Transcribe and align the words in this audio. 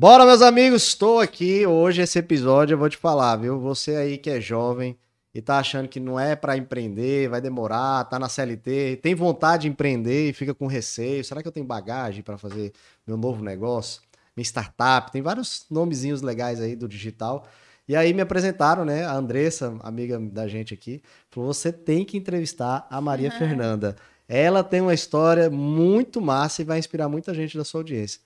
Bora, 0.00 0.24
meus 0.24 0.42
amigos, 0.42 0.84
estou 0.84 1.18
aqui. 1.18 1.66
Hoje, 1.66 2.02
esse 2.02 2.20
episódio, 2.20 2.74
eu 2.74 2.78
vou 2.78 2.88
te 2.88 2.96
falar, 2.96 3.34
viu? 3.34 3.58
Você 3.58 3.96
aí 3.96 4.16
que 4.16 4.30
é 4.30 4.40
jovem 4.40 4.96
e 5.34 5.42
tá 5.42 5.58
achando 5.58 5.88
que 5.88 5.98
não 5.98 6.20
é 6.20 6.36
para 6.36 6.56
empreender, 6.56 7.28
vai 7.28 7.40
demorar, 7.40 8.04
tá 8.04 8.16
na 8.16 8.28
CLT, 8.28 9.00
tem 9.02 9.12
vontade 9.16 9.62
de 9.62 9.68
empreender 9.68 10.28
e 10.28 10.32
fica 10.32 10.54
com 10.54 10.68
receio. 10.68 11.24
Será 11.24 11.42
que 11.42 11.48
eu 11.48 11.52
tenho 11.52 11.66
bagagem 11.66 12.22
para 12.22 12.38
fazer 12.38 12.72
meu 13.04 13.16
novo 13.16 13.42
negócio? 13.42 14.00
Minha 14.36 14.44
startup? 14.44 15.10
Tem 15.10 15.20
vários 15.20 15.66
nomezinhos 15.68 16.22
legais 16.22 16.60
aí 16.60 16.76
do 16.76 16.86
digital. 16.86 17.48
E 17.88 17.96
aí 17.96 18.14
me 18.14 18.22
apresentaram, 18.22 18.84
né? 18.84 19.04
A 19.04 19.14
Andressa, 19.14 19.76
amiga 19.80 20.16
da 20.16 20.46
gente 20.46 20.72
aqui, 20.72 21.02
falou: 21.28 21.52
você 21.52 21.72
tem 21.72 22.04
que 22.04 22.16
entrevistar 22.16 22.86
a 22.88 23.00
Maria 23.00 23.30
uhum. 23.32 23.36
Fernanda. 23.36 23.96
Ela 24.28 24.62
tem 24.62 24.80
uma 24.80 24.94
história 24.94 25.50
muito 25.50 26.20
massa 26.20 26.62
e 26.62 26.64
vai 26.64 26.78
inspirar 26.78 27.08
muita 27.08 27.34
gente 27.34 27.58
da 27.58 27.64
sua 27.64 27.80
audiência. 27.80 28.20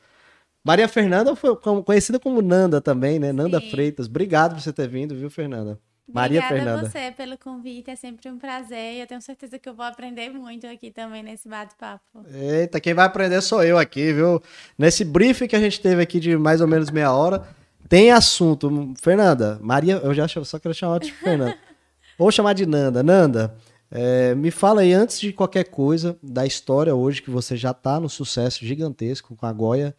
Maria 0.65 0.87
Fernanda 0.87 1.35
foi 1.35 1.57
conhecida 1.85 2.21
como 2.21 2.41
Nanda 2.41 2.81
também, 2.81 3.19
né? 3.19 3.33
Nanda 3.33 3.61
Sim. 3.61 3.71
Freitas. 3.71 4.07
Obrigado 4.07 4.55
por 4.55 4.61
você 4.61 4.73
ter 4.73 4.89
vindo, 4.89 5.15
viu, 5.15 5.29
Fernanda? 5.29 5.79
Maria 6.13 6.41
Obrigada 6.41 6.65
Fernanda. 6.65 6.87
a 6.87 6.91
você 6.91 7.13
pelo 7.13 7.39
convite, 7.39 7.91
é 7.91 7.97
sempre 7.97 8.29
um 8.29 8.39
prazer. 8.39 9.01
Eu 9.01 9.07
tenho 9.07 9.21
certeza 9.21 9.59
que 9.59 9.69
eu 9.69 9.75
vou 9.75 9.85
aprender 9.85 10.31
muito 10.31 10.67
aqui 10.67 10.91
também 10.91 11.23
nesse 11.23 11.49
bate-papo. 11.49 12.25
Eita, 12.33 12.81
quem 12.81 12.93
vai 12.93 13.07
aprender 13.07 13.41
sou 13.41 13.65
eu 13.65 13.79
aqui, 13.79 14.13
viu? 14.13 14.43
Nesse 14.77 15.05
briefing 15.05 15.47
que 15.47 15.57
a 15.57 15.61
gente 15.61 15.81
teve 15.81 16.03
aqui 16.03 16.21
de 16.21 16.37
mais 16.37 16.61
ou 16.61 16.69
menos 16.69 16.91
meia 16.91 17.13
hora, 17.13 17.47
tem 17.89 18.11
assunto. 18.11 18.93
Fernanda, 19.01 19.59
Maria, 19.63 20.01
eu 20.03 20.13
já 20.13 20.27
só 20.29 20.59
quero 20.59 20.75
chamar 20.75 21.01
de 21.01 21.13
Fernanda. 21.13 21.57
Vou 22.19 22.31
chamar 22.31 22.53
de 22.53 22.67
Nanda. 22.67 23.03
Nanda, 23.03 23.57
é, 23.91 24.35
me 24.35 24.51
fala 24.51 24.83
aí, 24.83 24.93
antes 24.93 25.19
de 25.19 25.33
qualquer 25.33 25.65
coisa, 25.65 26.17
da 26.23 26.47
história 26.47 26.95
hoje, 26.95 27.23
que 27.23 27.31
você 27.31 27.57
já 27.57 27.71
está 27.71 27.99
no 27.99 28.09
sucesso 28.09 28.65
gigantesco 28.65 29.35
com 29.35 29.47
a 29.47 29.53
Goia. 29.53 29.95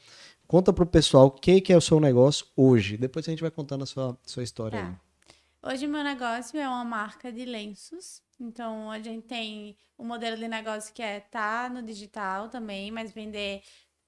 Conta 0.54 0.72
pro 0.72 0.86
pessoal 0.86 1.26
o 1.26 1.32
que, 1.32 1.60
que 1.60 1.74
é 1.74 1.76
o 1.76 1.82
seu 1.82 2.00
negócio 2.00 2.46
hoje. 2.56 2.96
Depois 2.96 3.28
a 3.28 3.32
gente 3.32 3.42
vai 3.42 3.50
contando 3.50 3.86
a 3.86 3.88
sua, 3.88 4.16
sua 4.24 4.44
história 4.44 4.80
tá. 4.80 4.88
aí. 5.64 5.74
Hoje 5.74 5.88
meu 5.88 6.04
negócio 6.04 6.60
é 6.60 6.68
uma 6.68 6.86
marca 6.86 7.32
de 7.32 7.44
lenços. 7.44 8.22
Então 8.40 8.92
a 8.92 9.00
gente 9.00 9.26
tem 9.26 9.76
um 9.98 10.06
modelo 10.06 10.38
de 10.38 10.48
negócio 10.48 10.94
que 10.94 11.02
é 11.02 11.22
tá 11.22 11.68
no 11.74 11.82
digital 11.82 12.50
também, 12.50 12.92
mas 12.92 13.12
vender 13.12 13.64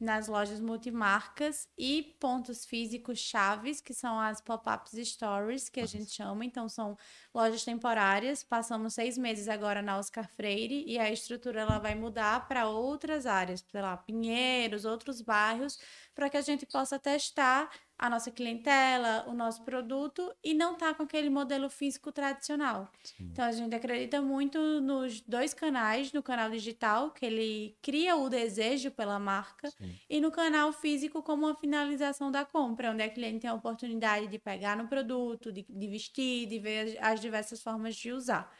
nas 0.05 0.27
lojas 0.27 0.61
multimarcas 0.61 1.67
e 1.77 2.15
pontos 2.19 2.65
físicos 2.65 3.19
chaves, 3.19 3.81
que 3.81 3.93
são 3.93 4.19
as 4.19 4.39
pop-ups 4.39 4.93
stores, 5.09 5.67
que 5.67 5.81
a 5.81 5.85
gente 5.85 6.11
chama. 6.11 6.45
Então, 6.45 6.69
são 6.69 6.97
lojas 7.33 7.65
temporárias. 7.65 8.43
Passamos 8.43 8.93
seis 8.93 9.17
meses 9.17 9.49
agora 9.49 9.81
na 9.81 9.97
Oscar 9.97 10.29
Freire 10.29 10.85
e 10.87 10.97
a 10.97 11.11
estrutura 11.11 11.61
ela 11.61 11.79
vai 11.79 11.95
mudar 11.95 12.47
para 12.47 12.67
outras 12.67 13.25
áreas, 13.25 13.65
sei 13.69 13.81
lá, 13.81 13.97
Pinheiros, 13.97 14.85
outros 14.85 15.19
bairros, 15.21 15.77
para 16.13 16.29
que 16.29 16.37
a 16.37 16.41
gente 16.41 16.65
possa 16.65 16.97
testar 16.97 17.69
a 17.97 18.09
nossa 18.09 18.29
clientela, 18.29 19.25
o 19.27 19.33
nosso 19.33 19.63
produto 19.63 20.33
e 20.43 20.53
não 20.53 20.75
tá 20.75 20.93
com 20.93 21.03
aquele 21.03 21.29
modelo 21.29 21.69
físico 21.69 22.11
tradicional. 22.11 22.89
Sim. 23.03 23.29
Então 23.31 23.45
a 23.45 23.51
gente 23.51 23.73
acredita 23.73 24.21
muito 24.21 24.59
nos 24.81 25.21
dois 25.21 25.53
canais, 25.53 26.11
no 26.11 26.21
canal 26.21 26.49
digital, 26.49 27.11
que 27.11 27.25
ele 27.25 27.77
cria 27.81 28.15
o 28.17 28.29
desejo 28.29 28.91
pela 28.91 29.17
marca, 29.17 29.71
Sim. 29.71 29.95
e 30.09 30.19
no 30.19 30.29
canal 30.29 30.73
físico 30.73 31.23
como 31.23 31.45
uma 31.45 31.55
finalização 31.55 32.29
da 32.29 32.43
compra, 32.43 32.91
onde 32.91 33.01
a 33.01 33.09
cliente 33.09 33.39
tem 33.39 33.49
a 33.49 33.53
oportunidade 33.53 34.27
de 34.27 34.37
pegar 34.37 34.75
no 34.75 34.87
produto, 34.87 35.51
de, 35.51 35.65
de 35.67 35.87
vestir, 35.87 36.47
de 36.47 36.59
ver 36.59 36.97
as 37.01 37.21
diversas 37.21 37.61
formas 37.63 37.95
de 37.95 38.11
usar. 38.11 38.53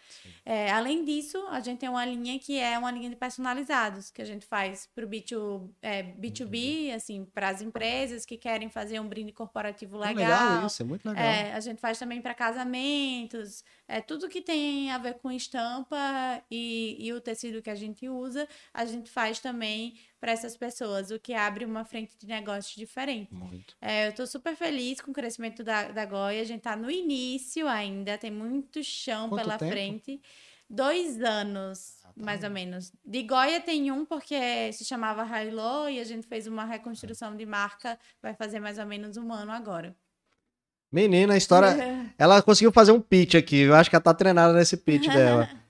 É, 0.46 0.72
além 0.72 1.04
disso, 1.04 1.46
a 1.50 1.60
gente 1.60 1.80
tem 1.80 1.90
uma 1.90 2.06
linha 2.06 2.40
que 2.40 2.58
é 2.58 2.78
uma 2.80 2.92
linha 2.92 3.10
de 3.10 3.16
personalizados, 3.16 4.10
que 4.12 4.22
a 4.22 4.26
gente 4.26 4.46
faz 4.46 4.90
para 4.96 5.06
o 5.06 5.10
B2, 5.10 5.70
é, 5.82 6.04
B2B, 6.04 6.94
assim, 6.94 7.26
para 7.26 7.50
as 7.50 7.62
empresas 7.62 8.26
que 8.26 8.38
querem 8.38 8.70
fazer 8.70 9.00
um 9.00 9.08
brinde 9.08 9.25
brinde 9.26 9.34
corporativo 9.34 9.98
legal. 9.98 10.16
legal 10.16 10.68
isso, 10.68 10.82
é 10.82 10.86
muito 10.86 11.08
legal. 11.08 11.24
É, 11.24 11.54
a 11.54 11.60
gente 11.60 11.82
faz 11.82 11.98
também 11.98 12.22
para 12.22 12.34
casamentos, 12.34 13.64
é 13.88 14.00
tudo 14.00 14.30
que 14.30 14.42
tem 14.42 14.92
a 14.92 14.98
ver 14.98 15.16
com 15.16 15.32
estampa 15.32 15.98
e, 16.50 16.96
e 17.00 17.12
o 17.12 17.20
tecido 17.20 17.62
que 17.62 17.70
a 17.70 17.76
gente 17.76 18.08
usa, 18.08 18.48
a 18.74 18.86
gente 18.86 19.10
faz 19.10 19.40
também 19.40 19.98
para 20.20 20.32
essas 20.32 20.56
pessoas, 20.56 21.12
o 21.12 21.20
que 21.20 21.34
abre 21.34 21.66
uma 21.66 21.84
frente 21.84 22.18
de 22.18 22.28
negócio 22.28 22.78
diferente. 22.78 23.34
Muito. 23.34 23.76
É, 23.82 24.08
eu 24.08 24.10
estou 24.12 24.28
super 24.28 24.56
feliz 24.56 25.02
com 25.02 25.12
o 25.12 25.14
crescimento 25.14 25.64
da, 25.64 25.92
da 25.92 26.06
Goia, 26.06 26.42
a 26.42 26.46
gente 26.46 26.60
está 26.60 26.76
no 26.76 26.90
início 26.90 27.68
ainda, 27.68 28.18
tem 28.18 28.32
muito 28.32 28.84
chão 28.84 29.30
Quanto 29.30 29.42
pela 29.42 29.58
tempo? 29.58 29.72
frente. 29.72 30.22
Dois 30.70 31.22
anos, 31.22 31.98
ah, 32.04 32.08
tá 32.08 32.26
mais 32.26 32.44
ou 32.44 32.50
menos. 32.50 32.92
De 33.06 33.24
Goia 33.24 33.62
tem 33.62 33.92
um, 33.92 34.06
porque 34.06 34.72
se 34.74 34.84
chamava 34.84 35.24
Hilo 35.42 35.90
e 35.90 36.00
a 36.00 36.04
gente 36.04 36.28
fez 36.28 36.48
uma 36.48 36.66
reconstrução 36.66 37.36
de 37.36 37.46
marca, 37.46 38.00
vai 38.22 38.34
fazer 38.34 38.60
mais 38.60 38.80
ou 38.80 38.86
menos 38.86 39.16
um 39.18 39.32
ano 39.32 39.52
agora. 39.52 39.96
Menina, 40.92 41.34
a 41.34 41.38
história. 41.38 41.76
ela 42.18 42.42
conseguiu 42.42 42.72
fazer 42.72 42.92
um 42.92 43.02
pitch 43.02 43.36
aqui. 43.36 43.58
Eu 43.58 43.76
acho 43.76 43.90
que 43.90 43.96
ela 43.96 44.04
tá 44.04 44.14
treinada 44.14 44.54
nesse 44.54 44.78
pitch 44.78 45.08
dela. 45.08 45.50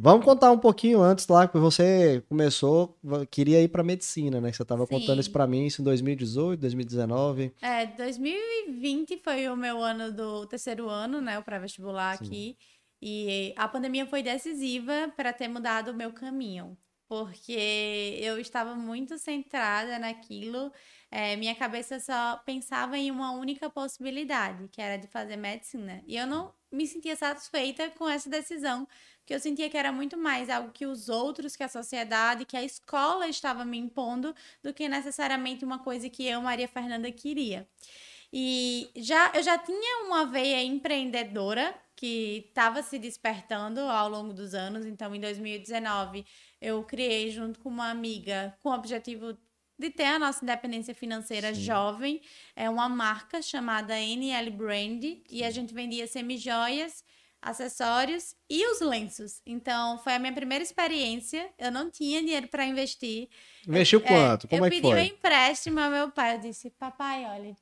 Vamos 0.00 0.24
contar 0.24 0.52
um 0.52 0.58
pouquinho 0.58 1.02
antes 1.02 1.26
lá, 1.26 1.48
que 1.48 1.58
você 1.58 2.22
começou, 2.28 2.96
queria 3.32 3.60
ir 3.60 3.66
para 3.66 3.82
medicina, 3.82 4.40
né? 4.40 4.52
Você 4.52 4.62
estava 4.62 4.86
contando 4.86 5.20
isso 5.20 5.32
para 5.32 5.44
mim, 5.44 5.66
isso 5.66 5.82
em 5.82 5.84
2018, 5.84 6.60
2019. 6.60 7.52
É, 7.60 7.84
2020 7.84 9.20
foi 9.24 9.48
o 9.48 9.56
meu 9.56 9.82
ano 9.82 10.12
do 10.12 10.46
terceiro 10.46 10.88
ano, 10.88 11.20
né? 11.20 11.36
O 11.36 11.42
pré-vestibular 11.42 12.12
aqui. 12.12 12.56
E 13.00 13.54
a 13.56 13.68
pandemia 13.68 14.06
foi 14.06 14.22
decisiva 14.22 15.12
para 15.16 15.32
ter 15.32 15.48
mudado 15.48 15.90
o 15.90 15.94
meu 15.94 16.12
caminho, 16.12 16.76
porque 17.08 18.18
eu 18.20 18.38
estava 18.38 18.74
muito 18.74 19.16
centrada 19.18 19.98
naquilo, 19.98 20.72
é, 21.10 21.36
minha 21.36 21.54
cabeça 21.54 21.98
só 21.98 22.36
pensava 22.44 22.98
em 22.98 23.10
uma 23.10 23.30
única 23.32 23.70
possibilidade, 23.70 24.68
que 24.68 24.80
era 24.80 24.98
de 24.98 25.06
fazer 25.06 25.36
medicina. 25.36 26.02
E 26.06 26.16
eu 26.16 26.26
não 26.26 26.52
me 26.70 26.86
sentia 26.86 27.16
satisfeita 27.16 27.88
com 27.90 28.08
essa 28.08 28.28
decisão, 28.28 28.86
porque 29.20 29.34
eu 29.34 29.40
sentia 29.40 29.70
que 29.70 29.76
era 29.76 29.90
muito 29.90 30.18
mais 30.18 30.50
algo 30.50 30.70
que 30.70 30.84
os 30.84 31.08
outros, 31.08 31.56
que 31.56 31.62
a 31.62 31.68
sociedade, 31.68 32.44
que 32.44 32.56
a 32.56 32.62
escola 32.62 33.26
estava 33.26 33.64
me 33.64 33.78
impondo, 33.78 34.34
do 34.62 34.74
que 34.74 34.88
necessariamente 34.88 35.64
uma 35.64 35.78
coisa 35.78 36.10
que 36.10 36.26
eu, 36.26 36.42
Maria 36.42 36.68
Fernanda, 36.68 37.10
queria. 37.10 37.66
E 38.30 38.90
já 38.96 39.32
eu 39.34 39.42
já 39.42 39.56
tinha 39.56 40.04
uma 40.04 40.26
veia 40.26 40.62
empreendedora 40.62 41.74
que 41.98 42.44
estava 42.48 42.80
se 42.80 42.96
despertando 42.96 43.80
ao 43.80 44.08
longo 44.08 44.32
dos 44.32 44.54
anos. 44.54 44.86
Então, 44.86 45.12
em 45.12 45.20
2019, 45.20 46.24
eu 46.60 46.84
criei 46.84 47.28
junto 47.28 47.58
com 47.58 47.68
uma 47.68 47.90
amiga 47.90 48.56
com 48.62 48.68
o 48.68 48.72
objetivo 48.72 49.36
de 49.76 49.90
ter 49.90 50.04
a 50.04 50.18
nossa 50.18 50.44
independência 50.44 50.94
financeira 50.94 51.52
Sim. 51.52 51.60
jovem, 51.60 52.20
é 52.54 52.70
uma 52.70 52.88
marca 52.88 53.42
chamada 53.42 53.98
NL 53.98 54.48
Brand 54.52 55.04
e 55.28 55.42
a 55.42 55.50
gente 55.50 55.74
vendia 55.74 56.06
semijoias, 56.06 57.02
acessórios 57.42 58.36
e 58.48 58.64
os 58.72 58.80
lenços. 58.80 59.42
Então, 59.44 59.98
foi 59.98 60.14
a 60.14 60.18
minha 60.20 60.32
primeira 60.32 60.62
experiência. 60.62 61.50
Eu 61.58 61.72
não 61.72 61.90
tinha 61.90 62.20
dinheiro 62.20 62.46
para 62.46 62.64
investir. 62.64 63.28
Investiu 63.66 64.00
quanto? 64.00 64.46
É, 64.46 64.50
Como 64.50 64.64
é 64.66 64.70
que 64.70 64.80
foi? 64.80 64.90
Eu 64.90 64.96
pedi 64.96 65.10
um 65.10 65.16
empréstimo 65.16 65.80
ao 65.80 65.90
meu 65.90 66.12
pai. 66.12 66.36
Eu 66.36 66.40
disse, 66.40 66.70
papai, 66.70 67.24
olha, 67.24 67.56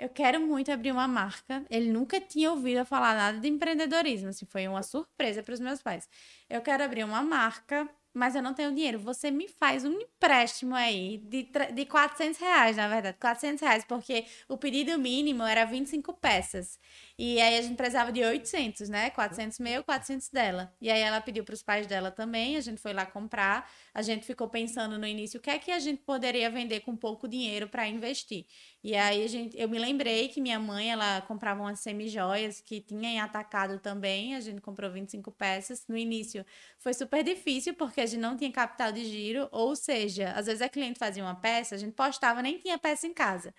eu 0.00 0.08
quero 0.08 0.40
muito 0.40 0.72
abrir 0.72 0.92
uma 0.92 1.06
marca. 1.06 1.64
Ele 1.70 1.92
nunca 1.92 2.20
tinha 2.20 2.50
ouvido 2.50 2.84
falar 2.86 3.14
nada 3.14 3.38
de 3.38 3.48
empreendedorismo, 3.48 4.30
assim, 4.30 4.46
foi 4.46 4.66
uma 4.66 4.82
surpresa 4.82 5.42
para 5.42 5.52
os 5.52 5.60
meus 5.60 5.82
pais. 5.82 6.08
Eu 6.48 6.62
quero 6.62 6.82
abrir 6.82 7.04
uma 7.04 7.22
marca, 7.22 7.86
mas 8.12 8.34
eu 8.34 8.42
não 8.42 8.54
tenho 8.54 8.74
dinheiro. 8.74 8.98
Você 8.98 9.30
me 9.30 9.48
faz 9.48 9.84
um 9.84 9.92
empréstimo 9.92 10.74
aí 10.74 11.18
de, 11.18 11.48
de 11.72 11.86
400 11.86 12.40
reais, 12.40 12.76
na 12.76 12.88
verdade, 12.88 13.16
400 13.20 13.60
reais, 13.60 13.84
porque 13.84 14.24
o 14.48 14.56
pedido 14.56 14.98
mínimo 14.98 15.42
era 15.42 15.64
25 15.64 16.12
peças. 16.14 16.78
E 17.18 17.40
aí 17.40 17.58
a 17.58 17.62
gente 17.62 17.76
precisava 17.76 18.10
de 18.10 18.24
800, 18.24 18.88
né? 18.88 19.10
400 19.10 19.58
meu, 19.58 19.84
400 19.84 20.30
dela. 20.30 20.74
E 20.80 20.90
aí 20.90 21.00
ela 21.00 21.20
pediu 21.20 21.44
para 21.44 21.52
os 21.54 21.62
pais 21.62 21.86
dela 21.86 22.10
também, 22.10 22.56
a 22.56 22.60
gente 22.60 22.80
foi 22.80 22.92
lá 22.92 23.04
comprar. 23.04 23.70
A 23.92 24.02
gente 24.02 24.24
ficou 24.24 24.48
pensando 24.48 24.98
no 24.98 25.06
início 25.06 25.38
o 25.38 25.42
que 25.42 25.50
é 25.50 25.58
que 25.58 25.70
a 25.70 25.78
gente 25.78 26.00
poderia 26.02 26.50
vender 26.50 26.80
com 26.80 26.96
pouco 26.96 27.28
dinheiro 27.28 27.68
para 27.68 27.86
investir. 27.86 28.46
E 28.82 28.96
aí 28.96 29.22
a 29.22 29.28
gente, 29.28 29.58
eu 29.60 29.68
me 29.68 29.78
lembrei 29.78 30.28
que 30.28 30.40
minha 30.40 30.58
mãe, 30.58 30.90
ela 30.90 31.20
comprava 31.22 31.60
umas 31.60 31.80
semijoias 31.80 32.60
que 32.60 32.80
tinha 32.80 33.10
em 33.10 33.20
atacado 33.20 33.78
também, 33.78 34.34
a 34.34 34.40
gente 34.40 34.60
comprou 34.60 34.90
25 34.90 35.30
peças. 35.32 35.84
No 35.86 35.96
início 35.98 36.44
foi 36.78 36.94
super 36.94 37.22
difícil 37.22 37.74
porque 37.74 37.99
a 38.00 38.06
gente 38.06 38.20
não 38.20 38.36
tinha 38.36 38.50
capital 38.50 38.92
de 38.92 39.04
giro, 39.04 39.48
ou 39.50 39.74
seja, 39.76 40.32
às 40.32 40.46
vezes 40.46 40.62
a 40.62 40.68
cliente 40.68 40.98
fazia 40.98 41.22
uma 41.22 41.34
peça, 41.34 41.74
a 41.74 41.78
gente 41.78 41.92
postava, 41.92 42.42
nem 42.42 42.58
tinha 42.58 42.78
peça 42.78 43.06
em 43.06 43.12
casa. 43.12 43.54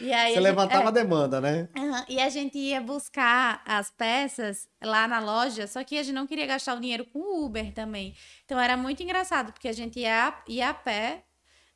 E 0.00 0.12
aí 0.12 0.32
Você 0.32 0.38
a 0.38 0.42
levantava 0.42 0.86
gente, 0.86 0.96
é, 0.96 1.00
a 1.00 1.02
demanda, 1.02 1.40
né? 1.40 1.68
Uhum, 1.76 2.04
e 2.08 2.20
a 2.20 2.28
gente 2.28 2.58
ia 2.58 2.80
buscar 2.80 3.62
as 3.64 3.90
peças 3.90 4.68
lá 4.82 5.06
na 5.06 5.20
loja, 5.20 5.66
só 5.66 5.82
que 5.84 5.98
a 5.98 6.02
gente 6.02 6.14
não 6.14 6.26
queria 6.26 6.46
gastar 6.46 6.74
o 6.76 6.80
dinheiro 6.80 7.04
com 7.06 7.44
Uber 7.44 7.72
também. 7.72 8.14
Então 8.44 8.58
era 8.58 8.76
muito 8.76 9.02
engraçado, 9.02 9.52
porque 9.52 9.68
a 9.68 9.72
gente 9.72 10.00
ia, 10.00 10.34
ia 10.48 10.70
a 10.70 10.74
pé, 10.74 11.24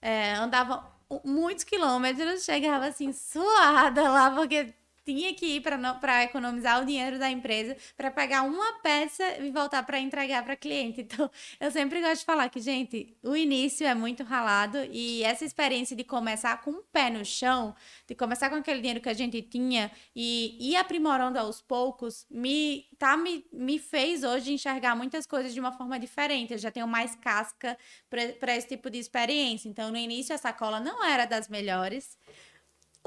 é, 0.01 0.35
andava 0.35 0.99
muitos 1.25 1.65
quilômetros, 1.65 2.45
chegava 2.45 2.87
assim, 2.87 3.13
suada 3.13 4.09
lá, 4.11 4.31
porque 4.31 4.75
tinha 5.09 5.33
que 5.33 5.57
ir 5.57 5.63
para 5.63 6.25
economizar 6.25 6.83
o 6.83 6.85
dinheiro 6.85 7.19
da 7.19 7.31
empresa 7.31 7.75
para 7.97 8.11
pegar 8.11 8.43
uma 8.43 8.75
peça 8.81 9.25
e 9.41 9.51
voltar 9.51 9.83
para 9.83 9.99
entregar 9.99 10.45
para 10.45 10.55
cliente. 10.55 11.07
Então, 11.09 11.31
eu 11.59 11.71
sempre 11.71 12.03
gosto 12.03 12.19
de 12.19 12.25
falar 12.27 12.51
que, 12.51 12.61
gente, 12.61 13.17
o 13.23 13.35
início 13.35 13.87
é 13.87 13.95
muito 13.95 14.23
ralado 14.23 14.77
e 14.93 15.23
essa 15.23 15.43
experiência 15.43 15.97
de 15.97 16.05
começar 16.05 16.61
com 16.61 16.71
um 16.71 16.83
pé 16.93 17.09
no 17.09 17.25
chão, 17.25 17.75
de 18.07 18.15
começar 18.15 18.51
com 18.51 18.57
aquele 18.57 18.81
dinheiro 18.81 19.01
que 19.01 19.09
a 19.09 19.15
gente 19.15 19.41
tinha 19.41 19.91
e 20.15 20.57
ir 20.61 20.77
aprimorando 20.77 21.39
aos 21.39 21.63
poucos, 21.63 22.27
me, 22.31 22.85
tá, 22.99 23.17
me, 23.17 23.47
me 23.51 23.79
fez 23.79 24.23
hoje 24.23 24.53
enxergar 24.53 24.95
muitas 24.95 25.27
coisas 25.27 25.55
de 25.55 25.61
uma 25.61 25.73
forma 25.73 25.99
diferente. 25.99 26.53
Eu 26.53 26.59
já 26.59 26.71
tenho 26.71 26.87
mais 26.87 27.15
casca 27.17 27.79
para 28.11 28.55
esse 28.55 28.69
tipo 28.69 28.91
de 28.91 28.99
experiência. 28.99 29.69
Então, 29.69 29.91
no 29.91 29.97
início, 29.97 30.35
a 30.35 30.39
sacola 30.39 30.79
não 30.79 31.03
era 31.03 31.25
das 31.25 31.49
melhores. 31.49 32.19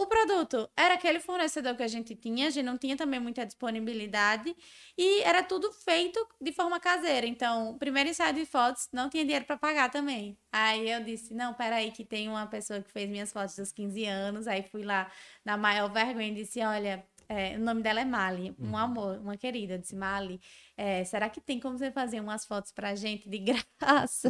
O 0.02 0.08
produto 0.08 0.68
era 0.76 0.96
aquele 0.96 1.20
fornecedor 1.20 1.76
que 1.76 1.84
a 1.84 1.88
gente 1.88 2.16
tinha, 2.16 2.48
a 2.48 2.50
gente 2.50 2.66
não 2.66 2.76
tinha 2.76 2.98
também 2.98 3.20
muita 3.20 3.46
disponibilidade 3.46 4.56
e 4.98 5.22
era 5.22 5.44
tudo 5.44 5.72
feito 5.72 6.28
de 6.42 6.52
forma 6.52 6.80
caseira. 6.80 7.28
Então, 7.28 7.78
primeiro 7.78 8.10
ensaio 8.10 8.34
de 8.34 8.44
fotos, 8.44 8.90
não 8.92 9.12
tinha 9.12 9.24
dinheiro 9.24 9.46
para 9.46 9.58
pagar 9.58 9.92
também. 9.92 10.36
Aí 10.52 10.90
eu 10.90 11.04
disse: 11.04 11.36
não, 11.36 11.54
peraí, 11.54 11.92
que 11.92 12.04
tem 12.04 12.28
uma 12.28 12.48
pessoa 12.48 12.82
que 12.82 12.92
fez 12.92 13.08
minhas 13.08 13.32
fotos 13.32 13.56
dos 13.56 13.72
15 13.72 14.04
anos. 14.06 14.48
Aí 14.48 14.64
fui 14.64 14.82
lá 14.82 15.08
na 15.46 15.56
maior 15.56 15.88
vergonha 15.88 16.30
e 16.30 16.34
disse: 16.34 16.60
olha, 16.62 17.06
é, 17.30 17.56
o 17.56 17.60
nome 17.60 17.84
dela 17.84 18.02
é 18.02 18.06
Mali, 18.06 18.56
um 18.60 18.70
uhum. 18.70 18.78
amor, 18.78 19.20
uma 19.20 19.38
querida. 19.38 19.76
Eu 19.76 19.78
disse, 19.78 19.96
Mali, 19.96 20.42
é, 20.76 21.04
será 21.04 21.30
que 21.30 21.40
tem 21.40 21.60
como 21.60 21.78
você 21.78 21.92
fazer 21.92 22.20
umas 22.20 22.44
fotos 22.44 22.72
pra 22.72 22.96
gente 22.96 23.30
de 23.30 23.38
graça? 23.80 24.30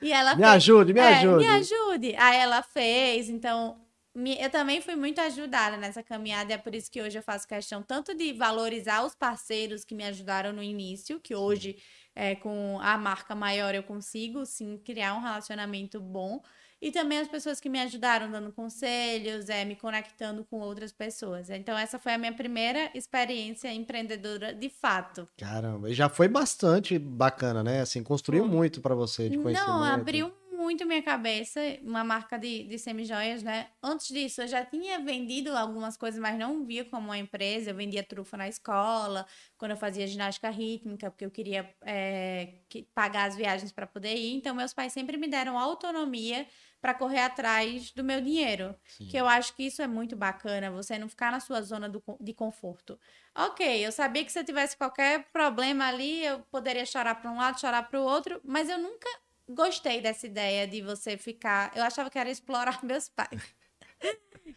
E 0.00 0.10
ela 0.10 0.34
Me 0.34 0.44
fez, 0.44 0.54
ajude, 0.54 0.94
me 0.94 1.00
é, 1.00 1.08
ajude. 1.18 1.44
Me 1.44 1.46
ajude. 1.46 2.16
Aí 2.16 2.38
ela 2.38 2.62
fez, 2.62 3.28
então 3.28 3.78
eu 4.14 4.50
também 4.50 4.80
fui 4.80 4.96
muito 4.96 5.20
ajudada 5.20 5.76
nessa 5.76 6.02
caminhada, 6.02 6.52
é 6.52 6.58
por 6.58 6.74
isso 6.74 6.90
que 6.90 7.00
hoje 7.00 7.18
eu 7.18 7.22
faço 7.22 7.46
questão 7.46 7.82
tanto 7.82 8.14
de 8.14 8.32
valorizar 8.32 9.04
os 9.04 9.14
parceiros 9.14 9.84
que 9.84 9.94
me 9.94 10.04
ajudaram 10.04 10.52
no 10.52 10.62
início, 10.62 11.20
que 11.20 11.34
hoje, 11.34 11.76
é, 12.14 12.34
com 12.34 12.78
a 12.80 12.98
marca 12.98 13.34
maior, 13.34 13.74
eu 13.74 13.82
consigo 13.82 14.44
sim 14.44 14.78
criar 14.78 15.14
um 15.14 15.20
relacionamento 15.20 16.00
bom, 16.00 16.42
e 16.82 16.90
também 16.90 17.18
as 17.18 17.28
pessoas 17.28 17.60
que 17.60 17.68
me 17.68 17.78
ajudaram 17.78 18.30
dando 18.30 18.50
conselhos, 18.52 19.50
é, 19.50 19.64
me 19.64 19.76
conectando 19.76 20.44
com 20.44 20.60
outras 20.60 20.90
pessoas. 20.90 21.50
Então, 21.50 21.76
essa 21.76 21.98
foi 21.98 22.14
a 22.14 22.18
minha 22.18 22.32
primeira 22.32 22.90
experiência 22.94 23.70
empreendedora 23.72 24.54
de 24.54 24.70
fato. 24.70 25.28
Caramba, 25.36 25.90
e 25.90 25.94
já 25.94 26.08
foi 26.08 26.26
bastante 26.26 26.98
bacana, 26.98 27.62
né? 27.62 27.82
Assim, 27.82 28.02
construiu 28.02 28.46
muito 28.46 28.80
para 28.80 28.94
você 28.94 29.28
de 29.28 29.36
conhecimento. 29.36 29.70
Não, 29.70 29.84
abriu 29.84 30.32
muito 30.70 30.86
minha 30.86 31.02
cabeça, 31.02 31.60
uma 31.82 32.04
marca 32.04 32.38
de, 32.38 32.62
de 32.62 32.78
semi-joias, 32.78 33.42
né? 33.42 33.70
Antes 33.82 34.06
disso, 34.06 34.40
eu 34.40 34.46
já 34.46 34.64
tinha 34.64 35.00
vendido 35.00 35.56
algumas 35.56 35.96
coisas, 35.96 36.20
mas 36.20 36.38
não 36.38 36.64
via 36.64 36.84
como 36.84 37.06
uma 37.06 37.18
empresa. 37.18 37.70
Eu 37.70 37.74
vendia 37.74 38.04
trufa 38.04 38.36
na 38.36 38.48
escola, 38.48 39.26
quando 39.58 39.72
eu 39.72 39.76
fazia 39.76 40.06
ginástica 40.06 40.48
rítmica, 40.48 41.10
porque 41.10 41.24
eu 41.24 41.30
queria 41.30 41.68
é, 41.82 42.60
que, 42.68 42.84
pagar 42.94 43.24
as 43.24 43.34
viagens 43.34 43.72
para 43.72 43.84
poder 43.84 44.14
ir. 44.14 44.36
Então, 44.36 44.54
meus 44.54 44.72
pais 44.72 44.92
sempre 44.92 45.16
me 45.16 45.26
deram 45.26 45.58
autonomia 45.58 46.46
para 46.80 46.94
correr 46.94 47.18
atrás 47.18 47.90
do 47.90 48.04
meu 48.04 48.20
dinheiro. 48.20 48.72
Sim. 48.86 49.08
Que 49.08 49.16
eu 49.16 49.26
acho 49.26 49.56
que 49.56 49.64
isso 49.64 49.82
é 49.82 49.88
muito 49.88 50.14
bacana, 50.14 50.70
você 50.70 50.96
não 50.98 51.08
ficar 51.08 51.32
na 51.32 51.40
sua 51.40 51.60
zona 51.62 51.88
do, 51.88 52.00
de 52.20 52.32
conforto. 52.32 52.96
Ok, 53.34 53.84
eu 53.84 53.90
sabia 53.90 54.24
que 54.24 54.30
se 54.30 54.38
eu 54.38 54.44
tivesse 54.44 54.76
qualquer 54.76 55.24
problema 55.32 55.88
ali, 55.88 56.24
eu 56.24 56.40
poderia 56.42 56.86
chorar 56.86 57.16
para 57.16 57.30
um 57.30 57.36
lado, 57.36 57.60
chorar 57.60 57.82
para 57.82 58.00
o 58.00 58.04
outro, 58.04 58.40
mas 58.44 58.68
eu 58.68 58.78
nunca 58.78 59.08
gostei 59.54 60.00
dessa 60.00 60.26
ideia 60.26 60.66
de 60.66 60.80
você 60.80 61.16
ficar. 61.16 61.72
Eu 61.74 61.82
achava 61.82 62.10
que 62.10 62.18
era 62.18 62.30
explorar 62.30 62.80
meus 62.84 63.08
pais. 63.08 63.40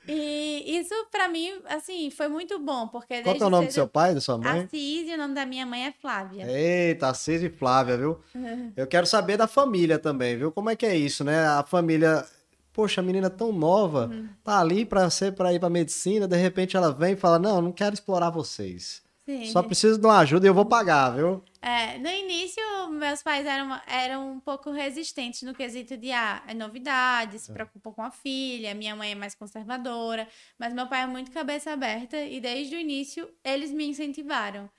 E 0.07 0.80
isso, 0.80 0.94
para 1.12 1.30
mim, 1.30 1.50
assim, 1.66 2.10
foi 2.10 2.28
muito 2.28 2.60
bom, 2.60 2.88
porque... 2.88 3.22
Qual 3.22 3.36
é 3.36 3.45
o 3.45 3.50
nome 3.50 3.68
do 3.68 3.74
seu 3.74 3.88
pai, 3.88 4.13
da 4.13 4.19
sua 4.19 4.38
mãe? 4.38 4.62
Assis, 4.62 5.07
e 5.07 5.13
o 5.13 5.18
nome 5.18 5.34
da 5.34 5.45
minha 5.45 5.66
mãe 5.66 5.86
é 5.86 5.92
Flávia. 5.92 6.45
Eita, 6.45 7.07
Assis 7.07 7.42
e 7.42 7.50
Flávia, 7.50 7.98
viu? 7.98 8.19
Eu 8.75 8.88
quero 8.88 9.06
saber 9.06 9.38
da 9.38 9.48
família 9.48 9.98
também, 9.98 10.38
viu? 10.38 10.51
Como 10.51 10.69
é 10.69 10.75
que 10.75 10.86
é 10.86 10.95
isso, 10.95 11.24
né? 11.24 11.45
A 11.48 11.63
família... 11.63 12.25
Poxa, 12.74 13.01
a 13.01 13.04
menina 13.04 13.30
tão 13.30 13.51
nova, 13.54 14.07
uhum. 14.07 14.28
tá 14.44 14.60
ali 14.60 14.84
para 14.84 15.07
ser 15.07 15.34
para 15.34 15.54
ir 15.54 15.60
para 15.60 15.69
medicina, 15.69 16.28
de 16.28 16.36
repente 16.36 16.75
ela 16.75 16.92
vem 16.92 17.13
e 17.13 17.16
fala: 17.16 17.38
"Não, 17.38 17.62
não 17.62 17.72
quero 17.72 17.94
explorar 17.94 18.31
vocês. 18.31 19.03
Sim. 19.25 19.46
Só 19.46 19.64
preciso 19.64 19.98
de 19.98 20.06
uma 20.06 20.20
ajuda 20.20 20.46
e 20.46 20.50
eu 20.50 20.54
vou 20.54 20.66
pagar, 20.66 21.12
viu? 21.12 21.42
É, 21.62 21.98
no 21.98 22.10
início, 22.10 22.62
meus 22.90 23.24
pais 23.24 23.46
eram, 23.46 23.80
eram 23.88 24.34
um 24.34 24.40
pouco 24.40 24.70
resistentes 24.70 25.44
no 25.44 25.54
quesito 25.54 25.96
de 25.96 26.12
ah, 26.12 26.44
é 26.46 26.54
novidade, 26.54 27.40
se 27.40 27.50
é. 27.50 27.54
preocupam 27.54 27.94
com 27.94 28.02
a 28.02 28.12
filha, 28.12 28.75
minha 28.75 28.94
mãe 28.96 29.14
é 29.14 29.16
mais 29.16 29.34
conservadora, 29.34 30.28
mas 30.60 30.74
meu 30.74 30.88
pai 30.88 31.04
é 31.04 31.08
muito 31.08 31.31
cabeça 31.31 31.72
aberta 31.72 32.18
e 32.18 32.42
desde 32.42 32.75
o 32.75 32.80
início 32.80 33.30
eles 33.46 33.72
me 33.72 33.88
incentivaram. 33.88 34.70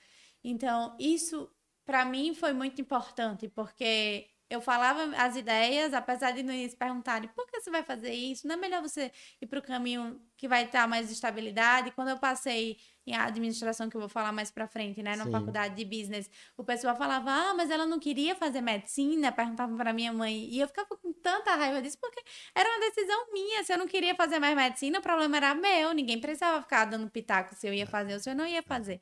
Então, 0.43 0.95
isso 0.99 1.49
para 1.83 2.05
mim 2.05 2.35
foi 2.35 2.53
muito 2.53 2.79
importante, 2.79 3.47
porque 3.47 4.27
eu 4.49 4.61
falava 4.61 5.03
as 5.17 5.35
ideias, 5.35 5.93
apesar 5.93 6.31
de 6.31 6.43
no 6.43 6.51
início 6.51 6.77
perguntarem 6.77 7.27
por 7.29 7.47
que 7.47 7.59
você 7.59 7.71
vai 7.71 7.81
fazer 7.81 8.13
isso, 8.13 8.47
não 8.47 8.55
é 8.55 8.57
melhor 8.57 8.81
você 8.81 9.11
ir 9.41 9.47
para 9.47 9.59
o 9.59 9.61
caminho 9.61 10.21
que 10.37 10.47
vai 10.47 10.65
estar 10.65 10.87
mais 10.87 11.11
estabilidade. 11.11 11.91
Quando 11.91 12.09
eu 12.09 12.17
passei 12.17 12.77
em 13.07 13.15
administração, 13.15 13.89
que 13.89 13.95
eu 13.95 14.01
vou 14.01 14.09
falar 14.09 14.31
mais 14.31 14.51
para 14.51 14.67
frente, 14.67 15.01
né, 15.01 15.15
na 15.15 15.25
faculdade 15.27 15.75
de 15.75 15.85
business, 15.85 16.29
o 16.57 16.63
pessoal 16.63 16.95
falava, 16.95 17.31
ah, 17.31 17.53
mas 17.53 17.69
ela 17.69 17.85
não 17.85 17.99
queria 17.99 18.35
fazer 18.35 18.61
medicina, 18.61 19.31
perguntava 19.31 19.75
para 19.75 19.93
minha 19.93 20.11
mãe, 20.11 20.47
e 20.49 20.59
eu 20.59 20.67
ficava 20.67 20.89
com 20.89 21.13
tanta 21.13 21.55
raiva 21.55 21.81
disso, 21.81 21.97
porque 21.99 22.21
era 22.53 22.67
uma 22.69 22.79
decisão 22.79 23.31
minha, 23.31 23.63
se 23.63 23.73
eu 23.73 23.77
não 23.77 23.87
queria 23.87 24.15
fazer 24.15 24.39
mais 24.39 24.55
medicina, 24.55 24.99
o 24.99 25.01
problema 25.01 25.37
era 25.37 25.55
meu, 25.55 25.93
ninguém 25.93 26.19
precisava 26.19 26.61
ficar 26.61 26.85
dando 26.85 27.09
pitaco 27.09 27.53
se 27.55 27.67
eu 27.67 27.73
ia 27.73 27.85
fazer 27.85 28.13
ou 28.13 28.19
se 28.19 28.29
eu 28.29 28.35
não 28.35 28.45
ia 28.45 28.63
fazer. 28.63 28.99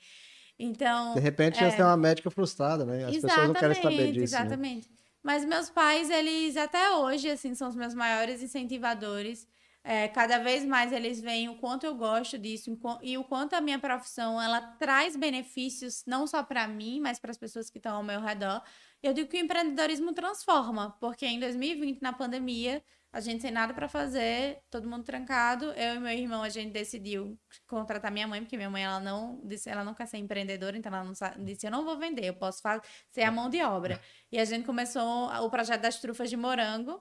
Então. 0.59 1.15
De 1.15 1.19
repente, 1.19 1.63
é... 1.63 1.69
você 1.69 1.81
é 1.81 1.85
uma 1.85 1.97
médica 1.97 2.29
frustrada, 2.29 2.85
né? 2.85 3.05
As 3.05 3.15
pessoas 3.15 3.47
não 3.47 3.53
querem 3.53 3.81
saber 3.81 4.11
disso. 4.11 4.33
Né? 4.35 4.41
Exatamente. 4.41 4.89
Né? 4.89 5.02
Mas 5.23 5.45
meus 5.45 5.69
pais, 5.69 6.09
eles 6.09 6.57
até 6.57 6.91
hoje, 6.91 7.29
assim, 7.29 7.55
são 7.55 7.69
os 7.69 7.75
meus 7.75 7.93
maiores 7.93 8.43
incentivadores. 8.43 9.47
É, 9.85 10.07
cada 10.07 10.37
vez 10.37 10.65
mais 10.65 10.93
eles 10.93 11.19
veem 11.19 11.49
o 11.49 11.57
quanto 11.57 11.85
eu 11.85 11.93
gosto 11.95 12.37
disso 12.37 12.77
e 13.01 13.17
o 13.17 13.23
quanto 13.23 13.53
a 13.53 13.59
minha 13.59 13.77
profissão 13.77 14.41
ela 14.41 14.61
traz 14.61 15.17
benefícios 15.17 16.03
não 16.07 16.25
só 16.25 16.41
para 16.41 16.65
mim, 16.67 17.01
mas 17.01 17.19
para 17.19 17.31
as 17.31 17.37
pessoas 17.37 17.69
que 17.69 17.79
estão 17.79 17.97
ao 17.97 18.03
meu 18.03 18.21
redor. 18.21 18.61
Eu 19.01 19.13
digo 19.13 19.29
que 19.29 19.35
o 19.37 19.39
empreendedorismo 19.39 20.13
transforma, 20.13 20.95
porque 21.01 21.25
em 21.25 21.37
2020, 21.39 22.01
na 22.01 22.13
pandemia, 22.13 22.81
a 23.13 23.19
gente 23.19 23.43
sem 23.43 23.51
nada 23.51 23.75
para 23.75 23.87
fazer, 23.87 24.59
todo 24.71 24.89
mundo 24.89 25.03
trancado. 25.03 25.65
Eu 25.73 25.95
e 25.95 25.99
meu 25.99 26.11
irmão, 26.11 26.41
a 26.41 26.49
gente 26.49 26.71
decidiu 26.71 27.39
contratar 27.67 28.11
minha 28.11 28.27
mãe, 28.27 28.41
porque 28.41 28.57
minha 28.57 28.71
mãe 28.71 28.83
ela 28.83 28.99
não 28.99 29.39
disse, 29.45 29.69
ela 29.69 29.83
não 29.83 29.93
quer 29.93 30.07
ser 30.07 30.17
empreendedora, 30.17 30.75
então 30.75 30.91
ela 30.91 31.03
não 31.03 31.13
sabe, 31.13 31.43
disse, 31.45 31.67
eu 31.67 31.71
não 31.71 31.85
vou 31.85 31.97
vender, 31.99 32.25
eu 32.25 32.33
posso 32.33 32.59
fazer, 32.59 32.81
ser 33.11 33.21
a 33.21 33.31
mão 33.31 33.49
de 33.49 33.61
obra. 33.63 33.99
E 34.33 34.39
a 34.39 34.45
gente 34.45 34.65
começou 34.65 35.27
o 35.27 35.47
projeto 35.47 35.81
das 35.81 36.01
trufas 36.01 36.27
de 36.27 36.35
morango, 36.35 36.99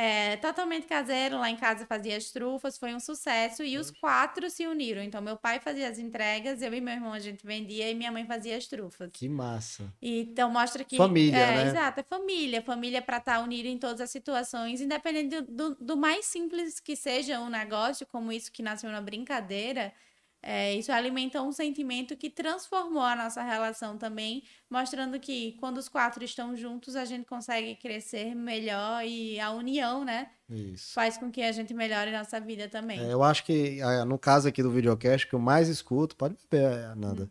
é, 0.00 0.36
totalmente 0.36 0.86
caseiro, 0.86 1.40
lá 1.40 1.50
em 1.50 1.56
casa 1.56 1.84
fazia 1.84 2.16
as 2.16 2.30
trufas, 2.30 2.78
foi 2.78 2.94
um 2.94 3.00
sucesso 3.00 3.64
e 3.64 3.76
os 3.76 3.90
quatro 3.90 4.48
se 4.48 4.64
uniram. 4.64 5.02
Então, 5.02 5.20
meu 5.20 5.36
pai 5.36 5.58
fazia 5.58 5.88
as 5.88 5.98
entregas, 5.98 6.62
eu 6.62 6.72
e 6.72 6.80
meu 6.80 6.94
irmão 6.94 7.12
a 7.12 7.18
gente 7.18 7.44
vendia 7.44 7.90
e 7.90 7.96
minha 7.96 8.12
mãe 8.12 8.24
fazia 8.24 8.56
as 8.56 8.68
trufas. 8.68 9.10
Que 9.12 9.28
massa. 9.28 9.92
E, 10.00 10.20
então, 10.20 10.48
mostra 10.52 10.84
que. 10.84 10.96
Família, 10.96 11.36
é, 11.36 11.64
né? 11.64 11.70
Exato, 11.70 11.98
é 11.98 12.04
família. 12.04 12.62
Família 12.62 13.02
para 13.02 13.16
estar 13.16 13.38
tá 13.38 13.42
unida 13.42 13.66
em 13.66 13.76
todas 13.76 14.00
as 14.00 14.08
situações, 14.08 14.80
independente 14.80 15.40
do, 15.40 15.70
do, 15.70 15.74
do 15.84 15.96
mais 15.96 16.26
simples 16.26 16.78
que 16.78 16.94
seja 16.94 17.40
um 17.40 17.50
negócio, 17.50 18.06
como 18.06 18.30
isso 18.30 18.52
que 18.52 18.62
nasceu 18.62 18.92
na 18.92 19.00
brincadeira. 19.00 19.92
É, 20.42 20.72
isso 20.74 20.92
alimenta 20.92 21.42
um 21.42 21.50
sentimento 21.50 22.16
que 22.16 22.30
transformou 22.30 23.02
a 23.02 23.16
nossa 23.16 23.42
relação 23.42 23.98
também, 23.98 24.44
mostrando 24.70 25.18
que 25.18 25.56
quando 25.58 25.78
os 25.78 25.88
quatro 25.88 26.22
estão 26.22 26.56
juntos, 26.56 26.94
a 26.94 27.04
gente 27.04 27.26
consegue 27.26 27.74
crescer 27.74 28.34
melhor 28.34 29.04
e 29.04 29.40
a 29.40 29.50
união, 29.50 30.04
né? 30.04 30.30
Isso. 30.48 30.92
Faz 30.94 31.18
com 31.18 31.30
que 31.30 31.42
a 31.42 31.50
gente 31.50 31.74
melhore 31.74 32.12
nossa 32.12 32.40
vida 32.40 32.68
também. 32.68 33.00
É, 33.00 33.12
eu 33.12 33.22
acho 33.22 33.44
que, 33.44 33.82
ah, 33.82 34.04
no 34.04 34.18
caso 34.18 34.48
aqui 34.48 34.62
do 34.62 34.70
videocast, 34.70 35.26
que 35.26 35.34
eu 35.34 35.40
mais 35.40 35.68
escuto, 35.68 36.14
pode 36.14 36.36
beber, 36.48 36.94
Nanda. 36.96 37.24
Hum. 37.24 37.30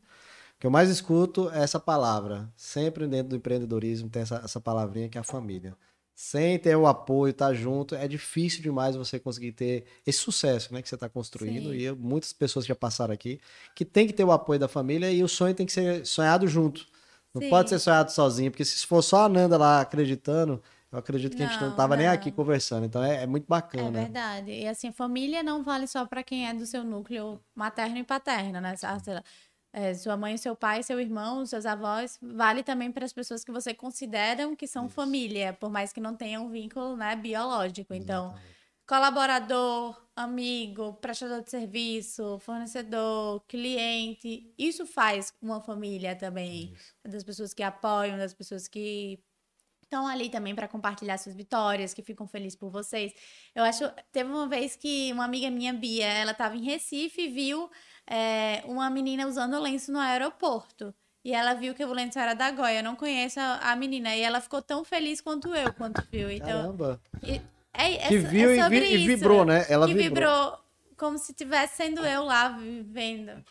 O 0.58 0.60
que 0.60 0.68
eu 0.68 0.72
mais 0.72 0.90
escuto 0.90 1.50
é 1.52 1.64
essa 1.64 1.80
palavra. 1.80 2.52
Sempre 2.56 3.08
dentro 3.08 3.30
do 3.30 3.36
empreendedorismo 3.36 4.10
tem 4.10 4.24
essa, 4.24 4.42
essa 4.44 4.60
palavrinha 4.60 5.08
que 5.08 5.18
é 5.18 5.22
a 5.22 5.24
família 5.24 5.78
sem 6.20 6.58
ter 6.58 6.76
o 6.76 6.88
apoio, 6.88 7.30
estar 7.30 7.50
tá 7.50 7.54
junto, 7.54 7.94
é 7.94 8.08
difícil 8.08 8.64
demais 8.64 8.96
você 8.96 9.20
conseguir 9.20 9.52
ter 9.52 9.86
esse 10.04 10.18
sucesso 10.18 10.74
né, 10.74 10.82
que 10.82 10.90
você 10.90 10.96
está 10.96 11.08
construindo. 11.08 11.70
Sim. 11.70 11.76
E 11.76 11.84
eu, 11.84 11.96
muitas 11.96 12.34
pessoas 12.34 12.66
já 12.66 12.76
passaram 12.76 13.14
aqui 13.14 13.40
que 13.76 13.86
tem 13.86 14.08
que 14.08 14.14
ter 14.14 14.24
o 14.24 14.32
apoio 14.32 14.60
da 14.60 14.68
família 14.68 15.12
e 15.12 15.24
o 15.24 15.28
sonho 15.28 15.54
tem 15.54 15.64
que 15.64 15.72
ser 15.72 16.04
sonhado 16.08 16.48
junto. 16.48 16.88
Não 17.36 17.40
Sim. 17.40 17.52
pode 17.52 17.70
ser 17.70 17.78
sonhado 17.78 18.12
sozinho, 18.12 18.50
porque 18.50 18.66
se 18.66 18.84
for 18.88 19.04
só 19.04 19.26
a 19.26 19.30
Nanda 19.30 19.60
lá 19.60 19.80
acreditando, 19.80 20.60
eu 20.92 20.98
acredito 20.98 21.38
que 21.38 21.44
não, 21.44 21.50
a 21.50 21.52
gente 21.52 21.62
não 21.62 21.70
estava 21.70 21.96
nem 21.96 22.08
aqui 22.08 22.32
conversando. 22.32 22.88
Então 22.88 23.04
é, 23.04 23.22
é, 23.22 23.28
muito 23.28 23.46
bacana. 23.48 24.00
É 24.00 24.02
verdade. 24.02 24.52
E 24.52 24.68
assim, 24.68 24.92
família 24.92 25.44
não 25.44 25.62
vale 25.62 25.86
só 25.86 26.04
para 26.08 26.24
quem 26.24 26.50
é 26.50 26.54
do 26.54 26.66
seu 26.66 26.84
núcleo 26.84 27.40
materno 27.54 28.00
e 28.00 28.04
paterno, 28.04 28.60
né? 28.60 28.76
É, 29.74 29.94
sua 29.94 30.18
mãe, 30.18 30.38
seu 30.38 30.56
pai, 30.56 30.82
seu 30.82 31.00
irmão, 31.00 31.46
seus 31.46 31.66
avós, 31.66 32.18
vale 32.22 32.64
também 32.64 32.92
para 32.92 33.06
as 33.06 33.14
pessoas 33.14 33.44
que 33.44 33.52
você 33.52 33.74
consideram 33.74 34.56
que 34.56 34.66
são 34.66 34.86
Isso. 34.86 34.96
família, 34.96 35.54
por 35.54 35.70
mais 35.70 35.94
que 35.94 36.00
não 36.00 36.16
tenham 36.16 36.46
um 36.46 36.50
vínculo 36.50 36.96
né, 36.96 37.16
biológico. 37.16 37.94
Então, 37.94 38.34
colaborador, 38.88 40.02
amigo, 40.16 40.94
prestador 40.94 41.44
de 41.44 41.52
serviço, 41.52 42.40
fornecedor, 42.40 43.44
cliente. 43.48 44.52
Isso 44.58 44.86
faz 44.86 45.34
uma 45.42 45.62
família 45.62 46.16
também. 46.16 46.74
Isso. 46.74 46.96
Das 47.06 47.24
pessoas 47.24 47.54
que 47.54 47.62
apoiam, 47.62 48.18
das 48.18 48.34
pessoas 48.34 48.68
que 48.68 49.20
estão 49.84 50.06
ali 50.06 50.30
também 50.30 50.54
para 50.54 50.68
compartilhar 50.68 51.18
suas 51.18 51.36
vitórias, 51.36 51.94
que 51.94 52.02
ficam 52.02 52.28
felizes 52.28 52.58
por 52.58 52.70
vocês. 52.70 53.14
Eu 53.56 53.64
acho. 53.64 53.84
Teve 54.12 54.30
uma 54.30 54.48
vez 54.48 54.76
que 54.76 55.12
uma 55.12 55.26
amiga 55.26 55.50
minha, 55.50 55.74
Bia, 55.74 56.06
ela 56.06 56.32
estava 56.32 56.56
em 56.56 56.64
Recife 56.64 57.22
e 57.22 57.28
viu 57.30 57.70
é, 58.10 58.64
uma 58.66 58.90
menina 58.90 59.28
usando 59.28 59.60
lenço 59.60 59.92
no 59.92 60.00
aeroporto. 60.00 60.94
E 61.24 61.34
ela 61.34 61.54
viu 61.54 61.76
que 61.76 61.84
o 61.84 61.92
lenço 61.92 62.18
era 62.18 62.34
da 62.34 62.50
Goia. 62.52 62.80
Eu 62.80 62.84
não 62.84 62.96
conheço 62.96 63.40
a, 63.40 63.72
a 63.72 63.76
menina. 63.76 64.16
E 64.16 64.22
ela 64.22 64.40
ficou 64.40 64.62
tão 64.62 64.86
feliz 64.86 65.20
quanto 65.20 65.54
eu, 65.54 65.74
quanto 65.74 66.02
viu. 66.10 66.32
Então, 66.32 66.62
Caramba! 66.62 67.02
E, 67.22 67.42
é, 67.74 67.96
é, 67.96 68.08
que 68.08 68.18
viu 68.18 68.52
é 68.52 68.70
e, 68.70 68.94
e, 68.96 69.08
vibrou, 69.08 69.46
né? 69.46 69.66
Ela 69.70 69.88
que 69.88 69.94
vibrou. 69.94 70.32
vibrou 70.32 70.60
como 70.96 71.18
se 71.18 71.34
tivesse 71.34 71.76
sendo 71.78 72.06
eu 72.06 72.24
lá 72.24 72.50
vivendo. 72.50 73.44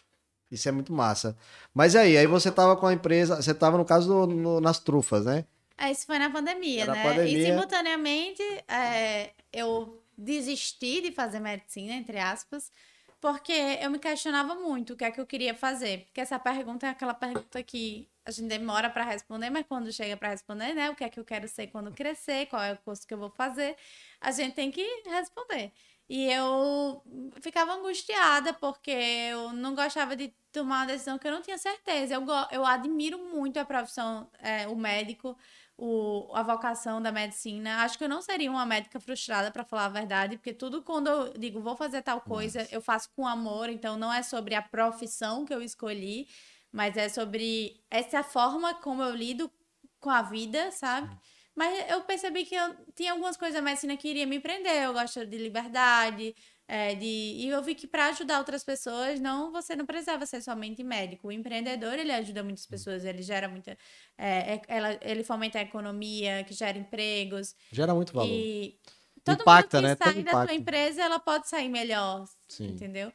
Isso 0.51 0.69
é 0.69 0.73
muito 0.73 0.93
massa. 0.93 1.37
Mas 1.75 1.95
aí, 1.95 2.17
aí 2.17 2.27
você 2.27 2.51
tava 2.51 2.77
com 2.77 2.87
a 2.87 2.93
empresa, 2.93 3.37
você 3.37 3.53
tava 3.53 3.77
no 3.77 3.85
caso 3.85 4.09
do, 4.09 4.27
no, 4.27 4.61
nas 4.61 4.79
trufas, 4.79 5.25
né? 5.25 5.45
É, 5.79 5.91
isso 5.91 6.07
foi 6.07 6.19
na 6.19 6.31
pandemia, 6.31 6.83
Era 6.83 6.93
né? 6.93 7.03
pandemia. 7.03 7.39
E 7.39 7.45
simultaneamente 7.45 8.43
é, 8.67 9.31
eu 9.53 10.03
desisti 10.17 11.03
de 11.03 11.13
fazer 11.13 11.41
medicina, 11.41 11.93
entre 11.93 12.19
aspas, 12.19 12.73
porque 13.21 13.53
eu 13.81 13.91
me 13.91 13.99
questionava 13.99 14.55
muito 14.55 14.93
o 14.93 14.97
que 14.97 15.05
é 15.05 15.11
que 15.11 15.21
eu 15.21 15.27
queria 15.27 15.55
fazer. 15.55 16.05
Porque 16.07 16.21
essa 16.21 16.39
pergunta 16.39 16.87
é 16.87 16.91
aquela 16.91 17.15
pergunta 17.15 17.63
que 17.63 18.09
a 18.25 18.31
gente 18.31 18.49
demora 18.49 18.91
para 18.91 19.05
responder, 19.05 19.51
mas 19.51 19.65
quando 19.67 19.93
chega 19.93 20.17
para 20.17 20.31
responder, 20.31 20.75
né? 20.75 20.91
O 20.91 20.97
que 20.97 21.05
é 21.05 21.09
que 21.09 21.19
eu 21.21 21.25
quero 21.25 21.49
ser 21.49 21.69
quando 21.69 21.93
crescer, 21.93 22.47
qual 22.47 22.63
é 22.63 22.73
o 22.73 22.79
curso 22.79 23.07
que 23.07 23.15
eu 23.15 23.19
vou 23.19 23.31
fazer, 23.31 23.77
a 24.21 24.31
gente 24.33 24.55
tem 24.55 24.71
que 24.71 24.85
responder. 25.07 25.73
E 26.09 26.31
eu 26.31 27.03
ficava 27.41 27.73
angustiada 27.75 28.53
porque 28.55 28.91
eu 28.91 29.53
não 29.53 29.75
gostava 29.75 30.15
de 30.15 30.33
tomar 30.53 30.81
uma 30.81 30.87
decisão 30.87 31.19
que 31.19 31.27
eu 31.27 31.33
não 31.33 31.43
tinha 31.43 31.59
certeza. 31.59 32.15
Eu, 32.15 32.25
eu 32.53 32.65
admiro 32.65 33.19
muito 33.19 33.59
a 33.59 33.65
profissão, 33.65 34.31
é, 34.39 34.69
o 34.69 34.77
médico, 34.77 35.37
o, 35.79 36.31
a 36.35 36.43
vocação 36.43 37.01
da 37.01 37.13
medicina. 37.13 37.83
Acho 37.83 37.99
que 37.99 38.05
eu 38.05 38.09
não 38.09 38.23
seria 38.23 38.51
uma 38.51 38.65
médica 38.65 38.99
frustrada, 38.99 39.51
para 39.51 39.65
falar 39.65 39.87
a 39.87 39.91
verdade, 39.91 40.37
porque 40.37 40.53
tudo 40.53 40.83
quando 40.83 41.09
eu 41.09 41.33
digo 41.39 41.61
vou 41.61 41.77
fazer 41.77 42.03
tal 42.03 42.21
coisa, 42.21 42.61
Nossa. 42.61 42.75
eu 42.75 42.81
faço 42.81 43.11
com 43.15 43.27
amor, 43.27 43.69
então 43.69 43.97
não 43.97 44.13
é 44.13 44.23
sobre 44.23 44.55
a 44.55 44.63
profissão 44.63 45.45
que 45.45 45.53
eu 45.53 45.61
escolhi, 45.63 46.29
mas 46.73 46.97
é 46.97 47.09
sobre 47.09 47.81
essa 47.91 48.23
forma 48.23 48.75
como 48.75 49.03
eu 49.03 49.15
lido 49.15 49.51
com 50.01 50.11
a 50.11 50.23
vida, 50.23 50.71
sabe? 50.73 51.09
Sim. 51.09 51.19
Mas 51.55 51.91
eu 51.91 52.03
percebi 52.03 52.45
que 52.45 52.55
eu 52.55 52.77
tinha 52.95 53.13
algumas 53.13 53.35
coisas 53.37 53.55
da 53.55 53.63
medicina 53.63 53.97
que 53.97 54.09
iria 54.09 54.27
me 54.27 54.39
prender. 54.39 54.83
Eu 54.83 54.93
gosto 54.93 55.25
de 55.25 55.39
liberdade, 55.39 56.35
é, 56.69 56.95
de... 56.95 57.07
e 57.07 57.49
eu 57.49 57.63
vi 57.63 57.75
que 57.75 57.87
para 57.87 58.07
ajudar 58.07 58.39
outras 58.39 58.65
pessoas, 58.65 59.21
não 59.21 59.53
você 59.53 59.77
não 59.77 59.87
precisava 59.87 60.27
ser 60.27 60.43
somente 60.43 60.83
médico. 60.83 61.29
O 61.29 61.33
empreendedor, 61.33 61.95
ele 61.95 62.13
ajuda 62.13 62.43
muitas 62.43 62.67
pessoas, 62.67 63.05
ele 63.05 63.23
gera 63.23 63.49
muita... 63.49 63.77
É, 64.19 64.55
é 64.55 64.63
ela, 64.69 64.99
ele 65.01 65.23
fomenta 65.23 65.59
a 65.59 65.63
economia, 65.63 66.43
que 66.45 66.55
gera 66.55 66.77
empregos. 66.77 67.55
Gera 67.71 67.95
muito 67.95 68.13
valor. 68.13 68.29
E 68.29 68.79
todo 69.25 69.43
impacta, 69.43 69.81
mundo 69.81 69.97
que 69.97 70.05
né? 70.05 70.13
sai 70.13 70.23
da 70.23 70.45
sua 70.45 70.55
empresa, 70.55 71.03
ela 71.03 71.21
pode 71.21 71.49
sair 71.49 71.69
melhor, 71.69 72.25
Sim. 72.49 72.69
entendeu? 72.69 73.13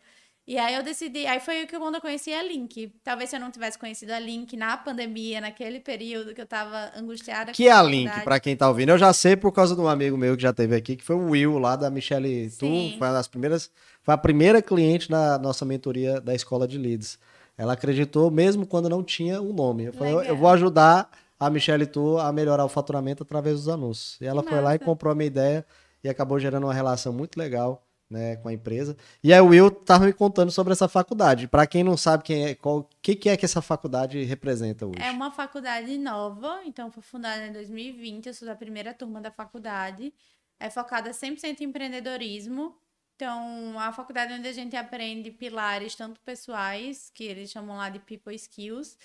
E 0.52 0.58
aí 0.58 0.76
eu 0.76 0.84
decidi, 0.84 1.26
aí 1.26 1.40
foi 1.40 1.66
que 1.66 1.80
quando 1.80 1.96
eu 1.96 2.02
conheci 2.02 2.34
a 2.34 2.44
Link. 2.44 2.94
Talvez 3.06 3.30
se 3.30 3.38
eu 3.38 3.40
não 3.40 3.50
tivesse 3.50 3.80
conhecido 3.80 4.12
a 4.12 4.20
Link 4.20 4.58
na 4.58 4.76
pandemia, 4.76 5.40
naquele 5.40 5.80
período 5.80 6.34
que 6.34 6.42
eu 6.42 6.46
tava 6.46 6.92
angustiada. 6.94 7.54
Que 7.54 7.70
é 7.70 7.72
a 7.72 7.82
Link, 7.82 8.12
para 8.26 8.38
quem 8.38 8.54
tá 8.54 8.68
ouvindo. 8.68 8.90
Eu 8.90 8.98
já 8.98 9.14
sei 9.14 9.38
por 9.38 9.54
causa 9.54 9.76
de 9.76 9.80
um 9.80 9.88
amigo 9.88 10.18
meu 10.18 10.36
que 10.36 10.44
já 10.44 10.52
teve 10.52 10.76
aqui, 10.76 10.98
que 10.98 11.06
foi 11.06 11.16
o 11.16 11.30
Will, 11.30 11.58
lá 11.58 11.78
da 11.78 11.90
Michelle 11.90 12.52
Tu. 12.60 12.68
Foi 12.98 13.08
uma 13.08 13.14
das 13.14 13.30
primeiras. 13.30 13.72
Foi 14.04 14.14
a 14.14 14.18
primeira 14.18 14.62
cliente 14.62 15.10
na 15.10 15.38
nossa 15.38 15.64
mentoria 15.64 16.20
da 16.20 16.36
escola 16.36 16.68
de 16.68 16.78
Leads. 16.78 17.18
Ela 17.58 17.72
acreditou 17.72 18.30
mesmo 18.30 18.66
quando 18.66 18.90
não 18.90 19.02
tinha 19.02 19.42
o 19.42 19.52
um 19.52 19.54
nome. 19.54 19.86
Eu 19.86 19.94
falei, 19.94 20.16
eu 20.30 20.36
vou 20.36 20.50
ajudar 20.50 21.10
a 21.40 21.50
Michelle 21.50 21.86
Tu 21.86 22.18
a 22.18 22.30
melhorar 22.34 22.66
o 22.66 22.70
faturamento 22.70 23.24
através 23.24 23.56
dos 23.56 23.70
anúncios. 23.70 24.20
E 24.20 24.26
ela 24.26 24.44
foi 24.44 24.60
lá 24.60 24.76
e 24.76 24.80
comprou 24.80 25.14
a 25.14 25.16
minha 25.16 25.28
ideia 25.28 25.66
e 26.04 26.10
acabou 26.10 26.38
gerando 26.38 26.66
uma 26.66 26.74
relação 26.74 27.14
muito 27.14 27.38
legal 27.38 27.82
né, 28.12 28.36
com 28.36 28.50
a 28.50 28.54
empresa. 28.54 28.96
E 29.24 29.34
aí 29.34 29.40
o 29.40 29.48
Will 29.48 29.72
tava 29.72 30.06
me 30.06 30.14
contando 30.14 30.52
sobre 30.52 30.74
essa 30.74 30.88
faculdade. 30.88 31.48
Para 31.48 31.66
quem 31.66 31.84
não 31.84 31.96
sabe 31.96 32.24
quem 32.24 32.46
é, 32.46 32.56
qual, 32.56 32.88
que 33.02 33.16
que 33.16 33.30
é 33.30 33.38
que 33.38 33.46
essa 33.46 33.62
faculdade 33.62 34.22
representa 34.24 34.86
hoje? 34.86 35.02
É 35.02 35.10
uma 35.10 35.32
faculdade 35.32 35.98
nova, 35.98 36.62
então 36.66 36.92
foi 36.92 37.02
fundada 37.02 37.48
em 37.48 37.54
2020, 37.54 38.28
eu 38.28 38.34
sou 38.34 38.48
da 38.48 38.56
primeira 38.56 38.94
turma 38.94 39.22
da 39.22 39.32
faculdade. 39.32 40.14
É 40.60 40.70
focada 40.70 41.12
100% 41.12 41.62
em 41.62 41.64
empreendedorismo. 41.64 42.76
Então, 43.16 43.80
a 43.80 43.92
faculdade 43.92 44.34
onde 44.34 44.48
a 44.48 44.54
gente 44.54 44.76
aprende 44.76 45.32
pilares 45.32 45.96
tanto 45.96 46.20
pessoais, 46.22 47.12
que 47.14 47.24
eles 47.24 47.50
chamam 47.50 47.78
lá 47.78 47.90
de 47.90 48.00
people 48.00 48.36
skills, 48.36 48.98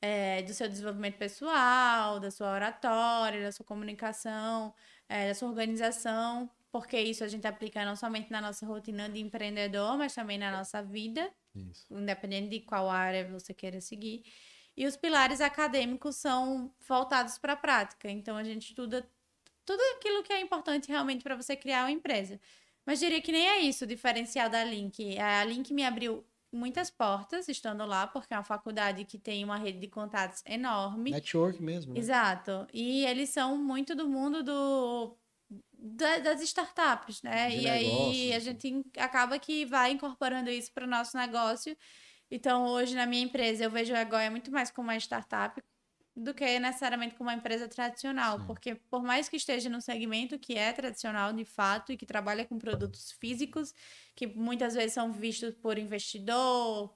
é, 0.00 0.42
do 0.42 0.52
seu 0.52 0.68
desenvolvimento 0.68 1.16
pessoal, 1.16 2.20
da 2.20 2.30
sua 2.30 2.52
oratória, 2.52 3.42
da 3.42 3.52
sua 3.52 3.64
comunicação, 3.64 4.74
é, 5.08 5.28
da 5.28 5.34
sua 5.34 5.48
organização, 5.48 6.50
porque 6.72 6.98
isso 6.98 7.22
a 7.22 7.28
gente 7.28 7.46
aplica 7.46 7.84
não 7.84 7.94
somente 7.94 8.30
na 8.30 8.40
nossa 8.40 8.64
rotina 8.64 9.06
de 9.06 9.20
empreendedor, 9.20 9.98
mas 9.98 10.14
também 10.14 10.38
na 10.38 10.50
nossa 10.50 10.82
vida, 10.82 11.30
Isso. 11.54 11.86
independente 11.90 12.48
de 12.48 12.60
qual 12.60 12.88
área 12.88 13.28
você 13.28 13.52
queira 13.52 13.78
seguir. 13.78 14.24
E 14.74 14.86
os 14.86 14.96
pilares 14.96 15.42
acadêmicos 15.42 16.16
são 16.16 16.74
voltados 16.88 17.36
para 17.36 17.52
a 17.52 17.56
prática. 17.56 18.10
Então 18.10 18.38
a 18.38 18.42
gente 18.42 18.70
estuda 18.70 19.06
tudo 19.66 19.80
aquilo 19.96 20.22
que 20.22 20.32
é 20.32 20.40
importante 20.40 20.88
realmente 20.88 21.22
para 21.22 21.36
você 21.36 21.54
criar 21.54 21.84
uma 21.84 21.90
empresa. 21.90 22.40
Mas 22.86 22.98
diria 22.98 23.20
que 23.20 23.30
nem 23.30 23.46
é 23.46 23.58
isso 23.58 23.84
o 23.84 23.86
diferencial 23.86 24.48
da 24.48 24.64
Link. 24.64 25.18
A 25.18 25.44
Link 25.44 25.74
me 25.74 25.84
abriu 25.84 26.24
muitas 26.50 26.90
portas 26.90 27.48
estando 27.48 27.84
lá, 27.84 28.06
porque 28.06 28.32
é 28.32 28.36
uma 28.38 28.44
faculdade 28.44 29.04
que 29.04 29.18
tem 29.18 29.44
uma 29.44 29.58
rede 29.58 29.78
de 29.78 29.88
contatos 29.88 30.42
enorme. 30.46 31.10
Network 31.10 31.62
mesmo. 31.62 31.92
Né? 31.92 32.00
Exato. 32.00 32.66
E 32.72 33.04
eles 33.04 33.28
são 33.28 33.58
muito 33.58 33.94
do 33.94 34.08
mundo 34.08 34.42
do 34.42 35.16
da- 35.82 36.18
das 36.20 36.40
startups, 36.42 37.22
né? 37.22 37.50
De 37.50 37.58
e 37.62 37.68
aí 37.68 38.32
a 38.34 38.38
gente 38.40 38.84
acaba 38.98 39.38
que 39.38 39.66
vai 39.66 39.92
incorporando 39.92 40.50
isso 40.50 40.72
para 40.72 40.84
o 40.86 40.90
nosso 40.90 41.16
negócio. 41.16 41.76
Então, 42.30 42.66
hoje 42.66 42.94
na 42.96 43.06
minha 43.06 43.22
empresa, 43.24 43.64
eu 43.64 43.70
vejo 43.70 43.94
a 43.94 44.04
Goia 44.04 44.30
muito 44.30 44.50
mais 44.52 44.70
como 44.70 44.88
uma 44.88 44.96
startup 44.98 45.62
do 46.14 46.34
que 46.34 46.58
necessariamente 46.58 47.14
como 47.14 47.30
uma 47.30 47.36
empresa 47.36 47.66
tradicional, 47.66 48.38
Sim. 48.38 48.46
porque 48.46 48.74
por 48.74 49.02
mais 49.02 49.28
que 49.28 49.36
esteja 49.36 49.70
num 49.70 49.80
segmento 49.80 50.38
que 50.38 50.54
é 50.58 50.70
tradicional 50.72 51.32
de 51.32 51.44
fato 51.44 51.90
e 51.90 51.96
que 51.96 52.04
trabalha 52.04 52.44
com 52.44 52.58
produtos 52.58 53.12
físicos, 53.12 53.74
que 54.14 54.26
muitas 54.26 54.74
vezes 54.74 54.92
são 54.92 55.10
vistos 55.10 55.54
por 55.54 55.78
investidor, 55.78 56.94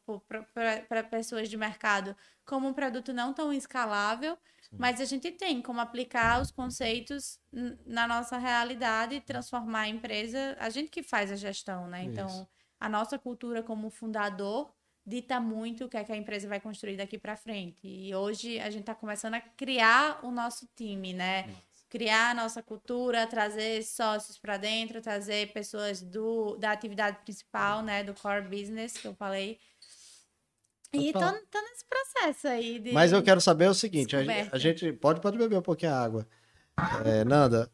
para 0.88 1.02
pessoas 1.04 1.48
de 1.48 1.56
mercado, 1.56 2.14
como 2.44 2.68
um 2.68 2.74
produto 2.74 3.12
não 3.12 3.32
tão 3.32 3.52
escalável, 3.52 4.36
mas 4.78 5.00
a 5.00 5.04
gente 5.06 5.30
tem 5.32 5.62
como 5.62 5.80
aplicar 5.80 6.40
os 6.40 6.50
conceitos 6.50 7.40
na 7.86 8.06
nossa 8.06 8.36
realidade 8.36 9.14
e 9.14 9.20
transformar 9.20 9.82
a 9.82 9.88
empresa, 9.88 10.56
a 10.60 10.68
gente 10.68 10.90
que 10.90 11.02
faz 11.02 11.32
a 11.32 11.36
gestão, 11.36 11.88
né? 11.88 12.02
Então, 12.04 12.26
Isso. 12.26 12.48
a 12.78 12.88
nossa 12.88 13.18
cultura 13.18 13.62
como 13.62 13.88
fundador 13.88 14.75
dita 15.06 15.40
muito 15.40 15.84
o 15.84 15.88
que 15.88 15.96
é 15.96 16.02
que 16.02 16.12
a 16.12 16.16
empresa 16.16 16.48
vai 16.48 16.58
construir 16.58 16.96
daqui 16.96 17.16
para 17.16 17.36
frente. 17.36 17.86
E 17.86 18.14
hoje 18.14 18.58
a 18.58 18.68
gente 18.68 18.80
está 18.80 18.94
começando 18.94 19.34
a 19.34 19.40
criar 19.40 20.18
o 20.24 20.30
nosso 20.30 20.68
time, 20.74 21.12
né? 21.12 21.48
Criar 21.88 22.30
a 22.30 22.34
nossa 22.34 22.62
cultura, 22.62 23.26
trazer 23.26 23.84
sócios 23.84 24.36
para 24.36 24.56
dentro, 24.56 25.00
trazer 25.00 25.52
pessoas 25.52 26.02
do, 26.02 26.56
da 26.56 26.72
atividade 26.72 27.18
principal, 27.22 27.82
né? 27.82 28.02
Do 28.02 28.12
core 28.14 28.42
business 28.42 28.94
que 28.94 29.06
eu 29.06 29.14
falei. 29.14 29.60
E 30.92 31.12
tô, 31.12 31.20
tô 31.20 31.60
nesse 31.60 31.84
processo 31.88 32.48
aí 32.48 32.78
de. 32.80 32.92
Mas 32.92 33.12
eu 33.12 33.22
quero 33.22 33.40
saber 33.40 33.68
o 33.68 33.74
seguinte, 33.74 34.16
a, 34.16 34.20
a 34.50 34.58
gente 34.58 34.92
pode, 34.94 35.20
pode 35.20 35.38
beber 35.38 35.58
um 35.58 35.62
pouquinho 35.62 35.92
a 35.92 36.00
água. 36.00 36.26
É, 37.04 37.24
Nanda, 37.24 37.70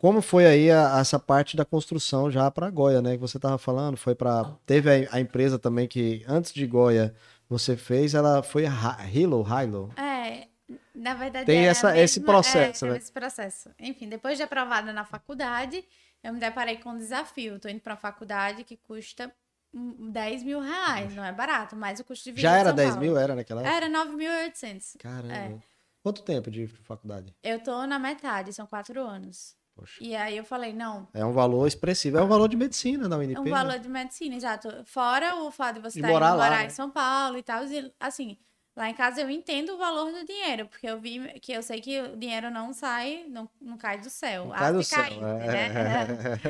como 0.00 0.22
foi 0.22 0.46
aí 0.46 0.70
a- 0.70 0.98
essa 0.98 1.18
parte 1.18 1.56
da 1.56 1.64
construção 1.64 2.30
já 2.30 2.50
para 2.50 2.70
Goia, 2.70 3.02
né? 3.02 3.12
Que 3.12 3.18
você 3.20 3.38
tava 3.38 3.58
falando, 3.58 3.96
foi 3.96 4.14
para 4.14 4.44
teve 4.64 5.06
a, 5.06 5.16
a 5.16 5.20
empresa 5.20 5.58
também 5.58 5.86
que 5.86 6.24
antes 6.26 6.52
de 6.52 6.66
Goia 6.66 7.14
você 7.48 7.76
fez, 7.76 8.14
ela 8.14 8.42
foi 8.42 8.64
Hilo, 9.12 9.44
Hilo. 9.46 9.92
É, 9.96 10.48
na 10.94 11.14
verdade 11.14 11.44
Tem 11.46 11.66
é 11.66 11.68
essa- 11.68 11.96
esse 11.98 12.20
mesma- 12.20 12.32
processo, 12.32 12.86
é, 12.86 12.90
né? 12.90 12.96
esse 12.96 13.12
processo. 13.12 13.70
Enfim, 13.78 14.08
depois 14.08 14.36
de 14.38 14.42
aprovada 14.42 14.92
na 14.92 15.04
faculdade, 15.04 15.84
eu 16.22 16.32
me 16.32 16.40
deparei 16.40 16.76
com 16.78 16.90
um 16.90 16.96
desafio. 16.98 17.58
Tô 17.58 17.68
indo 17.68 17.80
para 17.80 17.92
uma 17.94 18.00
faculdade 18.00 18.64
que 18.64 18.76
custa 18.76 19.30
hum, 19.74 20.10
10 20.10 20.42
mil 20.42 20.60
reais, 20.60 21.14
não 21.14 21.24
é 21.24 21.32
barato, 21.32 21.76
mas 21.76 22.00
o 22.00 22.04
custo 22.04 22.24
de 22.24 22.30
vida 22.32 22.42
Já 22.42 22.56
era 22.58 22.70
São 22.70 22.76
10 22.76 22.88
Paulo. 22.90 23.02
mil, 23.04 23.16
era 23.18 23.34
naquela 23.36 23.60
época? 23.62 23.76
Era 23.76 23.88
9.800. 23.88 24.96
Caramba. 24.98 25.34
é. 25.34 25.58
Quanto 26.02 26.22
tempo 26.22 26.50
de 26.50 26.66
faculdade? 26.66 27.34
Eu 27.42 27.62
tô 27.62 27.86
na 27.86 27.98
metade, 27.98 28.52
são 28.54 28.66
quatro 28.66 29.00
anos. 29.06 29.54
Poxa. 29.80 29.98
E 30.00 30.14
aí 30.14 30.36
eu 30.36 30.44
falei, 30.44 30.72
não, 30.72 31.08
É 31.12 31.24
um 31.24 31.32
valor 31.32 31.66
expressivo, 31.66 32.18
é 32.18 32.22
um 32.22 32.28
valor 32.28 32.48
de 32.48 32.56
medicina 32.56 33.08
da 33.08 33.16
UNP. 33.16 33.34
É 33.34 33.40
um 33.40 33.44
né? 33.44 33.50
valor 33.50 33.78
de 33.78 33.88
medicina, 33.88 34.36
exato. 34.36 34.68
Fora 34.84 35.36
o 35.36 35.50
fato 35.50 35.76
de 35.76 35.80
você 35.80 35.98
estar 35.98 36.08
indo 36.08 36.14
morar 36.14 36.32
morar, 36.32 36.50
lá, 36.50 36.58
né? 36.58 36.66
em 36.66 36.70
São 36.70 36.90
Paulo 36.90 37.38
e 37.38 37.42
tal. 37.42 37.64
E, 37.64 37.92
assim, 37.98 38.36
Lá 38.76 38.88
em 38.88 38.94
casa 38.94 39.20
eu 39.20 39.28
entendo 39.28 39.74
o 39.74 39.76
valor 39.76 40.12
do 40.12 40.24
dinheiro, 40.24 40.66
porque 40.66 40.86
eu 40.86 40.98
vi 40.98 41.38
que 41.40 41.52
eu 41.52 41.62
sei 41.62 41.80
que 41.80 42.00
o 42.00 42.16
dinheiro 42.16 42.50
não 42.50 42.72
sai, 42.72 43.26
não, 43.28 43.46
não 43.60 43.76
cai 43.76 43.98
do 43.98 44.08
céu. 44.08 44.46
Não 44.46 44.52
cai 44.52 44.72
do 44.72 44.82
céu. 44.82 45.02
Caindo, 45.02 45.20
né? 45.20 45.68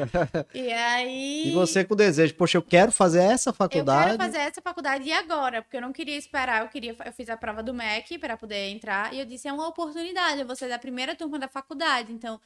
e 0.55 0.71
aí. 0.71 1.49
E 1.49 1.51
você 1.53 1.83
com 1.83 1.95
o 1.95 1.97
desejo, 1.97 2.35
poxa, 2.35 2.59
eu 2.59 2.63
quero 2.63 2.93
fazer 2.93 3.21
essa 3.23 3.55
faculdade. 3.55 4.13
Eu 4.13 4.19
quero 4.19 4.33
fazer 4.33 4.47
essa 4.47 4.61
faculdade 4.61 5.09
e 5.09 5.13
agora, 5.13 5.63
porque 5.63 5.79
eu 5.79 5.81
não 5.81 5.93
queria 5.93 6.17
esperar, 6.17 6.63
eu 6.63 6.69
queria, 6.69 6.95
eu 7.05 7.13
fiz 7.13 7.29
a 7.31 7.39
prova 7.39 7.63
do 7.63 7.73
MEC 7.73 8.19
para 8.19 8.37
poder 8.37 8.69
entrar, 8.69 9.15
e 9.15 9.19
eu 9.19 9.25
disse, 9.25 9.49
é 9.49 9.53
uma 9.53 9.67
oportunidade, 9.67 10.41
eu 10.41 10.47
vou 10.47 10.55
ser 10.55 10.69
da 10.69 10.79
primeira 10.79 11.17
turma 11.17 11.39
da 11.39 11.49
faculdade, 11.49 12.13
então 12.13 12.39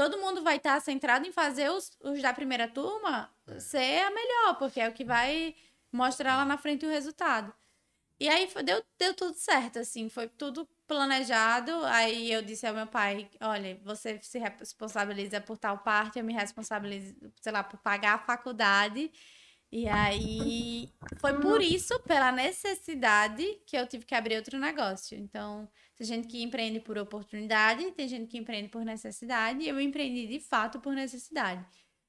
todo 0.00 0.16
mundo 0.16 0.42
vai 0.42 0.56
estar 0.56 0.80
centrado 0.80 1.28
em 1.28 1.32
fazer 1.32 1.70
os, 1.70 1.90
os 2.00 2.22
da 2.22 2.32
primeira 2.32 2.66
turma 2.66 3.30
ser 3.58 3.98
a 3.98 4.10
melhor, 4.10 4.58
porque 4.58 4.80
é 4.80 4.88
o 4.88 4.94
que 4.94 5.04
vai 5.04 5.54
mostrar 5.92 6.38
lá 6.38 6.44
na 6.46 6.56
frente 6.56 6.86
o 6.86 6.88
resultado. 6.88 7.52
E 8.18 8.26
aí 8.26 8.48
foi, 8.48 8.62
deu, 8.62 8.82
deu 8.98 9.12
tudo 9.12 9.34
certo, 9.34 9.78
assim, 9.78 10.08
foi 10.08 10.26
tudo 10.26 10.66
planejado. 10.88 11.84
Aí 11.84 12.32
eu 12.32 12.40
disse 12.40 12.66
ao 12.66 12.72
meu 12.72 12.86
pai: 12.86 13.28
olha, 13.42 13.78
você 13.84 14.18
se 14.22 14.38
responsabiliza 14.38 15.38
por 15.38 15.58
tal 15.58 15.76
parte, 15.76 16.18
eu 16.18 16.24
me 16.24 16.32
responsabilizo, 16.32 17.14
sei 17.38 17.52
lá, 17.52 17.62
por 17.62 17.78
pagar 17.80 18.14
a 18.14 18.18
faculdade. 18.18 19.12
E 19.70 19.86
aí 19.86 20.90
foi 21.18 21.38
por 21.40 21.60
isso, 21.60 22.00
pela 22.00 22.32
necessidade, 22.32 23.44
que 23.66 23.76
eu 23.76 23.86
tive 23.86 24.06
que 24.06 24.14
abrir 24.14 24.36
outro 24.36 24.58
negócio. 24.58 25.18
Então, 25.18 25.68
tem 26.00 26.06
gente 26.06 26.28
que 26.28 26.42
empreende 26.42 26.80
por 26.80 26.96
oportunidade, 26.96 27.92
tem 27.92 28.08
gente 28.08 28.26
que 28.26 28.38
empreende 28.38 28.70
por 28.70 28.82
necessidade, 28.82 29.62
e 29.62 29.68
eu 29.68 29.78
empreendi 29.78 30.26
de 30.26 30.40
fato 30.40 30.80
por 30.80 30.94
necessidade. 30.94 31.62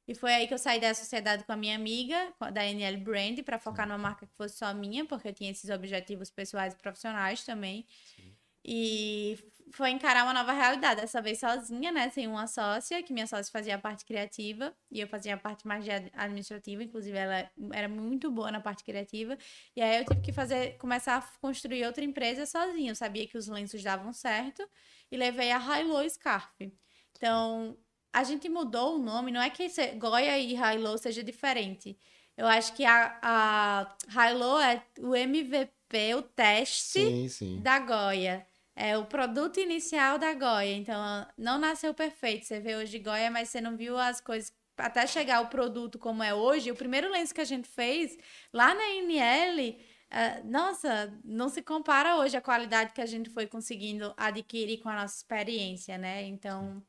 E 0.08 0.16
foi 0.16 0.32
aí 0.32 0.48
que 0.48 0.54
eu 0.54 0.58
saí 0.58 0.80
da 0.80 0.94
sociedade 0.94 1.44
com 1.44 1.52
a 1.52 1.58
minha 1.58 1.76
amiga, 1.76 2.34
da 2.54 2.66
NL 2.66 2.96
Brand, 3.04 3.40
para 3.44 3.60
focar 3.60 3.86
numa 3.86 3.98
marca 3.98 4.26
que 4.26 4.34
fosse 4.38 4.58
só 4.58 4.74
minha, 4.74 5.04
porque 5.06 5.28
eu 5.28 5.34
tinha 5.34 5.52
esses 5.52 5.70
objetivos 5.70 6.32
pessoais 6.32 6.74
e 6.74 6.78
profissionais 6.78 7.44
também. 7.44 7.86
Sim. 8.16 8.34
E 8.64 9.38
foi 9.72 9.90
encarar 9.90 10.24
uma 10.24 10.34
nova 10.34 10.52
realidade, 10.52 11.02
dessa 11.02 11.22
vez 11.22 11.40
sozinha, 11.40 11.92
né? 11.92 12.10
Sem 12.10 12.28
uma 12.28 12.48
sócia, 12.48 13.02
que 13.02 13.14
minha 13.14 13.28
sócia 13.28 13.52
fazia 13.52 13.76
a 13.76 13.78
parte 13.78 14.06
criativa 14.06 14.74
e 14.92 15.00
eu 15.00 15.08
fazia 15.08 15.36
a 15.36 15.38
parte 15.38 15.68
mais 15.68 15.86
administrativa, 16.14 16.84
inclusive 16.84 17.18
ela 17.18 17.50
era 17.74 17.88
muito 17.88 18.30
boa 18.32 18.52
na 18.52 18.60
parte 18.60 18.84
criativa. 18.84 19.38
E 19.76 19.82
aí 19.82 19.98
eu 20.00 20.06
tive 20.06 20.22
que 20.22 20.34
fazer, 20.34 20.78
começar 20.78 21.18
a 21.18 21.40
construir 21.40 21.86
outra 21.86 22.04
empresa 22.04 22.46
sozinha. 22.46 22.92
Eu 22.92 22.96
sabia 22.96 23.28
que 23.28 23.38
os 23.38 23.48
lenços 23.48 23.82
davam 23.82 24.12
certo 24.14 24.68
e 25.12 25.18
levei 25.18 25.52
a 25.52 25.80
Hilo 25.80 26.08
Scarf. 26.10 26.72
Então, 27.16 27.78
a 28.12 28.24
gente 28.24 28.50
mudou 28.50 28.96
o 28.96 29.00
nome, 29.00 29.32
não 29.32 29.42
é 29.42 29.50
que 29.50 29.68
Goya 29.98 30.38
e 30.38 30.56
Hilo 30.56 30.98
seja 30.98 31.24
diferente. 31.24 31.98
Eu 32.36 32.48
acho 32.48 32.74
que 32.74 32.84
a, 32.86 33.18
a 33.22 34.32
Hilo 34.32 34.60
é 34.60 34.84
o 35.00 35.16
MVP, 35.16 36.16
o 36.16 36.22
teste 36.22 37.00
sim, 37.00 37.28
sim. 37.28 37.62
da 37.62 37.80
Goya. 37.80 38.46
É 38.76 38.98
o 38.98 39.06
produto 39.06 39.60
inicial 39.60 40.18
da 40.18 40.34
Goya. 40.34 40.76
Então, 40.76 41.28
não 41.38 41.58
nasceu 41.60 41.94
perfeito. 41.94 42.46
Você 42.46 42.60
vê 42.60 42.76
hoje 42.76 43.00
Goya, 43.00 43.30
mas 43.30 43.50
você 43.50 43.60
não 43.60 43.76
viu 43.76 43.98
as 43.98 44.22
coisas 44.22 44.54
até 44.78 45.06
chegar 45.06 45.42
o 45.42 45.48
produto 45.48 46.00
como 46.00 46.24
é 46.24 46.34
hoje. 46.34 46.72
O 46.72 46.76
primeiro 46.76 47.12
lenço 47.12 47.34
que 47.34 47.42
a 47.42 47.46
gente 47.46 47.68
fez 47.68 48.18
lá 48.54 48.74
na 48.74 48.90
NL, 48.90 49.78
uh, 50.12 50.50
nossa, 50.50 51.14
não 51.24 51.50
se 51.50 51.62
compara 51.62 52.18
hoje 52.18 52.38
a 52.38 52.42
qualidade 52.42 52.94
que 52.94 53.02
a 53.02 53.06
gente 53.06 53.30
foi 53.30 53.46
conseguindo 53.46 54.14
adquirir 54.18 54.80
com 54.80 54.90
a 54.90 54.96
nossa 54.96 55.18
experiência, 55.18 55.98
né? 55.98 56.24
Então, 56.24 56.82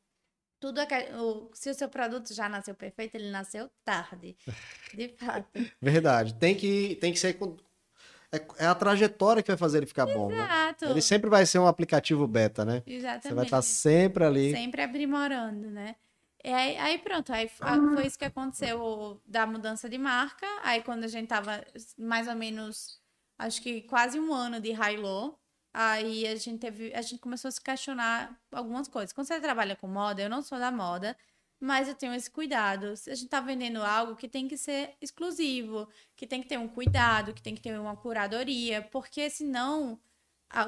tudo 0.62 0.80
é 0.80 0.86
o, 1.16 1.50
se 1.52 1.68
o 1.70 1.74
seu 1.74 1.88
produto 1.88 2.32
já 2.32 2.48
nasceu 2.48 2.74
perfeito, 2.74 3.16
ele 3.16 3.30
nasceu 3.30 3.68
tarde. 3.84 4.36
De 4.94 5.08
fato. 5.08 5.48
Verdade. 5.82 6.34
Tem 6.34 6.54
que, 6.54 6.96
tem 7.00 7.12
que 7.12 7.18
ser. 7.18 7.36
É, 8.32 8.64
é 8.64 8.66
a 8.66 8.74
trajetória 8.74 9.42
que 9.42 9.50
vai 9.50 9.56
fazer 9.56 9.78
ele 9.78 9.86
ficar 9.86 10.08
Exato. 10.08 10.18
bom. 10.18 10.30
Né? 10.30 10.74
Ele 10.82 11.02
sempre 11.02 11.28
vai 11.28 11.44
ser 11.44 11.58
um 11.58 11.66
aplicativo 11.66 12.26
beta, 12.26 12.64
né? 12.64 12.82
Exatamente. 12.86 13.28
Você 13.28 13.34
vai 13.34 13.44
estar 13.44 13.62
sempre 13.62 14.24
ali. 14.24 14.50
Sempre 14.52 14.82
aprimorando, 14.82 15.70
né? 15.70 15.96
E 16.44 16.50
aí, 16.50 16.76
aí 16.76 16.98
pronto, 16.98 17.32
aí 17.32 17.48
foi 17.48 18.06
isso 18.06 18.18
que 18.18 18.24
aconteceu 18.24 19.20
da 19.24 19.46
mudança 19.46 19.88
de 19.88 19.96
marca. 19.96 20.46
Aí 20.64 20.82
quando 20.82 21.04
a 21.04 21.08
gente 21.08 21.28
tava 21.28 21.64
mais 21.96 22.26
ou 22.26 22.34
menos, 22.34 23.00
acho 23.38 23.62
que 23.62 23.82
quase 23.82 24.18
um 24.18 24.34
ano 24.34 24.60
de 24.60 24.72
high-low, 24.72 25.38
Aí 25.74 26.26
a 26.26 26.36
gente 26.36 26.58
teve, 26.58 26.92
a 26.94 27.00
gente 27.00 27.18
começou 27.18 27.48
a 27.48 27.52
se 27.52 27.60
questionar 27.60 28.38
algumas 28.52 28.88
coisas. 28.88 29.12
Quando 29.12 29.26
você 29.26 29.40
trabalha 29.40 29.74
com 29.74 29.88
moda, 29.88 30.20
eu 30.20 30.28
não 30.28 30.42
sou 30.42 30.58
da 30.58 30.70
moda, 30.70 31.16
mas 31.62 31.86
eu 31.86 31.94
tenho 31.94 32.12
esse 32.12 32.28
cuidado. 32.28 32.92
A 33.06 33.14
gente 33.14 33.28
tá 33.28 33.40
vendendo 33.40 33.80
algo 33.80 34.16
que 34.16 34.26
tem 34.26 34.48
que 34.48 34.56
ser 34.56 34.96
exclusivo, 35.00 35.88
que 36.16 36.26
tem 36.26 36.42
que 36.42 36.48
ter 36.48 36.58
um 36.58 36.66
cuidado, 36.66 37.32
que 37.32 37.40
tem 37.40 37.54
que 37.54 37.62
ter 37.62 37.78
uma 37.78 37.96
curadoria, 37.96 38.82
porque 38.82 39.30
senão 39.30 39.96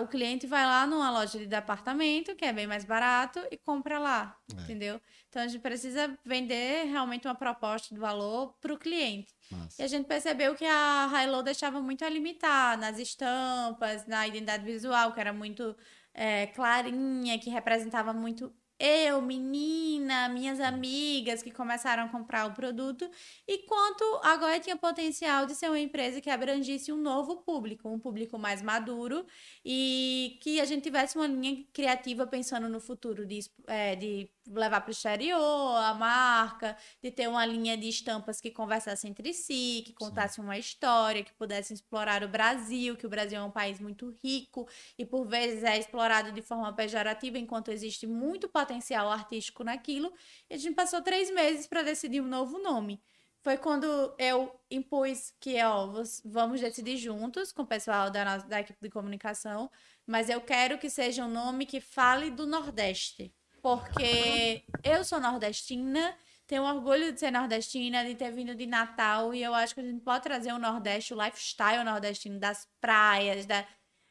o 0.00 0.06
cliente 0.06 0.46
vai 0.46 0.64
lá 0.64 0.86
numa 0.86 1.10
loja 1.10 1.36
de 1.36 1.46
departamento, 1.46 2.36
que 2.36 2.44
é 2.44 2.52
bem 2.52 2.68
mais 2.68 2.84
barato, 2.84 3.40
e 3.50 3.56
compra 3.56 3.98
lá, 3.98 4.38
é. 4.56 4.62
entendeu? 4.62 5.00
Então 5.28 5.42
a 5.42 5.48
gente 5.48 5.60
precisa 5.60 6.16
vender 6.24 6.84
realmente 6.84 7.26
uma 7.26 7.34
proposta 7.34 7.92
de 7.92 8.00
valor 8.00 8.54
para 8.60 8.72
o 8.72 8.78
cliente. 8.78 9.34
Nossa. 9.50 9.82
E 9.82 9.84
a 9.84 9.88
gente 9.88 10.06
percebeu 10.06 10.54
que 10.54 10.64
a 10.64 11.10
Hilo 11.24 11.42
deixava 11.42 11.82
muito 11.82 12.04
a 12.04 12.08
limitar 12.08 12.78
nas 12.78 13.00
estampas, 13.00 14.06
na 14.06 14.28
identidade 14.28 14.64
visual, 14.64 15.12
que 15.12 15.18
era 15.18 15.32
muito 15.32 15.76
é, 16.14 16.46
clarinha, 16.46 17.36
que 17.36 17.50
representava 17.50 18.12
muito 18.12 18.54
eu, 18.78 19.22
menina, 19.22 20.28
minhas 20.28 20.60
amigas 20.60 21.42
que 21.42 21.50
começaram 21.50 22.04
a 22.04 22.08
comprar 22.08 22.46
o 22.46 22.52
produto, 22.52 23.08
e 23.46 23.58
quanto 23.66 24.04
agora 24.22 24.58
tinha 24.58 24.76
potencial 24.76 25.46
de 25.46 25.54
ser 25.54 25.68
uma 25.68 25.78
empresa 25.78 26.20
que 26.20 26.28
abrangisse 26.28 26.92
um 26.92 26.96
novo 26.96 27.36
público, 27.36 27.88
um 27.88 27.98
público 27.98 28.38
mais 28.38 28.60
maduro, 28.60 29.24
e 29.64 30.38
que 30.42 30.60
a 30.60 30.64
gente 30.64 30.82
tivesse 30.82 31.16
uma 31.16 31.26
linha 31.26 31.64
criativa 31.72 32.26
pensando 32.26 32.68
no 32.68 32.80
futuro 32.80 33.24
de, 33.24 33.40
é, 33.66 33.94
de 33.96 34.28
levar 34.46 34.80
para 34.80 34.88
o 34.88 34.92
exterior 34.92 35.76
a 35.76 35.94
marca, 35.94 36.76
de 37.02 37.10
ter 37.10 37.28
uma 37.28 37.46
linha 37.46 37.76
de 37.76 37.88
estampas 37.88 38.40
que 38.40 38.50
conversasse 38.50 39.08
entre 39.08 39.32
si, 39.32 39.82
que 39.86 39.92
contasse 39.94 40.34
Sim. 40.36 40.42
uma 40.42 40.58
história, 40.58 41.24
que 41.24 41.32
pudesse 41.32 41.72
explorar 41.72 42.22
o 42.22 42.28
Brasil, 42.28 42.96
que 42.96 43.06
o 43.06 43.08
Brasil 43.08 43.38
é 43.38 43.42
um 43.42 43.50
país 43.50 43.80
muito 43.80 44.10
rico 44.22 44.68
e 44.98 45.06
por 45.06 45.24
vezes 45.26 45.62
é 45.62 45.78
explorado 45.78 46.32
de 46.32 46.42
forma 46.42 46.72
pejorativa, 46.72 47.38
enquanto 47.38 47.70
existe 47.70 48.06
muito 48.06 48.48
potencial 48.48 48.73
artístico 49.10 49.64
naquilo. 49.64 50.12
E 50.48 50.54
a 50.54 50.56
gente 50.56 50.74
passou 50.74 51.02
três 51.02 51.30
meses 51.30 51.66
para 51.66 51.82
decidir 51.82 52.20
um 52.20 52.28
novo 52.28 52.58
nome. 52.58 53.02
Foi 53.40 53.58
quando 53.58 54.14
eu 54.18 54.58
impus 54.70 55.34
que, 55.38 55.62
ó, 55.62 56.02
vamos 56.24 56.60
decidir 56.60 56.96
juntos 56.96 57.52
com 57.52 57.62
o 57.62 57.66
pessoal 57.66 58.10
da, 58.10 58.38
da 58.38 58.60
equipe 58.60 58.78
de 58.80 58.90
comunicação, 58.90 59.70
mas 60.06 60.30
eu 60.30 60.40
quero 60.40 60.78
que 60.78 60.88
seja 60.88 61.24
um 61.24 61.30
nome 61.30 61.66
que 61.66 61.80
fale 61.80 62.30
do 62.30 62.46
Nordeste 62.46 63.34
porque 63.64 64.62
eu 64.82 65.02
sou 65.02 65.18
nordestina, 65.18 66.14
tenho 66.46 66.64
orgulho 66.64 67.10
de 67.10 67.18
ser 67.18 67.30
nordestina, 67.30 68.04
de 68.04 68.14
ter 68.14 68.30
vindo 68.30 68.54
de 68.54 68.66
Natal, 68.66 69.32
e 69.32 69.42
eu 69.42 69.54
acho 69.54 69.74
que 69.74 69.80
a 69.80 69.84
gente 69.84 70.02
pode 70.02 70.22
trazer 70.22 70.52
o 70.52 70.58
Nordeste, 70.58 71.14
o 71.14 71.24
lifestyle 71.24 71.82
nordestino, 71.82 72.38
das 72.38 72.68
praias, 72.78 73.46
da, 73.46 73.66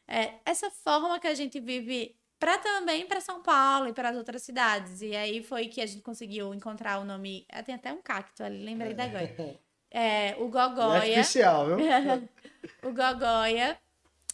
é, 0.08 0.40
essa 0.44 0.72
forma 0.72 1.20
que 1.20 1.28
a 1.28 1.36
gente 1.36 1.60
vive 1.60 2.20
para 2.44 2.58
também 2.58 3.08
para 3.08 3.22
São 3.22 3.42
Paulo 3.42 3.88
e 3.88 3.94
para 3.94 4.10
as 4.10 4.18
outras 4.18 4.44
cidades. 4.44 5.02
E 5.02 5.16
aí 5.16 5.42
foi 5.42 5.70
que 5.70 5.80
a 5.80 5.86
gente 5.86 6.02
conseguiu 6.02 6.54
encontrar 6.54 7.00
o 7.00 7.06
nome. 7.06 7.46
Ah, 7.50 7.64
tem 7.64 7.74
até 7.74 7.94
um 7.94 8.02
cacto 8.02 8.44
ali, 8.44 8.66
lembrei 8.66 8.94
da 8.94 9.06
agora. 9.06 9.34
É, 9.96 10.36
o 10.40 10.50
Gogóia. 10.50 11.04
É 11.04 11.10
especial, 11.20 11.68
viu? 11.68 11.78
o 12.82 12.92
Gogóia. 12.92 13.78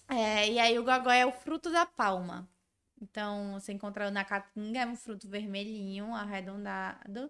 É, 0.07 0.49
e 0.49 0.57
aí 0.57 0.79
o 0.79 0.85
Gogóia 0.85 1.19
é 1.19 1.25
o 1.25 1.33
fruto 1.33 1.69
da 1.69 1.85
palma. 1.85 2.49
Então, 3.01 3.59
você 3.59 3.73
encontra 3.73 4.09
na 4.09 4.23
caatinga, 4.23 4.79
é 4.79 4.85
um 4.85 4.95
fruto 4.95 5.27
vermelhinho, 5.27 6.15
arredondado. 6.15 7.29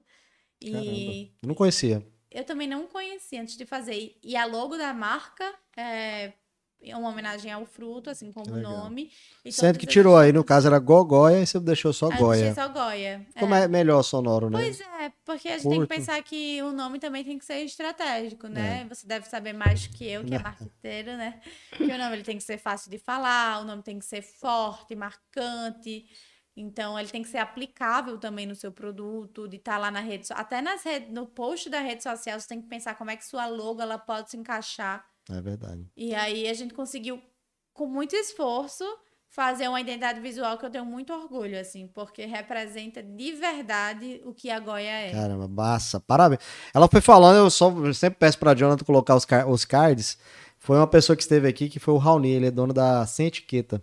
E. 0.62 0.72
Caramba. 0.72 1.32
Não 1.42 1.56
conhecia. 1.56 2.06
Eu 2.30 2.44
também 2.44 2.68
não 2.68 2.86
conhecia 2.86 3.42
antes 3.42 3.58
de 3.58 3.66
fazer. 3.66 4.16
E 4.22 4.38
a 4.38 4.46
logo 4.46 4.78
da 4.78 4.94
marca 4.94 5.52
é 5.76 6.34
é 6.82 6.96
uma 6.96 7.10
homenagem 7.10 7.52
ao 7.52 7.66
fruto, 7.66 8.10
assim 8.10 8.32
como 8.32 8.54
o 8.54 8.62
nome. 8.62 9.12
Sendo 9.52 9.78
que 9.78 9.86
tirou 9.86 10.16
aí, 10.16 10.32
no 10.32 10.44
caso 10.44 10.68
era 10.68 10.80
Gogóia 10.80 11.42
e 11.42 11.46
você 11.46 11.60
deixou 11.60 11.92
só 11.92 12.10
Goia. 12.10 12.54
só 12.54 12.70
Goia. 12.70 13.26
Como 13.38 13.54
é. 13.54 13.64
é. 13.64 13.68
melhor 13.68 14.02
sonoro, 14.02 14.50
né? 14.50 14.60
Pois 14.60 14.80
é, 14.80 15.12
porque 15.26 15.50
a 15.50 15.58
gente 15.58 15.64
Curto. 15.64 15.78
tem 15.78 15.82
que 15.82 15.96
pensar 15.96 16.24
que 16.24 16.62
o 16.64 16.72
nome 16.72 17.00
também 17.00 17.24
tem 17.24 17.38
que 17.38 17.46
ser 17.46 17.64
estratégico, 17.64 18.48
né? 18.48 18.82
É. 18.82 18.88
Você 18.88 19.06
deve 19.06 19.28
saber 19.28 19.54
mais 19.54 19.88
que 19.88 20.08
eu, 20.08 20.24
que 20.24 20.34
é 20.34 20.40
marqueteiro, 20.40 21.18
né? 21.18 21.42
Que 21.76 21.84
o 21.84 21.98
nome 21.98 22.16
ele 22.16 22.24
tem 22.24 22.38
que 22.38 22.44
ser 22.44 22.58
fácil 22.58 22.90
de 22.90 22.98
falar, 22.98 23.62
o 23.62 23.66
nome 23.66 23.84
tem 23.84 24.00
que 24.00 24.06
ser 24.06 24.22
forte, 24.22 24.96
marcante. 24.96 26.06
Então, 26.56 27.00
ele 27.00 27.10
tem 27.10 27.22
que 27.22 27.30
ser 27.30 27.38
aplicável 27.38 28.18
também 28.18 28.46
no 28.46 28.56
seu 28.56 28.72
produto, 28.72 29.48
de 29.48 29.58
estar 29.58 29.74
tá 29.74 29.78
lá 29.78 29.92
na 29.92 30.02
rede, 30.02 30.28
até 30.32 30.62
nas 30.62 30.84
redes, 30.84 31.10
no 31.10 31.26
post 31.26 31.70
da 31.70 31.80
rede 31.80 32.04
social, 32.04 32.40
você 32.40 32.48
tem 32.48 32.62
que 32.62 32.68
pensar 32.68 32.96
como 32.96 33.12
é 33.12 33.16
que 33.16 33.26
sua 33.26 33.48
logo 33.48 33.82
ela 33.82 33.98
pode 33.98 34.32
se 34.32 34.38
encaixar 34.38 35.09
é 35.30 35.42
verdade. 35.42 35.86
E 35.96 36.14
aí 36.14 36.48
a 36.48 36.54
gente 36.54 36.74
conseguiu, 36.74 37.22
com 37.74 37.86
muito 37.88 38.16
esforço, 38.16 38.84
fazer 39.30 39.68
uma 39.68 39.80
identidade 39.80 40.20
visual 40.20 40.58
que 40.58 40.66
eu 40.66 40.70
tenho 40.70 40.86
muito 40.86 41.14
orgulho, 41.14 41.60
assim, 41.60 41.88
porque 41.88 42.26
representa 42.26 43.02
de 43.02 43.32
verdade 43.34 44.22
o 44.26 44.34
que 44.34 44.50
a 44.50 44.60
Goia 44.60 44.90
é. 44.90 45.12
Caramba, 45.12 45.48
massa, 45.48 46.00
parabéns. 46.00 46.42
Ela 46.74 46.88
foi 46.88 47.02
falando, 47.02 47.38
eu, 47.38 47.50
só, 47.50 47.70
eu 47.70 47.94
sempre 47.94 48.18
peço 48.20 48.40
pra 48.40 48.56
Jonathan 48.56 48.84
colocar 48.84 49.16
os, 49.16 49.26
car 49.26 49.48
os 49.48 49.64
cards. 49.66 50.18
Foi 50.58 50.78
uma 50.78 50.88
pessoa 50.88 51.16
que 51.16 51.22
esteve 51.22 51.48
aqui, 51.48 51.70
que 51.70 51.80
foi 51.80 51.94
o 51.94 51.98
Raoni, 51.98 52.30
ele 52.30 52.48
é 52.48 52.52
dono 52.52 52.74
da 52.74 53.06
Sem 53.06 53.28
Etiqueta. 53.28 53.82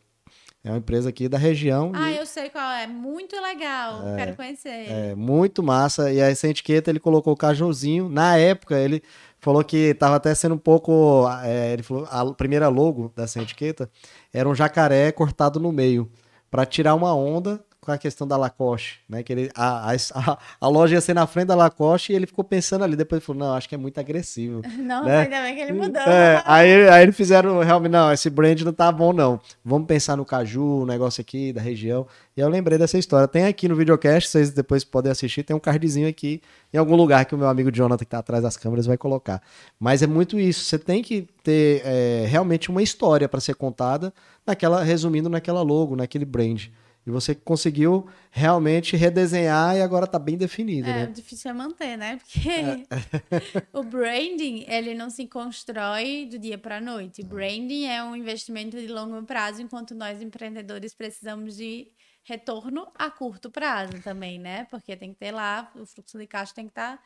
É 0.66 0.70
uma 0.70 0.78
empresa 0.78 1.10
aqui 1.10 1.28
da 1.28 1.38
região. 1.38 1.92
Ah, 1.94 2.10
e 2.10 2.16
eu 2.16 2.26
sei 2.26 2.50
qual 2.50 2.72
é. 2.72 2.88
Muito 2.88 3.40
legal. 3.40 4.02
Quero 4.16 4.34
conhecer. 4.34 4.90
é 4.90 5.14
muito 5.14 5.62
massa. 5.62 6.12
E 6.12 6.20
aí, 6.20 6.32
essa 6.32 6.48
etiqueta 6.48 6.90
ele 6.90 6.98
colocou 6.98 7.32
o 7.32 7.36
cajuzinho. 7.36 8.08
Na 8.08 8.36
época, 8.36 8.76
ele 8.76 9.00
falou 9.40 9.62
que 9.64 9.94
tava 9.94 10.16
até 10.16 10.34
sendo 10.34 10.54
um 10.54 10.58
pouco. 10.58 11.26
é, 11.44 11.72
ele 11.72 11.82
falou 11.82 12.06
a 12.10 12.24
primeira 12.34 12.68
logo 12.68 13.12
dessa 13.16 13.40
etiqueta 13.40 13.90
era 14.32 14.48
um 14.48 14.54
jacaré 14.54 15.12
cortado 15.12 15.60
no 15.60 15.72
meio. 15.72 16.10
Pra 16.50 16.64
tirar 16.64 16.94
uma 16.94 17.14
onda 17.14 17.62
com 17.86 17.92
a 17.92 17.98
questão 17.98 18.26
da 18.26 18.36
Lacoste, 18.36 19.00
né? 19.08 19.22
Que 19.22 19.32
ele, 19.32 19.50
a, 19.54 19.92
a, 19.92 20.38
a 20.60 20.68
loja 20.68 20.96
ia 20.96 21.00
ser 21.00 21.14
na 21.14 21.24
frente 21.26 21.46
da 21.46 21.54
Lacoste 21.54 22.12
e 22.12 22.16
ele 22.16 22.26
ficou 22.26 22.44
pensando 22.44 22.82
ali. 22.82 22.96
Depois 22.96 23.20
ele 23.20 23.24
falou: 23.24 23.46
não, 23.46 23.54
acho 23.54 23.68
que 23.68 23.76
é 23.76 23.78
muito 23.78 23.98
agressivo. 23.98 24.60
Não, 24.76 25.04
né? 25.04 25.20
ainda 25.20 25.42
bem 25.42 25.54
que 25.54 25.60
ele 25.60 25.72
mudou. 25.72 26.02
É, 26.02 26.42
aí, 26.44 26.88
aí 26.88 27.02
eles 27.02 27.16
fizeram 27.16 27.60
realmente, 27.60 27.92
não, 27.92 28.12
esse 28.12 28.28
brand 28.28 28.60
não 28.62 28.72
tá 28.72 28.90
bom, 28.90 29.12
não. 29.12 29.40
Vamos 29.64 29.86
pensar 29.86 30.16
no 30.16 30.24
caju, 30.24 30.82
o 30.82 30.86
negócio 30.86 31.20
aqui 31.20 31.52
da 31.52 31.60
região. 31.60 32.06
E 32.36 32.40
eu 32.40 32.48
lembrei 32.48 32.78
dessa 32.78 32.98
história. 32.98 33.26
Tem 33.26 33.46
aqui 33.46 33.68
no 33.68 33.76
videocast, 33.76 34.28
vocês 34.28 34.50
depois 34.50 34.84
podem 34.84 35.10
assistir, 35.10 35.42
tem 35.42 35.56
um 35.56 35.60
cardzinho 35.60 36.08
aqui 36.08 36.40
em 36.72 36.78
algum 36.78 36.96
lugar 36.96 37.24
que 37.24 37.34
o 37.34 37.38
meu 37.38 37.48
amigo 37.48 37.70
Jonathan, 37.72 38.04
que 38.04 38.10
tá 38.10 38.18
atrás 38.18 38.42
das 38.42 38.56
câmeras, 38.56 38.86
vai 38.86 38.96
colocar. 38.96 39.40
Mas 39.78 40.02
é 40.02 40.06
muito 40.06 40.38
isso. 40.38 40.64
Você 40.64 40.78
tem 40.78 41.02
que 41.02 41.26
ter 41.42 41.82
é, 41.84 42.26
realmente 42.28 42.70
uma 42.70 42.82
história 42.82 43.28
para 43.28 43.40
ser 43.40 43.54
contada, 43.54 44.12
naquela, 44.46 44.82
resumindo 44.82 45.28
naquela 45.28 45.62
logo, 45.62 45.96
naquele 45.96 46.24
brand. 46.24 46.66
E 47.06 47.10
você 47.10 47.36
conseguiu 47.36 48.08
realmente 48.32 48.96
redesenhar 48.96 49.76
e 49.76 49.80
agora 49.80 50.06
tá 50.08 50.18
bem 50.18 50.36
definido, 50.36 50.88
É, 50.88 50.92
né? 50.92 51.04
o 51.04 51.12
difícil 51.12 51.50
é 51.50 51.54
manter, 51.54 51.96
né? 51.96 52.16
Porque 52.16 52.86
o 53.72 53.82
branding, 53.84 54.64
ele 54.68 54.92
não 54.92 55.08
se 55.08 55.26
constrói 55.28 56.26
do 56.28 56.36
dia 56.38 56.58
para 56.58 56.78
a 56.78 56.80
noite. 56.80 57.22
Branding 57.22 57.86
é 57.86 58.02
um 58.02 58.16
investimento 58.16 58.76
de 58.76 58.88
longo 58.88 59.22
prazo, 59.24 59.62
enquanto 59.62 59.94
nós 59.94 60.20
empreendedores 60.20 60.92
precisamos 60.94 61.56
de 61.56 61.88
retorno 62.24 62.88
a 62.96 63.08
curto 63.08 63.50
prazo 63.50 64.02
também, 64.02 64.38
né? 64.40 64.64
Porque 64.68 64.96
tem 64.96 65.12
que 65.12 65.18
ter 65.20 65.30
lá, 65.30 65.70
o 65.76 65.86
fluxo 65.86 66.18
de 66.18 66.26
caixa 66.26 66.52
tem 66.54 66.64
que 66.64 66.72
estar. 66.72 67.00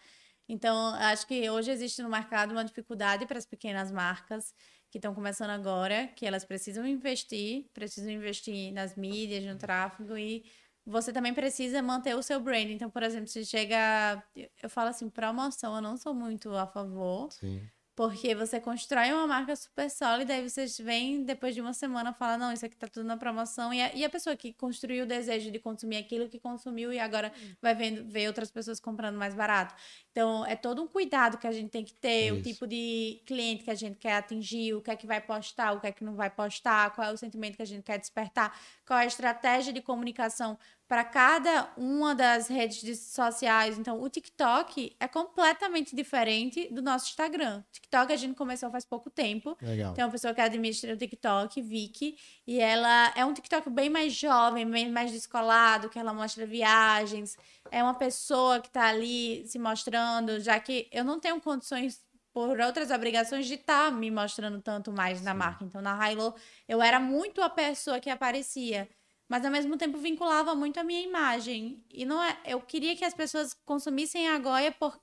Então, 0.49 0.95
acho 0.95 1.27
que 1.27 1.49
hoje 1.51 1.71
existe 1.71 2.03
no 2.03 2.09
mercado 2.09 2.53
uma 2.53 2.65
dificuldade 2.65 3.27
para 3.27 3.39
as 3.39 3.45
pequenas 3.47 3.93
marcas 3.93 4.55
que 4.91 4.99
estão 4.99 5.15
começando 5.15 5.51
agora, 5.51 6.09
que 6.09 6.27
elas 6.27 6.45
precisam 6.45 6.87
investir, 6.87 7.67
precisam 7.73 8.11
investir 8.11 8.73
nas 8.73 8.97
mídias, 8.97 9.45
no 9.45 9.57
tráfego 9.57 10.19
e 10.19 10.45
você 10.85 11.13
também 11.13 11.33
precisa 11.33 11.81
manter 11.83 12.17
o 12.17 12.23
seu 12.23 12.41
brand. 12.41 12.69
Então, 12.69 12.91
por 12.91 13.03
exemplo, 13.03 13.29
se 13.29 13.45
chega. 13.45 14.23
Eu 14.63 14.69
falo 14.69 14.89
assim, 14.91 15.09
promoção, 15.09 15.77
eu 15.77 15.83
não 15.83 15.97
sou 15.97 16.15
muito 16.15 16.55
a 16.55 16.67
favor, 16.67 17.31
Sim. 17.33 17.63
porque 17.95 18.35
você 18.35 18.59
constrói 18.59 19.13
uma 19.13 19.27
marca 19.27 19.55
super 19.55 19.89
sólida 19.91 20.37
e 20.37 20.49
vocês 20.49 20.79
vêm 20.79 21.23
depois 21.23 21.55
de 21.55 21.61
uma 21.61 21.73
semana 21.73 22.13
fala 22.13 22.39
não, 22.39 22.53
isso 22.53 22.67
aqui 22.67 22.77
tá 22.77 22.89
tudo 22.89 23.07
na 23.07 23.17
promoção. 23.17 23.73
E 23.73 23.81
a, 23.81 23.95
e 23.95 24.05
a 24.05 24.11
pessoa 24.11 24.35
que 24.35 24.53
construiu 24.53 25.05
o 25.05 25.07
desejo 25.07 25.51
de 25.51 25.59
consumir 25.59 25.99
aquilo 25.99 26.29
que 26.29 26.41
consumiu 26.41 26.93
e 26.93 26.99
agora 26.99 27.33
vai 27.63 27.75
vendo, 27.75 28.11
ver 28.11 28.27
outras 28.27 28.51
pessoas 28.51 28.81
comprando 28.81 29.17
mais 29.17 29.35
barato. 29.35 29.75
Então, 30.13 30.45
é 30.45 30.57
todo 30.57 30.83
um 30.83 30.89
cuidado 30.89 31.39
que 31.39 31.47
a 31.47 31.53
gente 31.53 31.71
tem 31.71 31.85
que 31.85 31.93
ter, 31.95 32.33
o 32.33 32.37
Isso. 32.37 32.43
tipo 32.45 32.67
de 32.67 33.23
cliente 33.27 33.63
que 33.63 33.71
a 33.71 33.75
gente 33.75 33.97
quer 33.97 34.15
atingir, 34.15 34.75
o 34.75 34.81
que 34.83 34.91
é 34.91 34.97
que 34.97 35.07
vai 35.07 35.21
postar, 35.21 35.73
o 35.73 35.81
que 35.81 35.87
é 35.87 35.93
que 35.93 36.03
não 36.03 36.17
vai 36.17 36.29
postar, 36.29 36.91
qual 36.95 37.09
é 37.09 37.13
o 37.13 37.17
sentimento 37.17 37.57
que 37.57 37.63
a 37.63 37.67
gente 37.67 37.85
quer 37.85 37.99
despertar, 37.99 38.59
qual 38.85 38.99
é 38.99 39.03
a 39.03 39.07
estratégia 39.07 39.73
de 39.73 39.81
comunicação 39.81 40.59
para 40.89 41.05
cada 41.05 41.73
uma 41.77 42.17
das 42.17 42.49
redes 42.49 42.81
de- 42.83 42.97
sociais. 42.97 43.79
Então, 43.79 44.03
o 44.03 44.09
TikTok 44.11 44.97
é 44.99 45.07
completamente 45.07 45.95
diferente 45.95 46.67
do 46.75 46.83
nosso 46.83 47.09
Instagram. 47.11 47.63
TikTok 47.71 48.13
a 48.13 48.17
gente 48.17 48.35
começou 48.35 48.69
faz 48.73 48.85
pouco 48.85 49.09
tempo. 49.09 49.57
Legal. 49.63 49.95
Tem 49.95 50.05
uma 50.05 50.11
pessoa 50.11 50.35
que 50.35 50.41
administra 50.41 50.93
o 50.93 50.97
TikTok, 50.97 51.63
Vicky, 51.63 52.17
e 52.45 52.59
ela 52.59 53.13
é 53.15 53.25
um 53.25 53.33
TikTok 53.33 53.71
bem 53.71 53.89
mais 53.89 54.13
jovem, 54.13 54.69
bem 54.69 54.91
mais 54.91 55.13
descolado, 55.13 55.89
que 55.89 55.97
ela 55.97 56.13
mostra 56.13 56.45
viagens. 56.45 57.37
É 57.71 57.81
uma 57.85 57.95
pessoa 57.95 58.59
que 58.59 58.69
tá 58.69 58.89
ali 58.89 59.47
se 59.47 59.61
mostrando, 59.61 60.01
já 60.41 60.59
que 60.61 60.89
eu 60.93 61.05
não 61.05 61.21
tenho 61.21 61.41
condições 61.41 62.01
por 62.33 62.61
outras 62.61 62.91
obrigações 62.91 63.47
de 63.47 63.55
estar 63.55 63.91
me 63.93 64.11
mostrando 64.11 64.61
tanto 64.63 64.93
mais 64.93 65.21
na 65.23 65.35
marca. 65.35 65.65
Então, 65.65 65.83
na 65.83 66.11
Hilo, 66.11 66.35
eu 66.69 66.81
era 66.81 67.01
muito 67.01 67.43
a 67.43 67.51
pessoa 67.51 68.01
que 68.01 68.09
aparecia, 68.09 68.89
mas 69.29 69.45
ao 69.45 69.51
mesmo 69.51 69.77
tempo 69.77 69.99
vinculava 69.99 70.55
muito 70.55 70.79
a 70.79 70.85
minha 70.85 71.01
imagem. 71.01 71.85
E 71.91 72.05
não 72.05 72.23
é, 72.23 72.39
eu 72.45 72.61
queria 72.61 72.97
que 72.97 73.05
as 73.05 73.15
pessoas 73.15 73.55
consumissem 73.65 74.29
a 74.29 74.39
Goia 74.39 74.73
por, 74.73 74.99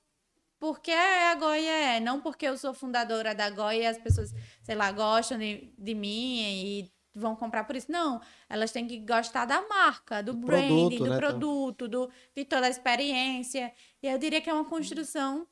porque 0.58 0.90
a 0.90 1.34
Goia 1.34 1.96
é, 1.96 2.00
não 2.00 2.20
porque 2.20 2.46
eu 2.46 2.56
sou 2.56 2.72
fundadora 2.72 3.34
da 3.34 3.50
Goia 3.50 3.82
e 3.82 3.86
as 3.86 3.98
pessoas, 3.98 4.32
sei 4.62 4.74
lá, 4.74 4.90
gostam 4.90 5.38
de, 5.38 5.72
de 5.78 5.94
mim 5.94 6.40
e 6.40 6.92
vão 7.14 7.34
comprar 7.34 7.64
por 7.64 7.76
isso. 7.76 7.90
Não, 7.90 8.20
elas 8.48 8.70
têm 8.70 8.86
que 8.86 8.98
gostar 8.98 9.44
da 9.44 9.66
marca, 9.68 10.22
do, 10.22 10.32
Do 10.32 10.46
branding, 10.46 10.98
produto, 10.98 11.04
do 11.04 11.10
né, 11.10 11.16
produto, 11.16 11.88
do, 11.88 12.10
de 12.34 12.44
toda 12.44 12.66
a 12.66 12.70
experiência. 12.70 13.72
E 14.02 14.06
eu 14.06 14.18
diria 14.18 14.40
que 14.40 14.50
é 14.50 14.52
uma 14.54 14.64
construção 14.64 15.46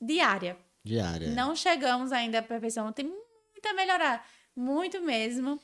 diária. 0.00 0.56
Diária. 0.84 1.30
Não 1.30 1.54
chegamos 1.54 2.12
ainda 2.12 2.40
à 2.40 2.42
perfeição, 2.42 2.92
tem 2.92 3.06
muito 3.06 3.66
a 3.66 3.74
melhorar, 3.74 4.26
muito 4.56 5.00
mesmo. 5.00 5.60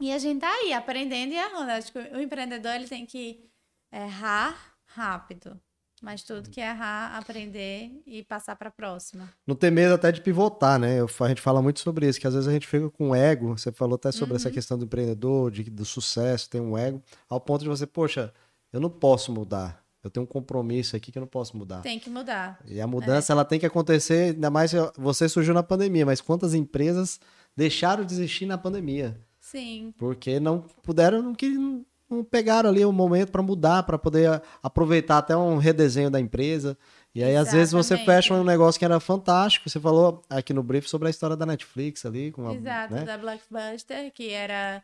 E 0.00 0.12
a 0.12 0.18
gente 0.18 0.40
tá 0.40 0.52
aí 0.52 0.72
aprendendo 0.72 1.32
e 1.32 1.36
errando. 1.36 1.70
Acho 1.72 1.92
que 1.92 1.98
o 1.98 2.20
empreendedor 2.20 2.74
ele 2.74 2.88
tem 2.88 3.04
que 3.06 3.48
errar 3.92 4.76
rápido, 4.86 5.60
mas 6.04 6.22
tudo 6.22 6.50
que 6.50 6.60
errar, 6.60 7.16
aprender 7.16 7.90
e 8.06 8.22
passar 8.22 8.54
para 8.56 8.68
a 8.68 8.72
próxima. 8.72 9.28
Não 9.46 9.54
ter 9.56 9.70
medo 9.70 9.94
até 9.94 10.12
de 10.12 10.20
pivotar, 10.20 10.78
né? 10.78 11.00
Eu- 11.00 11.08
a 11.20 11.28
gente 11.28 11.40
fala 11.40 11.60
muito 11.62 11.80
sobre 11.80 12.06
isso, 12.08 12.20
que 12.20 12.26
às 12.26 12.34
vezes 12.34 12.46
a 12.48 12.52
gente 12.52 12.66
fica 12.66 12.88
com 12.90 13.14
ego. 13.14 13.56
Você 13.58 13.72
falou 13.72 13.94
até 13.96 14.12
sobre 14.12 14.34
Uhum. 14.34 14.36
essa 14.36 14.50
questão 14.50 14.78
do 14.78 14.84
empreendedor, 14.84 15.50
de, 15.50 15.64
do 15.64 15.84
sucesso, 15.84 16.48
tem 16.50 16.60
um 16.60 16.76
ego, 16.76 17.02
ao 17.28 17.40
ponto 17.40 17.62
de 17.62 17.68
você, 17.68 17.86
poxa, 17.86 18.32
eu 18.72 18.78
não 18.80 18.90
posso 18.90 19.32
mudar. 19.32 19.82
Eu 20.02 20.10
tenho 20.10 20.24
um 20.24 20.26
compromisso 20.26 20.94
aqui 20.94 21.10
que 21.10 21.16
eu 21.16 21.22
não 21.22 21.26
posso 21.26 21.56
mudar. 21.56 21.80
Tem 21.80 21.98
que 21.98 22.10
mudar. 22.10 22.60
E 22.66 22.78
a 22.78 22.86
mudança, 22.86 23.32
ela 23.32 23.42
tem 23.44 23.58
que 23.58 23.64
acontecer, 23.64 24.34
ainda 24.34 24.50
mais 24.50 24.70
você 24.98 25.26
surgiu 25.30 25.54
na 25.54 25.62
pandemia, 25.62 26.04
mas 26.04 26.20
quantas 26.20 26.52
empresas 26.52 27.18
deixaram 27.56 28.04
de 28.04 28.12
existir 28.12 28.44
na 28.44 28.58
pandemia? 28.58 29.18
Sim. 29.40 29.94
Porque 29.96 30.38
não 30.38 30.60
puderam, 30.82 31.22
não, 31.22 31.34
que- 31.34 31.56
não 32.14 32.24
pegaram 32.24 32.70
ali 32.70 32.84
o 32.84 32.92
momento 32.92 33.30
para 33.32 33.42
mudar, 33.42 33.82
para 33.82 33.98
poder 33.98 34.40
aproveitar 34.62 35.18
até 35.18 35.36
um 35.36 35.56
redesenho 35.58 36.10
da 36.10 36.20
empresa. 36.20 36.76
E 37.14 37.22
aí, 37.22 37.36
às 37.36 37.52
vezes, 37.52 37.72
você 37.72 37.94
Exatamente. 37.94 38.06
fecha 38.22 38.34
um 38.34 38.42
negócio 38.44 38.78
que 38.78 38.84
era 38.84 38.98
fantástico. 38.98 39.68
Você 39.70 39.78
falou 39.78 40.22
aqui 40.28 40.52
no 40.52 40.62
brief 40.62 40.88
sobre 40.88 41.06
a 41.08 41.10
história 41.10 41.36
da 41.36 41.46
Netflix 41.46 42.04
ali. 42.04 42.32
Com 42.32 42.48
a, 42.48 42.54
Exato, 42.54 42.94
né? 42.94 43.04
da 43.04 43.16
Blockbuster, 43.16 44.12
que 44.12 44.30
era 44.30 44.82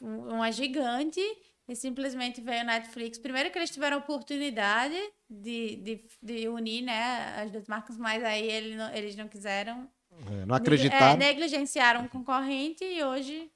um- 0.00 0.34
uma 0.34 0.52
gigante, 0.52 1.20
e 1.68 1.74
simplesmente 1.74 2.40
veio 2.40 2.60
a 2.60 2.64
Netflix. 2.64 3.18
Primeiro 3.18 3.50
que 3.50 3.58
eles 3.58 3.70
tiveram 3.70 3.96
a 3.96 4.00
oportunidade 4.00 4.94
de, 5.28 5.76
de, 5.76 6.04
de 6.22 6.48
unir 6.48 6.82
né, 6.82 7.42
as 7.42 7.50
duas 7.50 7.66
marcas, 7.66 7.96
mas 7.96 8.22
aí 8.22 8.48
ele 8.48 8.76
não- 8.76 8.92
eles 8.94 9.16
não 9.16 9.26
quiseram. 9.26 9.88
É, 10.30 10.46
não 10.46 10.54
acreditaram. 10.54 11.14
É, 11.14 11.16
negligenciaram 11.16 12.02
um 12.02 12.08
concorrente 12.08 12.84
e 12.84 13.02
hoje. 13.02 13.50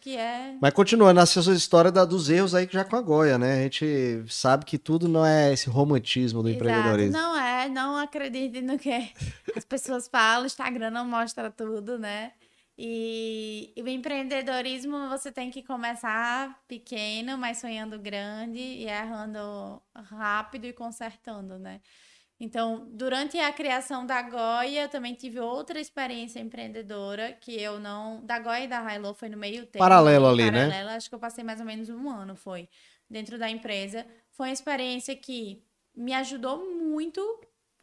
Que 0.00 0.16
é. 0.16 0.56
Mas 0.60 0.72
continuando, 0.72 1.18
essa 1.20 1.42
sua 1.42 1.54
história 1.54 1.90
da- 1.90 2.04
dos 2.04 2.30
erros 2.30 2.54
aí 2.54 2.68
já 2.70 2.84
com 2.84 2.94
a 2.96 3.00
Goia, 3.00 3.36
né? 3.38 3.60
A 3.60 3.62
gente 3.64 4.24
sabe 4.28 4.64
que 4.64 4.78
tudo 4.78 5.08
não 5.08 5.24
é 5.26 5.52
esse 5.52 5.68
romantismo 5.68 6.42
do 6.42 6.48
Exato. 6.48 6.64
empreendedorismo. 6.64 7.12
Não 7.12 7.36
é, 7.36 7.68
não 7.68 7.96
acredite 7.96 8.60
no 8.60 8.78
que 8.78 8.90
as 9.56 9.64
pessoas 9.64 10.06
falam, 10.08 10.44
o 10.44 10.46
Instagram 10.46 10.90
não 10.90 11.04
mostra 11.06 11.50
tudo, 11.50 11.98
né? 11.98 12.32
E, 12.78 13.72
e 13.76 13.82
o 13.82 13.88
empreendedorismo 13.88 15.08
você 15.08 15.30
tem 15.30 15.50
que 15.50 15.62
começar 15.62 16.58
pequeno, 16.66 17.36
mas 17.36 17.58
sonhando 17.58 17.98
grande 17.98 18.58
e 18.58 18.84
errando 18.86 19.80
rápido 19.94 20.66
e 20.66 20.72
consertando, 20.72 21.58
né? 21.58 21.80
Então, 22.44 22.88
durante 22.90 23.38
a 23.38 23.52
criação 23.52 24.04
da 24.04 24.20
Goia, 24.20 24.82
eu 24.82 24.88
também 24.88 25.14
tive 25.14 25.38
outra 25.38 25.78
experiência 25.78 26.40
empreendedora 26.40 27.32
que 27.34 27.54
eu 27.54 27.78
não. 27.78 28.20
Da 28.26 28.40
Goia 28.40 28.64
e 28.64 28.66
da 28.66 28.92
Hilo 28.92 29.14
foi 29.14 29.28
no 29.28 29.36
meio 29.36 29.64
tempo. 29.64 29.78
Paralelo 29.78 30.26
ali, 30.26 30.50
né? 30.50 30.66
Paralelo, 30.66 30.90
acho 30.90 31.08
que 31.08 31.14
eu 31.14 31.20
passei 31.20 31.44
mais 31.44 31.60
ou 31.60 31.66
menos 31.66 31.88
um 31.88 32.10
ano, 32.10 32.34
foi, 32.34 32.68
dentro 33.08 33.38
da 33.38 33.48
empresa. 33.48 34.04
Foi 34.32 34.48
uma 34.48 34.52
experiência 34.52 35.14
que 35.14 35.62
me 35.94 36.12
ajudou 36.14 36.68
muito 36.68 37.22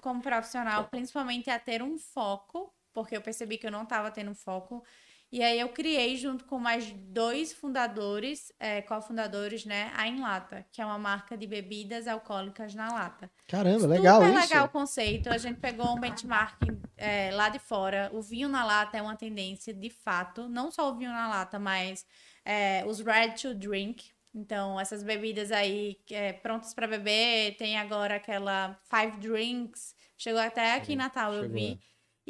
como 0.01 0.21
profissional, 0.21 0.89
principalmente 0.91 1.49
a 1.49 1.57
ter 1.57 1.81
um 1.81 1.97
foco, 1.97 2.69
porque 2.91 3.15
eu 3.15 3.21
percebi 3.21 3.57
que 3.57 3.65
eu 3.65 3.71
não 3.71 3.83
estava 3.83 4.11
tendo 4.11 4.35
foco. 4.35 4.83
E 5.31 5.43
aí 5.43 5.59
eu 5.59 5.69
criei, 5.69 6.17
junto 6.17 6.43
com 6.45 6.57
mais 6.57 6.91
dois 6.91 7.53
fundadores, 7.53 8.51
é, 8.59 8.81
cofundadores, 8.81 9.63
né, 9.63 9.91
a 9.95 10.07
Enlata, 10.07 10.65
que 10.71 10.81
é 10.81 10.85
uma 10.85 10.97
marca 10.97 11.37
de 11.37 11.45
bebidas 11.45 12.07
alcoólicas 12.07 12.73
na 12.73 12.91
lata. 12.91 13.29
Caramba, 13.47 13.85
legal 13.85 14.21
Super 14.21 14.33
isso. 14.33 14.49
legal 14.49 14.65
o 14.65 14.69
conceito. 14.69 15.29
A 15.29 15.37
gente 15.37 15.59
pegou 15.59 15.95
um 15.95 15.99
benchmarking 15.99 16.81
é, 16.97 17.29
lá 17.31 17.49
de 17.49 17.59
fora. 17.59 18.09
O 18.11 18.23
vinho 18.23 18.49
na 18.49 18.65
lata 18.65 18.97
é 18.97 19.01
uma 19.03 19.15
tendência, 19.15 19.71
de 19.71 19.91
fato. 19.91 20.49
Não 20.49 20.71
só 20.71 20.89
o 20.89 20.95
vinho 20.95 21.11
na 21.11 21.27
lata, 21.27 21.59
mas 21.59 22.05
é, 22.43 22.83
os 22.87 22.99
ready 22.99 23.39
to 23.39 23.53
drink. 23.53 24.11
Então, 24.33 24.79
essas 24.79 25.03
bebidas 25.03 25.51
aí 25.51 25.97
é, 26.09 26.33
prontas 26.33 26.73
para 26.73 26.87
beber. 26.87 27.55
Tem 27.55 27.77
agora 27.77 28.15
aquela 28.15 28.79
Five 28.89 29.17
Drinks. 29.17 29.93
Chegou 30.17 30.41
até 30.41 30.73
aqui 30.73 30.93
em 30.93 30.97
Natal, 30.97 31.33
eu 31.33 31.43
chegou, 31.43 31.55
vi. 31.55 31.79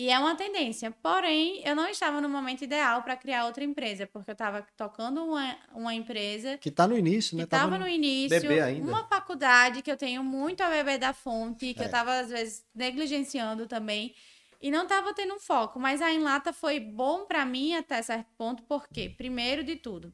E 0.01 0.09
é 0.09 0.17
uma 0.17 0.33
tendência. 0.33 0.91
Porém, 1.03 1.61
eu 1.65 1.75
não 1.75 1.85
estava 1.89 2.21
no 2.21 2.29
momento 2.29 2.61
ideal 2.63 3.03
para 3.03 3.17
criar 3.17 3.45
outra 3.45 3.65
empresa, 3.65 4.07
porque 4.07 4.31
eu 4.31 4.33
estava 4.33 4.65
tocando 4.77 5.21
uma, 5.25 5.57
uma 5.73 5.93
empresa. 5.93 6.57
Que 6.57 6.69
está 6.69 6.87
no 6.87 6.97
início, 6.97 7.35
né? 7.35 7.43
Que 7.43 7.47
estava 7.47 7.77
no 7.77 7.85
início. 7.85 8.39
Bebê 8.39 8.61
ainda. 8.61 8.87
Uma 8.87 9.03
faculdade 9.09 9.81
que 9.81 9.91
eu 9.91 9.97
tenho 9.97 10.23
muito 10.23 10.61
a 10.63 10.69
beber 10.69 10.97
da 10.99 11.11
fonte, 11.11 11.73
que 11.73 11.81
É. 11.81 11.83
eu 11.83 11.87
estava, 11.87 12.17
às 12.17 12.29
vezes, 12.29 12.65
negligenciando 12.73 13.67
também. 13.67 14.15
E 14.61 14.71
não 14.71 14.83
estava 14.83 15.13
tendo 15.13 15.33
um 15.33 15.39
foco. 15.39 15.77
Mas 15.81 16.01
a 16.01 16.13
Enlata 16.13 16.53
foi 16.53 16.79
bom 16.79 17.25
para 17.25 17.43
mim 17.43 17.75
até 17.75 18.01
certo 18.01 18.29
ponto, 18.37 18.63
porque, 18.63 19.09
primeiro 19.09 19.65
de 19.65 19.75
tudo, 19.75 20.13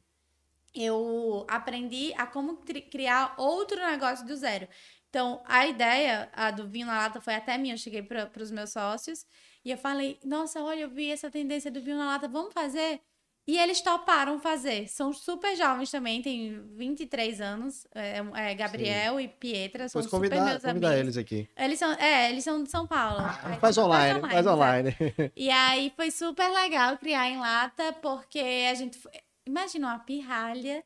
eu 0.74 1.46
aprendi 1.48 2.12
a 2.16 2.26
como 2.26 2.56
cri- 2.56 2.82
criar 2.82 3.34
outro 3.38 3.76
negócio 3.86 4.26
do 4.26 4.34
zero. 4.36 4.66
Então, 5.08 5.42
a 5.46 5.64
ideia 5.66 6.28
a 6.32 6.50
do 6.50 6.66
vinho 6.68 6.86
na 6.88 6.98
lata 6.98 7.20
foi 7.20 7.34
até 7.36 7.56
minha. 7.56 7.74
Eu 7.74 7.78
cheguei 7.78 8.02
para 8.02 8.30
os 8.42 8.50
meus 8.50 8.70
sócios 8.72 9.24
e 9.66 9.70
eu 9.72 9.76
falei: 9.78 10.18
Nossa, 10.24 10.62
olha, 10.62 10.80
eu 10.80 10.88
vi 10.88 11.10
essa 11.10 11.28
tendência 11.30 11.70
do 11.70 11.80
vinho 11.82 11.98
na 11.98 12.06
lata, 12.06 12.28
vamos 12.28 12.52
fazer? 12.54 13.00
E 13.48 13.56
eles 13.58 13.80
toparam 13.80 14.40
fazer. 14.40 14.88
São 14.88 15.12
super 15.12 15.54
jovens 15.56 15.88
também, 15.90 16.20
têm 16.20 16.60
23 16.74 17.40
anos. 17.40 17.86
É, 17.94 18.18
é 18.34 18.54
Gabriel 18.54 19.20
e 19.20 19.28
Pietra, 19.28 19.88
são 19.88 20.02
super 20.02 20.16
convidar, 20.16 20.44
meus 20.44 20.62
convidar 20.62 20.88
amigos. 20.88 21.00
eles 21.00 21.16
aqui. 21.16 21.48
Eles 21.56 21.78
são, 21.78 21.92
é, 21.92 22.30
eles 22.30 22.42
são 22.42 22.62
de 22.62 22.68
São 22.70 22.86
Paulo. 22.88 23.20
Aí 23.44 23.58
Faz 23.60 23.78
online, 23.78 24.20
faz 24.20 24.34
exato. 24.34 24.56
online. 24.56 24.96
E 25.36 25.48
aí 25.50 25.92
foi 25.94 26.10
super 26.10 26.48
legal 26.48 26.98
criar 26.98 27.28
em 27.28 27.38
lata, 27.38 27.92
porque 28.02 28.40
a 28.70 28.74
gente. 28.74 28.98
foi- 28.98 29.12
Imagina 29.46 29.86
uma 29.88 29.98
pirralha 30.00 30.82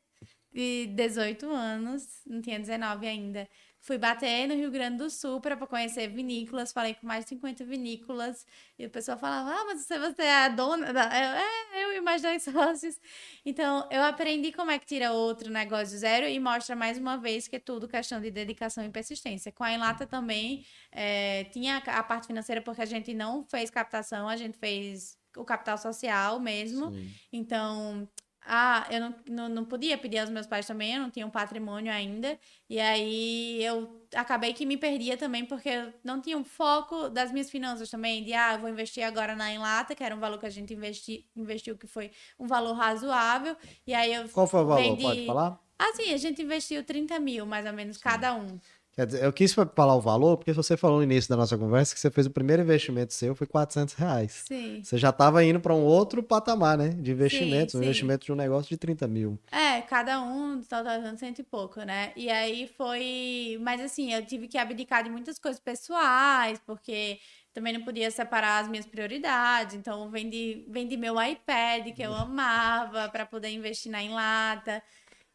de 0.53 0.85
18 0.87 1.49
anos, 1.49 2.21
não 2.27 2.41
tinha 2.41 2.59
19 2.59 3.07
ainda. 3.07 3.47
Fui 3.81 3.97
bater 3.97 4.47
no 4.47 4.53
Rio 4.53 4.69
Grande 4.69 4.97
do 4.97 5.09
Sul 5.09 5.41
para 5.41 5.57
conhecer 5.57 6.07
vinícolas, 6.07 6.71
falei 6.71 6.93
com 6.93 7.07
mais 7.07 7.25
de 7.25 7.29
50 7.29 7.65
vinícolas, 7.65 8.45
e 8.77 8.85
o 8.85 8.89
pessoal 8.91 9.17
falava: 9.17 9.49
Ah, 9.49 9.65
mas 9.65 9.81
você, 9.81 9.97
você 9.97 10.21
é 10.21 10.45
a 10.45 10.49
dona 10.49 10.93
da. 10.93 11.05
Eu, 11.05 11.79
é, 11.79 11.83
eu 11.83 11.97
e 11.97 12.01
mais 12.01 12.21
dois 12.21 12.43
sócios. 12.45 12.99
Então, 13.43 13.87
eu 13.91 14.03
aprendi 14.03 14.51
como 14.51 14.69
é 14.69 14.77
que 14.77 14.85
tira 14.85 15.11
outro 15.11 15.49
negócio 15.49 15.95
do 15.95 15.99
zero 15.99 16.27
e 16.27 16.39
mostra 16.39 16.75
mais 16.75 16.99
uma 16.99 17.17
vez 17.17 17.47
que 17.47 17.55
é 17.55 17.59
tudo 17.59 17.87
questão 17.87 18.21
de 18.21 18.29
dedicação 18.29 18.85
e 18.85 18.89
persistência. 18.89 19.51
Com 19.51 19.63
a 19.63 19.73
Enlata 19.73 20.05
também 20.05 20.63
é, 20.91 21.45
tinha 21.45 21.77
a 21.77 22.01
a 22.01 22.03
parte 22.03 22.27
financeira, 22.27 22.61
porque 22.61 22.81
a 22.81 22.85
gente 22.85 23.13
não 23.13 23.43
fez 23.43 23.69
captação, 23.69 24.27
a 24.29 24.37
gente 24.37 24.57
fez 24.57 25.17
o 25.35 25.43
capital 25.43 25.77
social 25.77 26.39
mesmo. 26.39 26.91
Sim. 26.91 27.11
Então, 27.33 28.07
ah, 28.43 28.87
eu 28.89 28.99
não, 28.99 29.15
não, 29.27 29.49
não 29.49 29.65
podia 29.65 29.97
pedir 29.97 30.17
aos 30.19 30.29
meus 30.29 30.47
pais 30.47 30.65
também, 30.65 30.95
eu 30.95 31.01
não 31.01 31.09
tinha 31.11 31.25
um 31.25 31.29
patrimônio 31.29 31.91
ainda. 31.91 32.37
E 32.69 32.79
aí 32.79 33.63
eu 33.63 34.05
acabei 34.15 34.53
que 34.53 34.65
me 34.65 34.77
perdia 34.77 35.15
também, 35.15 35.45
porque 35.45 35.69
eu 35.69 35.93
não 36.03 36.19
tinha 36.21 36.37
um 36.37 36.43
foco 36.43 37.09
das 37.09 37.31
minhas 37.31 37.49
finanças 37.49 37.89
também, 37.89 38.23
de 38.23 38.33
ah, 38.33 38.53
eu 38.53 38.59
vou 38.59 38.69
investir 38.69 39.03
agora 39.03 39.35
na 39.35 39.51
Enlata, 39.53 39.93
que 39.95 40.03
era 40.03 40.15
um 40.15 40.19
valor 40.19 40.39
que 40.39 40.45
a 40.45 40.49
gente 40.49 40.73
investi, 40.73 41.25
investiu, 41.35 41.77
que 41.77 41.87
foi 41.87 42.11
um 42.39 42.47
valor 42.47 42.73
razoável. 42.73 43.55
E 43.85 43.93
aí 43.93 44.13
eu. 44.13 44.27
Qual 44.29 44.47
foi 44.47 44.61
o 44.61 44.65
valor? 44.65 44.81
Vendi- 44.81 45.03
Pode 45.03 45.25
falar? 45.27 45.59
Assim, 45.77 46.13
a 46.13 46.17
gente 46.17 46.41
investiu 46.43 46.83
30 46.83 47.19
mil, 47.19 47.43
mais 47.45 47.65
ou 47.65 47.73
menos, 47.73 47.97
cada 47.97 48.35
um. 48.35 48.59
Quer 48.93 49.05
dizer, 49.05 49.23
eu 49.23 49.31
quis 49.31 49.53
falar 49.53 49.95
o 49.95 50.01
valor, 50.01 50.35
porque 50.35 50.51
você 50.51 50.75
falou 50.75 50.97
no 50.97 51.03
início 51.03 51.29
da 51.29 51.37
nossa 51.37 51.57
conversa 51.57 51.93
que 51.93 51.99
você 52.01 52.11
fez 52.11 52.27
o 52.27 52.29
primeiro 52.29 52.61
investimento 52.61 53.13
seu, 53.13 53.33
foi 53.33 53.47
400 53.47 53.93
reais. 53.93 54.43
Sim. 54.45 54.81
Você 54.83 54.97
já 54.97 55.11
estava 55.11 55.41
indo 55.45 55.61
para 55.61 55.73
um 55.73 55.83
outro 55.83 56.21
patamar, 56.21 56.77
né? 56.77 56.89
De 56.89 57.11
investimentos, 57.11 57.71
Sim, 57.71 57.77
um 57.77 57.81
sim. 57.81 57.85
investimento 57.85 58.25
de 58.25 58.33
um 58.33 58.35
negócio 58.35 58.69
de 58.69 58.75
30 58.75 59.07
mil. 59.07 59.39
É, 59.49 59.79
cada 59.81 60.21
um 60.21 60.61
totalizando 60.61 61.17
cento 61.17 61.39
e 61.39 61.43
pouco, 61.43 61.79
né? 61.83 62.11
E 62.17 62.29
aí 62.29 62.69
foi. 62.77 63.57
Mas 63.61 63.79
assim, 63.79 64.13
eu 64.13 64.25
tive 64.25 64.49
que 64.49 64.57
abdicar 64.57 65.03
de 65.03 65.09
muitas 65.09 65.39
coisas 65.39 65.61
pessoais, 65.61 66.59
porque 66.65 67.17
também 67.53 67.71
não 67.71 67.83
podia 67.83 68.11
separar 68.11 68.59
as 68.59 68.67
minhas 68.67 68.85
prioridades. 68.85 69.73
Então, 69.73 70.09
vendi, 70.09 70.65
vendi 70.67 70.97
meu 70.97 71.15
iPad, 71.21 71.93
que 71.95 72.01
eu 72.01 72.13
amava, 72.13 73.07
para 73.07 73.25
poder 73.25 73.49
investir 73.51 73.89
na 73.89 74.03
Enlata. 74.03 74.83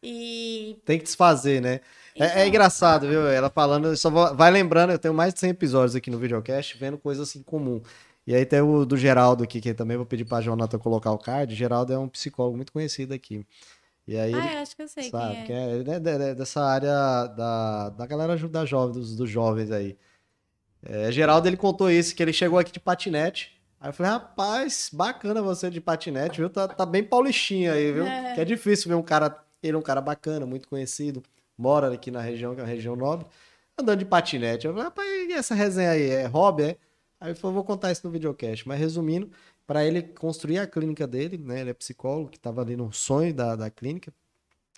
E. 0.01 0.79
Tem 0.85 0.99
que 0.99 1.05
desfazer, 1.05 1.59
né? 1.61 1.81
É, 2.19 2.25
é 2.25 2.31
Então. 2.31 2.47
engraçado, 2.47 3.07
viu? 3.07 3.27
Ela 3.27 3.49
falando, 3.49 3.95
só 3.97 4.09
vou- 4.09 4.35
vai 4.35 4.49
lembrando, 4.51 4.91
eu 4.91 4.99
tenho 4.99 5.13
mais 5.13 5.33
de 5.33 5.39
100 5.39 5.51
episódios 5.51 5.95
aqui 5.95 6.09
no 6.09 6.17
videocast, 6.17 6.77
vendo 6.77 6.97
coisas 6.97 7.29
assim 7.29 7.41
comum. 7.43 7.81
E 8.25 8.35
aí 8.35 8.45
tem 8.45 8.59
o 8.61 8.85
do 8.85 8.97
Geraldo 8.97 9.43
aqui, 9.43 9.61
que 9.61 9.73
também 9.73 9.95
vou 9.97 10.05
pedir 10.05 10.25
pra 10.25 10.41
Jonathan 10.41 10.77
colocar 10.77 11.11
o 11.11 11.17
card. 11.17 11.53
Geraldo 11.55 11.93
é 11.93 11.97
um 11.97 12.09
psicólogo 12.09 12.57
muito 12.57 12.73
conhecido 12.73 13.13
aqui. 13.13 13.45
E 14.07 14.17
aí 14.17 14.31
ele 14.33 14.41
Ah, 14.41 14.53
eu 14.55 14.59
acho 14.61 14.75
que 14.75 14.81
eu 14.81 14.87
sei 14.87 15.09
sabe, 15.09 15.33
quem 15.33 15.41
é. 15.41 15.45
que 15.45 15.51
é, 15.53 15.71
ele 15.77 15.91
é 15.91 15.99
de- 15.99 16.17
de- 16.17 16.35
dessa 16.35 16.61
área 16.63 17.27
da, 17.27 17.89
da 17.89 18.05
galera 18.05 18.35
da 18.35 18.65
jovem, 18.65 18.93
dos, 18.93 19.15
dos 19.15 19.29
jovens 19.29 19.71
aí. 19.71 19.97
É, 20.85 21.11
Geraldo, 21.11 21.47
ele 21.47 21.57
contou 21.57 21.89
isso, 21.91 22.15
que 22.15 22.21
ele 22.23 22.31
chegou 22.33 22.57
aqui 22.59 22.71
de 22.71 22.79
patinete. 22.79 23.57
Aí 23.79 23.89
eu 23.89 23.93
falei, 23.93 24.11
rapaz, 24.11 24.89
bacana 24.91 25.41
você 25.41 25.69
de 25.69 25.79
patinete, 25.81 26.39
viu? 26.39 26.49
Tá, 26.49 26.67
tá 26.67 26.85
bem 26.85 27.03
paulistinha 27.03 27.73
aí, 27.73 27.91
viu? 27.91 28.05
É. 28.07 28.33
Que 28.35 28.41
é 28.41 28.45
difícil 28.45 28.87
ver 28.89 28.95
um 28.95 29.03
cara, 29.03 29.37
ele 29.61 29.75
é 29.75 29.79
um 29.79 29.81
cara 29.83 30.01
bacana, 30.01 30.45
muito 30.45 30.67
conhecido, 30.67 31.21
mora 31.57 31.93
aqui 31.93 32.11
na 32.11 32.21
região, 32.21 32.53
que 32.53 32.61
é 32.61 32.63
uma 32.63 32.69
região 32.69 32.95
nobre, 32.95 33.27
andando 33.77 33.99
de 33.99 34.05
patinete. 34.05 34.67
Eu 34.67 34.73
falei, 34.73 34.85
rapaz, 34.85 35.29
e 35.29 35.33
essa 35.33 35.55
resenha 35.55 35.91
aí, 35.91 36.09
é 36.09 36.25
hobby, 36.27 36.63
é? 36.63 36.77
Aí 37.19 37.29
ele 37.29 37.35
falou, 37.35 37.55
vou 37.55 37.63
contar 37.63 37.91
isso 37.91 38.05
no 38.05 38.11
videocast. 38.11 38.67
Mas 38.67 38.79
resumindo, 38.79 39.31
para 39.65 39.85
ele 39.85 40.01
construir 40.01 40.59
a 40.59 40.67
clínica 40.67 41.07
dele, 41.07 41.37
né? 41.37 41.61
Ele 41.61 41.71
é 41.71 41.73
psicólogo, 41.73 42.29
que 42.29 42.37
estava 42.37 42.61
ali 42.61 42.75
no 42.75 42.91
sonho 42.93 43.33
da, 43.33 43.55
da 43.55 43.69
clínica, 43.69 44.13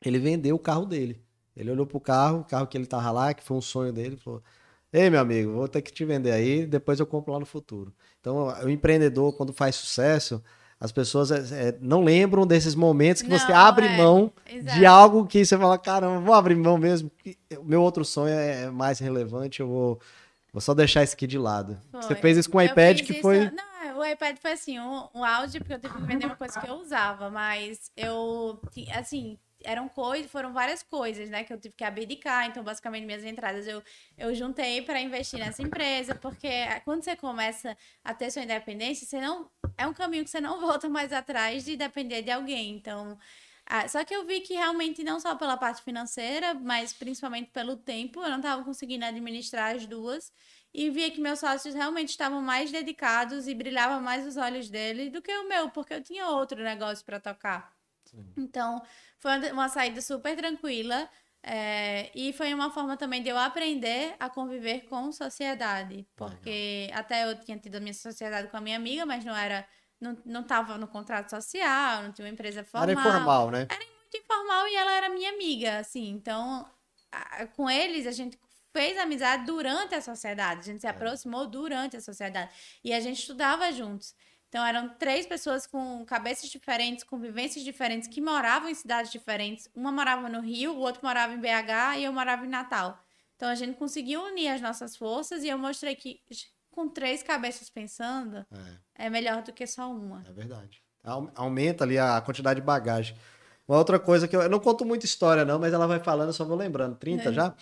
ele 0.03 0.19
vendeu 0.19 0.55
o 0.55 0.59
carro 0.59 0.85
dele. 0.85 1.21
Ele 1.55 1.71
olhou 1.71 1.85
pro 1.85 1.99
carro, 1.99 2.39
o 2.39 2.43
carro 2.45 2.67
que 2.67 2.77
ele 2.77 2.85
tava 2.85 3.11
lá, 3.11 3.33
que 3.33 3.43
foi 3.43 3.57
um 3.57 3.61
sonho 3.61 3.91
dele, 3.91 4.15
falou: 4.17 4.41
Ei, 4.91 5.09
meu 5.09 5.19
amigo, 5.19 5.53
vou 5.53 5.67
ter 5.67 5.81
que 5.81 5.91
te 5.91 6.05
vender 6.05 6.31
aí, 6.31 6.65
depois 6.65 6.99
eu 6.99 7.05
compro 7.05 7.33
lá 7.33 7.39
no 7.39 7.45
futuro. 7.45 7.93
Então, 8.19 8.47
o 8.63 8.69
empreendedor, 8.69 9.33
quando 9.35 9.53
faz 9.53 9.75
sucesso, 9.75 10.43
as 10.79 10.91
pessoas 10.91 11.29
é, 11.31 11.69
é, 11.69 11.77
não 11.81 12.03
lembram 12.03 12.47
desses 12.47 12.73
momentos 12.73 13.21
que 13.21 13.29
você 13.29 13.51
Não, 13.51 13.59
abre 13.59 13.85
é, 13.87 13.97
mão 13.97 14.31
exato. 14.49 14.77
de 14.79 14.85
algo 14.85 15.25
que 15.27 15.43
você 15.43 15.57
fala: 15.57 15.77
caramba, 15.77 16.19
vou 16.21 16.33
abrir 16.33 16.55
mão 16.55 16.77
mesmo. 16.77 17.11
O 17.57 17.63
meu 17.65 17.81
outro 17.81 18.05
sonho 18.05 18.33
é 18.33 18.69
mais 18.71 18.99
relevante, 18.99 19.59
eu 19.59 19.67
vou, 19.67 19.99
vou 20.53 20.61
só 20.61 20.73
deixar 20.73 21.03
isso 21.03 21.15
aqui 21.15 21.27
de 21.27 21.37
lado. 21.37 21.77
Foi. 21.91 22.01
Você 22.01 22.15
fez 22.15 22.37
isso 22.37 22.49
com 22.49 22.57
o 22.57 22.61
iPad, 22.61 23.01
que 23.01 23.11
isso- 23.11 23.21
foi. 23.21 23.51
Não, 23.51 23.99
o 23.99 24.05
iPad 24.05 24.37
foi 24.41 24.53
assim, 24.53 24.79
um, 24.79 25.03
um 25.13 25.25
áudio, 25.25 25.59
porque 25.59 25.73
eu 25.73 25.79
tive 25.79 25.93
que 25.93 26.01
vender 26.03 26.25
uma 26.27 26.35
coisa 26.37 26.57
que 26.59 26.69
eu 26.69 26.75
usava, 26.75 27.29
mas 27.29 27.91
eu, 27.97 28.57
assim, 28.95 29.37
eram 29.63 29.89
coisas, 29.89 30.31
foram 30.31 30.53
várias 30.53 30.81
coisas, 30.83 31.29
né, 31.29 31.43
que 31.43 31.51
eu 31.51 31.59
tive 31.59 31.75
que 31.75 31.83
abdicar, 31.83 32.47
então 32.47 32.63
basicamente 32.63 33.05
minhas 33.05 33.23
entradas 33.23 33.67
eu, 33.67 33.83
eu 34.17 34.33
juntei 34.33 34.81
para 34.81 34.99
investir 35.01 35.39
nessa 35.39 35.61
empresa, 35.61 36.15
porque 36.15 36.49
quando 36.85 37.03
você 37.03 37.15
começa 37.15 37.77
a 38.03 38.13
ter 38.13 38.31
sua 38.31 38.43
independência, 38.43 39.05
você 39.05 39.19
não, 39.19 39.49
é 39.77 39.85
um 39.85 39.93
caminho 39.93 40.23
que 40.23 40.29
você 40.29 40.41
não 40.41 40.59
volta 40.61 40.87
mais 40.89 41.11
atrás 41.11 41.65
de 41.65 41.75
depender 41.75 42.21
de 42.21 42.31
alguém, 42.31 42.71
então... 42.75 43.17
só 43.89 44.03
que 44.03 44.15
eu 44.15 44.25
vi 44.25 44.41
que 44.41 44.53
realmente 44.53 45.03
não 45.03 45.19
só 45.19 45.35
pela 45.35 45.57
parte 45.57 45.83
financeira, 45.83 46.53
mas 46.53 46.93
principalmente 46.93 47.51
pelo 47.51 47.75
tempo, 47.77 48.21
eu 48.23 48.29
não 48.29 48.37
estava 48.37 48.63
conseguindo 48.63 49.05
administrar 49.05 49.75
as 49.75 49.85
duas. 49.85 50.31
E 50.73 50.89
via 50.89 51.09
que 51.11 51.19
meus 51.19 51.39
sócios 51.39 51.73
realmente 51.73 52.09
estavam 52.09 52.41
mais 52.41 52.71
dedicados 52.71 53.47
e 53.47 53.55
brilhava 53.55 53.99
mais 53.99 54.25
os 54.27 54.37
olhos 54.37 54.69
deles 54.69 55.11
do 55.11 55.21
que 55.21 55.31
o 55.31 55.47
meu, 55.47 55.69
porque 55.71 55.93
eu 55.93 56.03
tinha 56.03 56.27
outro 56.29 56.63
negócio 56.63 57.03
para 57.05 57.19
tocar. 57.19 57.78
Então, 58.37 58.81
foi 59.17 59.51
uma- 59.51 59.69
saída 59.69 60.01
super 60.01 60.35
tranquila. 60.35 61.09
é, 61.41 62.11
e 62.13 62.33
foi 62.33 62.53
uma 62.53 62.69
forma 62.69 62.97
também 62.97 63.23
de 63.23 63.29
eu 63.29 63.37
aprender 63.37 64.13
a 64.19 64.29
conviver 64.29 64.81
com 64.89 65.09
sociedade. 65.09 66.05
Porque 66.13 66.89
até 66.93 67.23
eu 67.23 67.39
tinha 67.39 67.57
tido 67.57 67.75
a 67.75 67.79
minha 67.79 67.93
sociedade 67.93 68.49
com 68.49 68.57
a 68.57 68.61
minha 68.61 68.75
amiga, 68.75 69.05
mas 69.05 69.23
não 69.23 69.33
era. 69.33 69.65
Não, 70.01 70.17
não 70.25 70.43
tava 70.43 70.77
no 70.77 70.85
contrato 70.85 71.29
social, 71.29 72.03
não 72.03 72.11
tinha 72.11 72.25
uma 72.25 72.33
empresa 72.33 72.61
formal 72.65 72.89
Era 72.89 72.91
informal, 73.09 73.51
né? 73.51 73.67
muito 73.69 74.17
informal 74.17 74.67
e 74.67 74.75
ela 74.75 74.91
era 74.91 75.09
minha 75.09 75.29
amiga, 75.31 75.79
assim. 75.79 76.09
Então, 76.09 76.69
a- 77.11 77.45
com 77.47 77.69
eles, 77.69 78.05
a 78.05 78.11
gente 78.11 78.37
fez 78.73 78.97
amizade 78.97 79.45
durante 79.45 79.95
a 79.95 80.01
sociedade. 80.01 80.59
A 80.59 80.63
gente 80.63 80.81
se 80.81 80.87
aproximou 80.87 81.47
durante 81.47 81.95
a 81.95 82.01
sociedade. 82.01 82.51
E 82.83 82.93
a 82.93 82.99
gente 82.99 83.19
estudava 83.19 83.71
juntos. 83.71 84.13
Então, 84.49 84.65
eram 84.65 84.89
três 84.89 85.27
pessoas 85.27 85.67
com 85.67 86.03
cabeças 86.05 86.49
diferentes, 86.49 87.03
com 87.03 87.19
vivências 87.19 87.63
diferentes, 87.63 88.07
que 88.09 88.19
moravam 88.19 88.67
em 88.67 88.73
cidades 88.73 89.11
diferentes. 89.11 89.69
Uma 89.75 89.91
morava 89.91 90.27
no 90.27 90.41
Rio, 90.41 90.73
o 90.73 90.79
outro 90.79 91.01
morava 91.03 91.33
em 91.33 91.39
BH 91.39 91.97
e 91.99 92.03
eu 92.03 92.11
morava 92.11 92.45
em 92.45 92.49
Natal. 92.49 92.99
Então, 93.35 93.47
a 93.47 93.55
gente 93.55 93.77
conseguiu 93.77 94.21
unir 94.23 94.47
as 94.49 94.59
nossas 94.59 94.95
forças 94.97 95.43
e 95.43 95.47
eu 95.49 95.57
mostrei 95.57 95.95
que 95.95 96.19
com 96.71 96.89
três 96.89 97.21
cabeças 97.21 97.69
pensando 97.69 98.45
É. 98.97 99.05
é 99.05 99.09
melhor 99.09 99.43
do 99.43 99.53
que 99.53 99.65
só 99.67 99.89
uma. 99.91 100.23
É 100.27 100.31
verdade. 100.31 100.81
Au- 101.03 101.31
Aumenta 101.35 101.83
ali 101.83 101.97
a 101.99 102.19
quantidade 102.19 102.59
de 102.59 102.65
bagagem. 102.65 103.15
Uma 103.67 103.77
outra 103.77 103.99
coisa 103.99 104.27
que 104.27 104.35
eu, 104.35 104.41
eu 104.41 104.49
não 104.49 104.59
conto 104.59 104.83
muita 104.83 105.05
história, 105.05 105.45
não, 105.45 105.59
mas 105.59 105.73
ela 105.73 105.85
vai 105.85 105.99
falando, 105.99 106.29
eu 106.29 106.33
só 106.33 106.43
vou 106.43 106.57
lembrando. 106.57 106.95
30 106.95 107.31
já? 107.31 107.53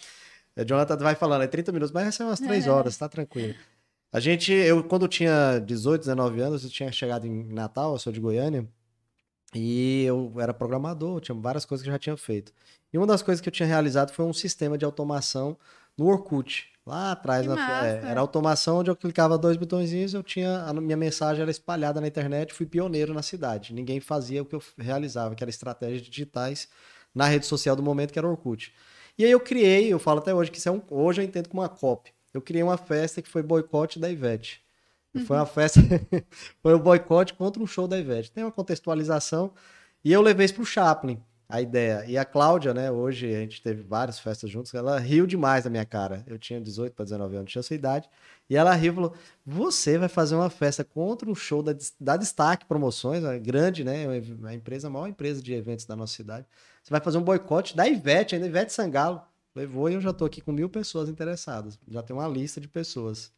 A 0.56 0.64
Jonathan 0.64 0.98
vai 0.98 1.16
falando, 1.16 1.44
é 1.44 1.48
30 1.48 1.72
minutos, 1.74 1.92
mas 1.92 2.04
vai 2.04 2.12
ser 2.14 2.24
umas 2.24 2.40
3 2.40 2.66
horas, 2.72 2.98
tá 2.98 3.10
tranquilo. 3.10 3.54
A 4.12 4.20
gente, 4.20 4.52
eu, 4.54 4.84
quando 4.84 5.04
eu 5.04 5.10
tinha 5.10 5.60
18, 5.60 6.02
19 6.02 6.40
anos, 6.42 6.64
eu 6.64 6.70
tinha 6.70 6.92
chegado 6.92 7.28
em 7.28 7.44
Natal, 7.54 7.94
eu 7.94 8.00
sou 8.00 8.12
de 8.14 8.20
Goiânia, 8.20 8.68
e 9.56 10.04
eu 10.06 10.34
era 10.40 10.54
programador, 10.54 11.22
tinha 11.22 11.36
várias 11.36 11.66
coisas 11.66 11.84
que 11.84 11.90
eu 11.90 11.94
já 11.94 12.00
tinha 12.00 12.18
feito. 12.18 12.54
E 12.92 12.98
uma 12.98 13.08
das 13.08 13.22
coisas 13.22 13.42
que 13.42 13.48
eu 13.50 13.54
tinha 13.54 13.68
realizado 13.68 14.12
foi 14.12 14.26
um 14.26 14.34
sistema 14.34 14.78
de 14.78 14.86
automação 14.86 15.58
no 15.98 16.06
Orkut. 16.08 16.68
Lá 16.86 17.12
atrás, 17.12 17.46
na- 17.46 17.56
é, 17.86 18.12
era 18.12 18.22
automação 18.22 18.78
onde 18.80 18.90
eu 18.90 18.96
clicava 18.96 19.38
dois 19.38 19.58
botõezinhos, 19.58 20.14
eu 20.14 20.24
tinha 20.24 20.62
a 20.64 20.74
minha 20.74 20.96
mensagem 20.98 21.42
era 21.42 21.52
espalhada 21.52 22.00
na 22.00 22.08
internet, 22.08 22.54
fui 22.54 22.66
pioneiro 22.66 23.14
na 23.14 23.22
cidade. 23.22 23.74
Ninguém 23.74 24.00
fazia 24.00 24.42
o 24.42 24.46
que 24.46 24.56
eu 24.56 24.64
realizava, 24.78 25.36
que 25.36 25.44
era 25.44 25.50
estratégias 25.50 26.02
digitais 26.02 26.70
na 27.14 27.26
rede 27.28 27.46
social 27.46 27.76
do 27.76 27.84
momento, 27.84 28.14
que 28.14 28.20
era 28.20 28.28
o 28.28 28.32
Orkut. 28.32 28.74
E 29.18 29.26
aí 29.26 29.32
eu 29.32 29.40
criei, 29.40 29.92
eu 29.92 30.00
falo 30.00 30.20
até 30.20 30.34
hoje 30.34 30.50
que 30.52 30.58
isso 30.60 30.70
é 30.70 30.72
um, 30.72 30.82
hoje 30.90 31.22
eu 31.22 31.26
entendo 31.26 31.50
como 31.50 31.62
uma 31.62 31.70
copy. 31.70 32.12
Eu 32.34 32.42
criei 32.42 32.64
uma 32.64 32.78
festa 32.78 33.22
que 33.22 33.30
foi 33.30 33.42
boicote 33.42 34.00
da 34.00 34.10
Ivete. 34.10 34.62
E 35.14 35.20
Foi 35.20 35.38
uma 35.38 35.46
festa, 35.46 35.80
foi 36.62 36.74
o 36.74 36.80
boicote 36.80 37.34
contra 37.34 37.62
um 37.62 37.68
show 37.68 37.88
da 37.88 37.98
Ivete. 37.98 38.32
Tem 38.32 38.44
uma 38.44 38.52
contextualização 38.52 39.54
e 40.04 40.12
eu 40.14 40.22
levei 40.22 40.46
isso 40.46 40.54
pro 40.54 40.66
Chaplin, 40.66 41.22
a 41.50 41.62
ideia. 41.62 42.06
E 42.08 42.18
a 42.18 42.26
Cláudia, 42.26 42.74
né, 42.74 42.92
hoje 42.92 43.34
a 43.34 43.40
gente 43.40 43.62
teve 43.62 43.82
várias 43.82 44.20
festas 44.20 44.50
juntos, 44.50 44.74
ela 44.74 45.00
riu 45.00 45.26
demais 45.26 45.64
da 45.64 45.70
minha 45.70 45.86
cara. 45.86 46.24
Eu 46.28 46.38
tinha 46.38 46.62
18 46.62 46.94
para 46.94 47.06
19 47.06 47.36
anos, 47.38 47.52
tinha 47.52 47.60
essa 47.62 47.74
idade. 47.74 48.10
E 48.50 48.56
ela 48.56 48.74
riu 48.74 48.92
e 48.92 48.96
falou: 48.96 49.14
Você 49.46 49.98
vai 49.98 50.10
fazer 50.10 50.36
uma 50.36 50.50
festa 50.50 50.84
contra 50.84 51.30
um 51.30 51.36
show 51.36 51.64
da, 51.64 51.76
da 52.00 52.18
Destaque 52.18 52.66
Promoções, 52.66 53.24
grande, 53.42 53.84
né? 53.84 54.06
A 54.46 54.54
empresa, 54.54 54.88
a 54.88 54.92
maior 54.92 55.08
empresa 55.08 55.42
de 55.42 55.54
eventos 55.54 55.86
da 55.86 55.96
nossa 55.96 56.14
cidade. 56.14 56.46
Você 56.84 56.92
vai 56.92 57.02
fazer 57.02 57.18
um 57.18 57.24
boicote 57.24 57.76
da 57.76 57.88
Ivete, 57.88 58.36
ainda 58.36 58.48
Ivete 58.48 58.72
Sangalo. 58.72 59.22
Falei, 59.58 59.66
vou 59.66 59.90
e 59.90 59.96
eu 59.96 60.02
já 60.02 60.14
tô 60.14 60.24
aqui 60.24 60.40
com 60.40 60.52
mil 60.52 60.70
pessoas 60.70 61.10
interessadas. 61.10 61.80
Já 61.88 62.04
tem 62.04 62.16
uma 62.16 62.28
lista 62.28 62.62
de 62.62 62.68
pessoas. 62.68 63.32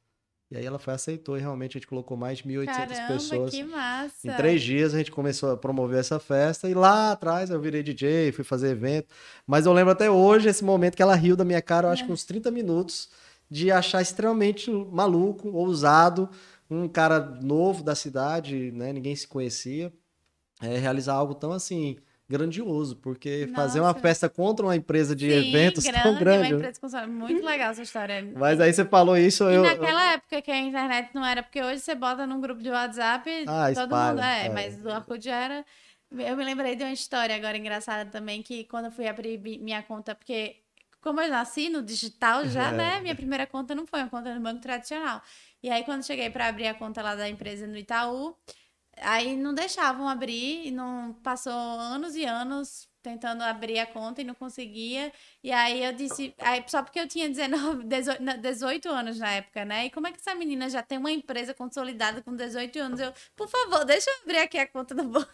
E 0.51 0.57
aí 0.57 0.65
ela 0.65 0.77
foi, 0.77 0.93
aceitou 0.93 1.37
e 1.37 1.39
realmente 1.39 1.77
a 1.77 1.79
gente 1.79 1.87
colocou 1.87 2.17
mais 2.17 2.39
de 2.39 2.43
1.800 2.43 2.65
Caramba, 2.65 3.07
pessoas. 3.07 3.51
que 3.51 3.63
massa. 3.63 4.27
Em 4.27 4.35
três 4.35 4.61
dias 4.61 4.93
a 4.93 4.97
gente 4.97 5.11
começou 5.11 5.51
a 5.51 5.55
promover 5.55 5.97
essa 5.97 6.19
festa 6.19 6.67
e 6.67 6.73
lá 6.73 7.13
atrás 7.13 7.49
eu 7.49 7.61
virei 7.61 7.81
DJ, 7.81 8.33
fui 8.33 8.43
fazer 8.43 8.71
evento. 8.71 9.07
Mas 9.47 9.65
eu 9.65 9.71
lembro 9.71 9.93
até 9.93 10.11
hoje 10.11 10.49
esse 10.49 10.61
momento 10.61 10.97
que 10.97 11.01
ela 11.01 11.15
riu 11.15 11.37
da 11.37 11.45
minha 11.45 11.61
cara, 11.61 11.87
eu 11.87 11.91
acho 11.93 12.05
que 12.05 12.11
uns 12.11 12.25
30 12.25 12.51
minutos, 12.51 13.09
de 13.49 13.71
achar 13.71 14.01
extremamente 14.01 14.69
maluco, 14.69 15.47
ousado, 15.51 16.29
um 16.69 16.85
cara 16.89 17.21
novo 17.21 17.81
da 17.81 17.95
cidade, 17.95 18.73
né? 18.73 18.91
Ninguém 18.91 19.15
se 19.15 19.25
conhecia, 19.25 19.93
é, 20.61 20.77
realizar 20.77 21.13
algo 21.13 21.33
tão 21.33 21.53
assim 21.53 21.95
grandioso, 22.29 22.95
porque 22.97 23.49
fazer 23.55 23.79
uma 23.79 23.87
Nossa. 23.89 23.99
festa 23.99 24.29
contra 24.29 24.65
uma 24.65 24.75
empresa 24.75 25.15
de 25.15 25.29
Sim, 25.29 25.49
eventos 25.49 25.83
tão 25.83 25.93
grande, 26.17 26.19
grande. 26.49 26.53
Uma 26.53 26.69
empresa. 26.69 27.07
Muito 27.07 27.43
legal 27.45 27.71
essa 27.71 27.81
história. 27.81 28.31
Mas 28.35 28.61
aí 28.61 28.71
você 28.71 28.85
falou 28.85 29.17
isso, 29.17 29.49
E 29.49 29.55
eu. 29.55 29.63
naquela 29.63 30.13
época 30.13 30.41
que 30.41 30.51
a 30.51 30.57
internet 30.59 31.09
não 31.13 31.25
era, 31.25 31.41
porque 31.41 31.61
hoje 31.61 31.79
você 31.79 31.95
bota 31.95 32.27
num 32.27 32.39
grupo 32.39 32.61
de 32.61 32.69
WhatsApp, 32.69 33.27
Ah, 33.47 33.71
todo 33.73 33.83
espalha, 33.85 34.09
mundo 34.13 34.21
é, 34.23 34.45
é. 34.45 34.49
mas 34.49 34.77
do 34.77 34.89
Orkut 34.89 35.25
já 35.25 35.35
era. 35.35 35.65
Eu 36.11 36.37
me 36.37 36.43
lembrei 36.43 36.75
de 36.75 36.83
uma 36.83 36.91
história 36.93 37.35
agora 37.35 37.57
engraçada 37.57 38.09
também, 38.09 38.41
que 38.43 38.63
quando 38.65 38.85
eu 38.85 38.91
fui 38.91 39.07
abrir 39.07 39.37
mi- 39.39 39.57
minha 39.59 39.81
conta, 39.83 40.13
porque 40.15 40.57
como 41.01 41.21
eu 41.21 41.29
nasci 41.29 41.69
no 41.69 41.81
digital 41.81 42.45
já, 42.47 42.69
É. 42.69 42.71
né, 42.73 42.99
minha 43.01 43.15
primeira 43.15 43.45
conta 43.47 43.73
não 43.73 43.85
foi 43.87 44.01
uma 44.01 44.09
conta 44.09 44.33
no 44.35 44.41
banco 44.41 44.59
tradicional. 44.61 45.21
E 45.63 45.69
aí 45.69 45.83
quando 45.83 46.03
cheguei 46.05 46.29
para 46.29 46.47
abrir 46.47 46.67
a 46.67 46.73
conta 46.73 47.01
lá 47.01 47.15
da 47.15 47.27
empresa 47.29 47.65
no 47.67 47.77
Itaú, 47.77 48.35
aí 49.01 49.35
não 49.35 49.53
deixavam 49.53 50.07
abrir, 50.07 50.67
e 50.67 50.71
não 50.71 51.13
passou 51.23 51.53
anos 51.53 52.15
e 52.15 52.25
anos 52.25 52.87
tentando 53.01 53.41
abrir 53.43 53.79
a 53.79 53.85
conta 53.85 54.21
e 54.21 54.23
não 54.23 54.35
conseguia. 54.35 55.11
E 55.43 55.51
aí 55.51 55.83
eu 55.83 55.93
disse, 55.93 56.33
aí, 56.39 56.63
só 56.67 56.83
porque 56.83 56.99
eu 56.99 57.07
tinha 57.07 57.27
19, 57.29 57.83
18, 57.85 58.23
não, 58.23 58.37
18 58.37 58.89
anos 58.89 59.19
na 59.19 59.31
época, 59.31 59.65
né? 59.65 59.85
E 59.85 59.91
como 59.91 60.07
é 60.07 60.11
que 60.11 60.19
essa 60.19 60.35
menina 60.35 60.69
já 60.69 60.81
tem 60.83 60.97
uma 60.97 61.11
empresa 61.11 61.53
consolidada 61.53 62.21
com 62.21 62.35
18 62.35 62.79
anos? 62.79 62.99
Eu, 62.99 63.13
por 63.35 63.47
favor, 63.47 63.85
deixa 63.85 64.09
eu 64.09 64.23
abrir 64.23 64.39
aqui 64.39 64.57
a 64.57 64.67
conta 64.67 64.93
do 64.93 65.03
banco. 65.05 65.29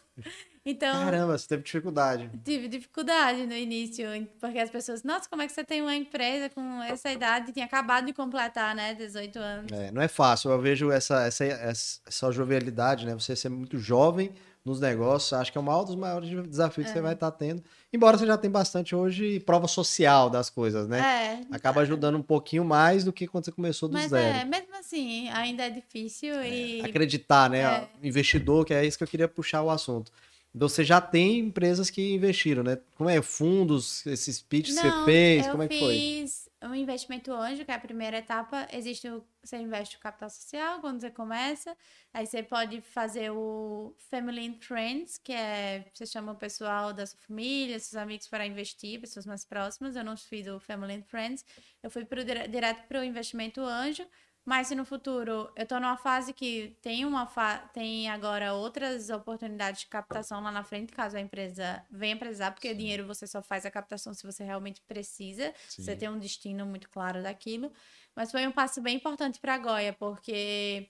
Então, 0.66 1.06
Caramba, 1.06 1.38
você 1.38 1.48
teve 1.48 1.62
dificuldade. 1.62 2.28
tive 2.44 2.68
dificuldade 2.68 3.46
no 3.46 3.54
início, 3.54 4.08
porque 4.40 4.58
as 4.58 4.72
pessoas, 4.72 5.04
nossa, 5.04 5.30
como 5.30 5.44
é 5.44 5.46
que 5.46 5.54
você 5.54 5.64
tem 5.64 5.80
uma 5.80 5.96
empresa 5.96 6.50
com 6.50 6.82
essa 6.82 7.12
idade? 7.12 7.52
Tinha 7.52 7.66
acabado 7.66 8.08
de 8.08 8.14
completar, 8.14 8.74
né? 8.74 8.96
18 8.96 9.38
anos. 9.38 9.72
É, 9.72 9.92
não 9.92 10.02
é 10.02 10.08
fácil. 10.08 10.50
Eu 10.50 10.60
vejo 10.60 10.90
essa, 10.92 11.22
essa, 11.22 11.46
essa, 11.46 12.32
jovialidade, 12.32 13.06
né? 13.06 13.14
Você 13.14 13.36
ser 13.36 13.50
muito 13.50 13.78
jovem 13.78 14.32
nos 14.66 14.80
negócios, 14.80 15.32
acho 15.34 15.52
que 15.52 15.60
é 15.60 15.62
o 15.62 15.64
maior 15.64 15.84
dos 15.84 15.96
maiores 15.96 16.28
desafios 16.48 16.88
que 16.88 16.94
você 16.94 17.00
vai 17.00 17.14
estar 17.14 17.30
tendo. 17.30 17.64
Embora 17.94 18.18
você 18.18 18.26
já 18.26 18.36
tenha 18.36 18.52
bastante 18.52 18.96
hoje 18.96 19.40
prova 19.42 19.68
social 19.68 20.28
das 20.28 20.50
coisas, 20.50 20.88
né? 20.88 21.00
É, 21.00 21.56
Acaba 21.56 21.82
ajudando 21.82 22.16
um 22.16 22.24
pouquinho 22.24 22.66
mais 22.66 23.04
do 23.04 23.14
que 23.14 23.28
quando 23.28 23.46
você 23.46 23.52
começou 23.52 23.88
do 23.88 23.94
mas 23.94 24.10
zero. 24.10 24.40
é, 24.40 24.44
mesmo 24.44 24.76
assim, 24.76 25.30
ainda 25.30 25.68
é 25.68 25.70
difícil 25.70 26.44
e 26.44 26.82
Acreditar, 26.82 27.48
né? 27.52 27.62
É. 27.62 27.88
Investidor, 28.02 28.66
que 28.66 28.74
é 28.74 28.84
isso 28.84 28.98
que 28.98 29.04
eu 29.04 29.08
queria 29.08 29.28
puxar 29.28 29.62
o 29.62 29.70
assunto. 29.70 30.12
Você 30.58 30.86
já 30.86 31.02
tem 31.02 31.40
empresas 31.40 31.90
que 31.90 32.14
investiram, 32.14 32.64
né? 32.64 32.78
Como 32.96 33.10
é? 33.10 33.22
Fundos, 33.22 34.06
esses 34.06 34.42
pitches 34.42 34.76
que 34.76 34.82
você 34.82 35.06
fez, 35.06 35.48
como 35.48 35.64
é 35.64 35.68
que 35.68 35.78
foi? 35.78 35.94
fiz 35.96 36.50
um 36.64 36.74
investimento 36.74 37.34
anjo, 37.34 37.66
que 37.66 37.72
é 37.72 37.76
a 37.76 37.80
primeira 37.80 38.18
etapa. 38.20 38.66
Existe 38.72 39.10
o, 39.10 39.22
você 39.44 39.58
investe 39.58 39.98
o 39.98 40.00
capital 40.00 40.30
social 40.30 40.80
quando 40.80 41.02
você 41.02 41.12
começa. 41.12 41.76
Aí 42.14 42.26
você 42.26 42.42
pode 42.42 42.80
fazer 42.80 43.32
o 43.32 43.94
Family 44.10 44.48
and 44.48 44.56
Friends, 44.62 45.18
que 45.18 45.34
é 45.34 45.86
você 45.94 46.06
chama 46.06 46.32
o 46.32 46.36
pessoal 46.36 46.94
da 46.94 47.06
sua 47.06 47.20
família, 47.20 47.78
seus 47.78 48.02
amigos 48.02 48.28
para 48.30 48.46
investir, 48.48 49.02
pessoas 49.02 49.26
mais 49.26 49.44
próximas. 49.44 49.98
Eu 49.98 50.06
não 50.06 50.16
fiz 50.16 50.48
o 50.48 50.58
Family 50.60 50.94
and 50.94 51.04
Friends. 51.04 51.44
Eu 51.84 51.92
fui 51.92 52.06
pro, 52.06 52.24
dire- 52.24 52.48
direto 52.48 52.88
para 52.88 53.02
o 53.02 53.04
investimento 53.04 53.60
anjo. 53.60 54.06
Mas 54.46 54.68
se 54.68 54.76
no 54.76 54.86
futuro 54.86 55.52
eu 55.56 55.66
tô 55.66 55.80
numa 55.80 55.98
fase 55.98 56.32
que 56.32 56.78
tem 56.82 57.04
uma 57.04 57.26
fa 57.26 57.58
tem 57.74 58.08
agora 58.10 58.54
outras 58.54 59.10
oportunidades 59.10 59.82
de 59.82 59.88
captação 59.88 60.40
lá 60.40 60.52
na 60.52 60.64
frente, 60.64 60.94
caso 60.94 61.18
a 61.18 61.20
empresa 61.20 61.84
venha 61.90 62.16
precisar, 62.16 62.52
porque 62.52 62.72
dinheiro 62.74 63.08
você 63.08 63.26
só 63.26 63.42
faz 63.42 63.66
a 63.66 63.72
captação 63.72 64.14
se 64.14 64.24
você 64.24 64.44
realmente 64.44 64.82
precisa, 64.82 65.52
você 65.68 65.94
Sim. 65.94 65.98
tem 65.98 66.10
um 66.10 66.20
destino 66.20 66.64
muito 66.66 66.88
claro 66.90 67.24
daquilo. 67.24 67.72
Mas 68.16 68.32
foi 68.32 68.46
um 68.46 68.52
passo 68.52 68.82
bem 68.82 68.98
importante 68.98 69.40
para 69.40 69.56
a 69.56 69.58
Goia, 69.58 69.94
porque 69.94 70.88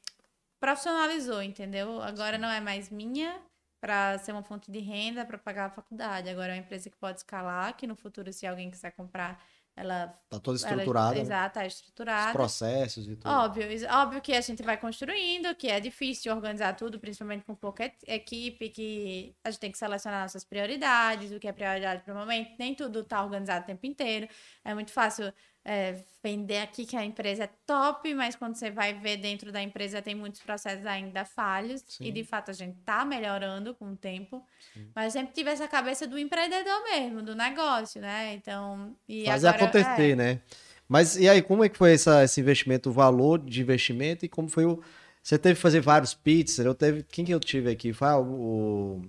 profissionalizou, 0.59 1.41
entendeu? 1.41 2.01
Agora 2.01 2.37
não 2.37 2.49
é 2.49 2.59
mais 2.59 2.89
minha 2.89 3.41
para 3.79 4.17
ser 4.17 4.31
uma 4.31 4.43
fonte 4.43 4.71
de 4.71 4.79
renda 4.79 5.23
para 5.23 5.37
pagar 5.37 5.67
a 5.67 5.69
faculdade. 5.69 6.27
Agora 6.27 6.51
é 6.51 6.55
uma 6.55 6.63
empresa 6.63 6.89
que 6.89 6.97
pode 6.97 7.19
escalar, 7.19 7.77
que 7.77 7.87
no 7.87 7.95
futuro 7.95 8.33
se 8.33 8.45
alguém 8.45 8.69
quiser 8.69 8.91
comprar, 8.91 9.39
ela 9.75 10.07
Tá 10.29 10.39
toda 10.39 10.57
ela- 10.59 10.69
estruturada, 10.71 11.15
né? 11.15 11.21
exato, 11.21 11.59
os 11.59 11.65
estruturada. 11.65 12.31
processos 12.31 13.07
e 13.07 13.15
tudo. 13.15 13.29
Óbvio, 13.29 13.67
óbvio 13.91 14.21
que 14.21 14.33
a 14.33 14.41
gente 14.41 14.63
vai 14.63 14.77
construindo, 14.77 15.53
que 15.55 15.67
é 15.67 15.79
difícil 15.79 16.33
organizar 16.33 16.73
tudo, 16.75 16.99
principalmente 16.99 17.43
com 17.43 17.53
pouca 17.53 17.91
equipe, 18.07 18.69
que 18.69 19.35
a 19.43 19.51
gente 19.51 19.59
tem 19.59 19.71
que 19.71 19.77
selecionar 19.77 20.21
nossas 20.21 20.43
prioridades, 20.45 21.31
o 21.31 21.39
que 21.39 21.47
é 21.47 21.51
prioridade 21.51 22.03
para 22.03 22.13
o 22.13 22.17
momento. 22.17 22.51
Nem 22.57 22.73
tudo 22.73 23.01
está 23.01 23.21
organizado 23.23 23.63
o 23.63 23.67
tempo 23.67 23.85
inteiro. 23.85 24.27
É 24.63 24.73
muito 24.73 24.91
fácil 24.91 25.33
é, 25.65 25.95
vender 26.23 26.59
aqui 26.59 26.85
que 26.85 26.95
a 26.95 27.03
empresa 27.03 27.45
é 27.45 27.49
top, 27.65 28.13
mas 28.13 28.35
quando 28.35 28.55
você 28.55 28.69
vai 28.69 28.93
ver 28.93 29.17
dentro 29.17 29.51
da 29.51 29.61
empresa 29.61 30.01
tem 30.01 30.13
muitos 30.13 30.41
processos 30.41 30.85
ainda 30.85 31.25
falhos. 31.25 31.83
Sim. 31.87 32.05
E 32.05 32.11
de 32.11 32.23
fato 32.23 32.51
a 32.51 32.53
gente 32.53 32.77
está 32.77 33.03
melhorando 33.03 33.73
com 33.73 33.91
o 33.91 33.95
tempo. 33.95 34.45
Mas 34.93 35.13
sempre 35.13 35.33
tive 35.33 35.49
essa 35.49 35.67
cabeça 35.67 36.05
do 36.05 36.19
empreendedor 36.19 36.83
mesmo, 36.83 37.23
do 37.23 37.35
negócio, 37.35 37.99
né? 37.99 38.35
Então. 38.35 38.95
E 39.09 39.25
Fazer 39.25 39.47
agora, 39.47 39.63
acontecer, 39.63 40.11
é, 40.11 40.15
né? 40.15 40.41
Mas 40.87 41.17
e 41.17 41.27
aí, 41.27 41.41
como 41.41 41.63
é 41.63 41.69
que 41.69 41.77
foi 41.77 41.93
essa, 41.93 42.23
esse 42.23 42.39
investimento, 42.39 42.89
o 42.89 42.93
valor 42.93 43.39
de 43.39 43.61
investimento 43.61 44.23
e 44.23 44.29
como 44.29 44.47
foi 44.47 44.65
o. 44.65 44.81
Você 45.23 45.39
teve 45.39 45.55
que 45.55 45.61
fazer 45.61 45.81
vários 45.81 46.13
pits, 46.13 46.59
eu 46.59 46.75
teve. 46.75 47.01
Quem 47.03 47.25
que 47.25 47.33
eu 47.33 47.39
tive 47.39 47.71
aqui? 47.71 47.91
Foi 47.91 48.07
ah, 48.07 48.19
o, 48.19 49.01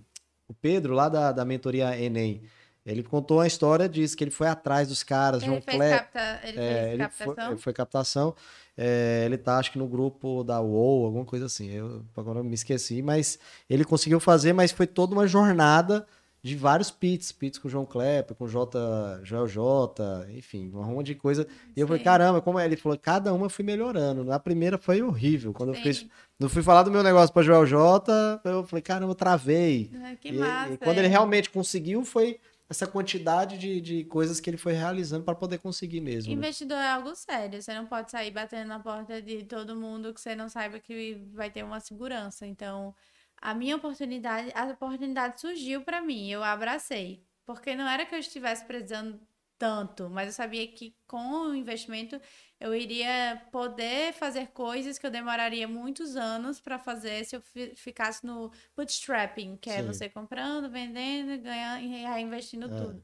o 0.49 0.55
Pedro, 0.55 0.95
lá 0.95 1.11
da, 1.11 1.33
da 1.33 1.45
mentoria 1.45 1.99
Enem. 2.01 2.43
Ele 2.87 3.03
contou 3.03 3.41
a 3.41 3.47
história 3.47 3.89
disso, 3.89 4.16
que 4.16 4.22
ele 4.22 4.30
foi 4.30 4.47
atrás 4.47 4.87
dos 4.89 5.03
caras, 5.03 5.43
Ele 5.43 5.51
João 5.51 5.61
fez, 5.62 5.78
capta, 5.91 6.41
ele 6.45 6.59
É, 6.61 6.72
fez 6.82 6.89
ele 6.93 6.99
captação. 6.99 7.47
foi, 7.49 7.57
foi 7.59 7.72
captação. 7.72 8.34
É, 8.78 9.22
ele 9.26 9.37
tá, 9.37 9.59
acho 9.59 9.72
que 9.72 9.78
no 9.78 9.89
grupo 9.89 10.45
da 10.45 10.61
UOL, 10.61 11.07
alguma 11.07 11.24
coisa 11.24 11.47
assim. 11.47 11.68
Eu 11.70 12.05
agora 12.16 12.39
eu 12.39 12.45
me 12.45 12.55
esqueci, 12.55 13.03
mas 13.03 13.39
ele 13.68 13.84
conseguiu 13.84 14.20
fazer, 14.20 14.53
mas 14.53 14.70
foi 14.70 14.87
toda 14.87 15.14
uma 15.14 15.26
jornada 15.26 16.07
de 16.43 16.55
vários 16.55 16.93
pits, 16.93 17.32
pits 17.32 17.59
com 17.59 17.66
o 17.66 17.70
João 17.70 17.84
Kleber, 17.84 18.37
com 18.37 18.45
o 18.45 18.49
J, 18.49 18.78
Joel 19.24 19.49
J, 19.49 20.26
enfim, 20.37 20.70
uma 20.72 20.84
monte 20.87 21.07
de 21.09 21.14
coisa. 21.16 21.45
E 21.76 21.80
eu 21.80 21.89
falei, 21.89 22.01
caramba, 22.05 22.41
como 22.41 22.57
é? 22.57 22.64
Ele 22.66 22.76
falou, 22.76 22.97
cada 22.97 23.34
uma 23.34 23.49
fui 23.49 23.64
melhorando. 23.64 24.22
Na 24.22 24.39
primeira 24.39 24.78
foi 24.78 25.03
horrível. 25.03 25.53
Quando 25.53 25.70
eu 25.70 25.74
Sim. 25.74 25.82
fiz, 25.82 26.07
não 26.39 26.49
fui 26.49 26.62
falar 26.62 26.84
do 26.84 26.91
meu 26.93 27.03
negócio 27.03 27.32
para 27.34 27.43
Joel 27.43 27.66
J, 27.66 28.41
eu 28.45 28.62
falei, 28.64 28.80
caramba, 28.82 29.11
eu 29.11 29.16
travei. 29.16 29.91
Ah, 29.97 30.14
Que 30.20 30.28
E- 30.28 30.32
massa. 30.39 30.74
e 30.74 30.76
quando 30.76 30.99
é. 30.99 31.01
ele 31.01 31.09
realmente 31.09 31.51
conseguiu, 31.51 32.05
foi 32.05 32.39
essa 32.69 32.87
quantidade 32.87 33.57
de, 33.59 33.81
de 33.81 34.05
coisas 34.05 34.41
que 34.41 34.51
ele 34.51 34.57
foi 34.57 34.73
realizando 34.73 35.25
para 35.25 35.35
poder 35.35 35.59
conseguir 35.59 36.01
mesmo. 36.01 36.31
né? 36.31 36.37
Investidor 36.37 36.79
é 36.79 36.89
algo 36.89 37.14
sério. 37.14 37.62
Você 37.62 37.73
não 37.73 37.87
pode 37.87 38.11
sair 38.11 38.31
batendo 38.31 38.69
na 38.69 38.81
porta 38.81 39.23
de 39.23 39.45
todo 39.45 39.77
mundo 39.77 40.12
que 40.12 40.21
você 40.21 40.35
não 40.35 40.49
saiba 40.49 40.81
que 40.81 41.14
vai 41.33 41.51
ter 41.51 41.62
uma 41.62 41.79
segurança. 41.79 42.47
Então, 42.47 42.95
a 43.41 43.55
minha 43.55 43.77
oportunidade, 43.77 44.51
a 44.55 44.64
oportunidade 44.67 45.41
surgiu 45.41 45.83
para 45.83 46.01
mim. 46.01 46.29
Eu 46.29 46.43
abracei. 46.43 47.25
Porque 47.45 47.77
não 47.77 47.89
era 47.89 48.05
que 48.05 48.14
eu 48.14 48.19
estivesse 48.19 48.64
precisando 48.64 49.21
tanto, 49.57 50.11
mas 50.11 50.27
eu 50.27 50.33
sabia 50.33 50.67
que 50.67 50.95
com 51.07 51.49
o 51.49 51.55
investimento 51.55 52.21
eu 52.61 52.75
iria 52.75 53.43
poder 53.53 54.13
fazer 54.15 54.49
coisas 54.49 54.99
que 54.99 55.07
eu 55.07 55.11
demoraria 55.11 55.69
muitos 55.69 56.17
anos 56.17 56.61
para 56.61 56.79
fazer 56.79 57.25
se 57.25 57.37
eu 57.37 57.41
fi- 57.41 57.75
ficasse 57.77 58.25
no 58.25 58.51
bootstrapping, 58.77 59.57
que 59.59 59.71
é 59.71 59.83
Sim. 59.83 59.89
você 59.89 60.09
comprando, 60.09 60.71
vendendo, 60.71 61.41
ganhando 61.43 61.83
e 61.85 61.89
reinvestindo 61.89 62.67
É. 62.67 62.71
tudo. 62.71 63.03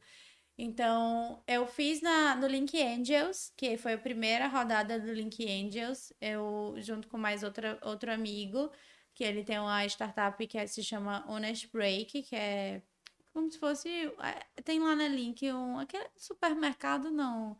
Então, 0.59 1.43
eu 1.47 1.67
fiz 1.67 2.01
na, 2.03 2.35
no 2.37 2.47
Link 2.47 2.81
Angels, 2.81 3.53
que 3.57 3.77
foi 3.77 3.95
a 3.95 3.99
primeira 3.99 4.47
rodada 4.49 5.01
do 5.01 5.13
Link 5.13 5.43
Angels, 5.45 6.13
eu 6.21 6.75
junto 6.79 7.09
com 7.09 7.19
mais 7.19 7.43
outra, 7.43 7.79
outro 7.83 8.13
amigo, 8.13 8.71
que 9.15 9.25
ele 9.25 9.45
tem 9.45 9.59
uma 9.59 9.85
startup 9.87 10.47
que 10.47 10.59
é, 10.59 10.67
se 10.67 10.83
chama 10.85 11.25
Honest 11.29 11.69
Break, 11.73 12.23
que 12.23 12.37
é 12.37 12.83
como 13.33 13.51
se 13.51 13.59
fosse. 13.59 13.89
é, 13.89 14.63
Tem 14.63 14.79
lá 14.81 14.95
na 14.95 15.09
Link 15.09 15.51
um. 15.53 15.79
Aquele 15.79 16.09
supermercado, 16.17 17.11
não. 17.11 17.59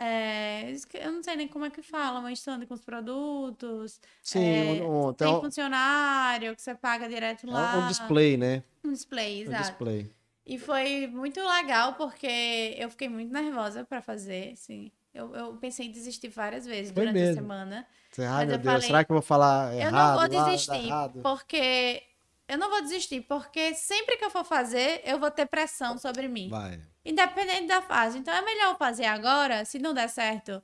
É, 0.00 0.72
eu 0.94 1.10
não 1.12 1.22
sei 1.24 1.34
nem 1.34 1.48
como 1.48 1.64
é 1.64 1.70
que 1.70 1.82
fala, 1.82 2.20
mas 2.20 2.38
stand 2.38 2.64
com 2.66 2.74
os 2.74 2.80
produtos. 2.80 4.00
Sim, 4.22 4.38
é, 4.38 4.62
um, 4.84 5.08
um, 5.08 5.12
tem 5.12 5.26
um, 5.26 5.40
funcionário 5.40 6.54
que 6.54 6.62
você 6.62 6.72
paga 6.72 7.08
direto 7.08 7.48
é 7.48 7.50
lá. 7.50 7.78
um 7.78 7.86
display, 7.88 8.36
né? 8.36 8.62
Um 8.84 8.92
display, 8.92 9.40
Um 9.42 9.48
exato. 9.48 9.70
display. 9.70 10.10
E 10.46 10.56
foi 10.56 11.08
muito 11.08 11.40
legal 11.40 11.94
porque 11.94 12.76
eu 12.78 12.88
fiquei 12.90 13.08
muito 13.08 13.32
nervosa 13.32 13.84
pra 13.84 14.00
fazer, 14.00 14.52
assim. 14.52 14.92
Eu, 15.12 15.34
eu 15.34 15.56
pensei 15.56 15.86
em 15.86 15.90
desistir 15.90 16.28
várias 16.28 16.64
vezes 16.64 16.92
Foi 16.92 17.02
durante 17.02 17.18
a 17.18 17.20
mesmo. 17.20 17.42
semana. 17.42 17.86
Você, 18.10 18.22
ai, 18.22 18.36
Mas 18.38 18.46
meu 18.46 18.56
eu 18.56 18.58
Deus, 18.62 18.74
falei, 18.74 18.86
será 18.86 19.04
que 19.04 19.10
eu 19.10 19.14
vou 19.14 19.22
falar 19.22 19.74
Eu 19.74 19.80
errado? 19.80 20.20
não 20.20 20.28
vou 20.28 20.38
lá, 20.38 20.44
desistir, 20.50 20.86
errado? 20.86 21.20
porque 21.22 22.02
eu 22.48 22.58
não 22.58 22.70
vou 22.70 22.82
desistir, 22.82 23.20
porque 23.22 23.74
sempre 23.74 24.16
que 24.16 24.24
eu 24.24 24.30
for 24.30 24.44
fazer, 24.44 25.02
eu 25.04 25.18
vou 25.18 25.30
ter 25.30 25.46
pressão 25.46 25.98
sobre 25.98 26.26
mim. 26.28 26.48
Vai. 26.48 26.80
Independente 27.04 27.66
da 27.66 27.80
fase. 27.82 28.18
Então 28.18 28.34
é 28.34 28.42
melhor 28.42 28.72
eu 28.72 28.76
fazer 28.76 29.04
agora, 29.06 29.64
se 29.64 29.78
não 29.78 29.94
der 29.94 30.08
certo, 30.08 30.62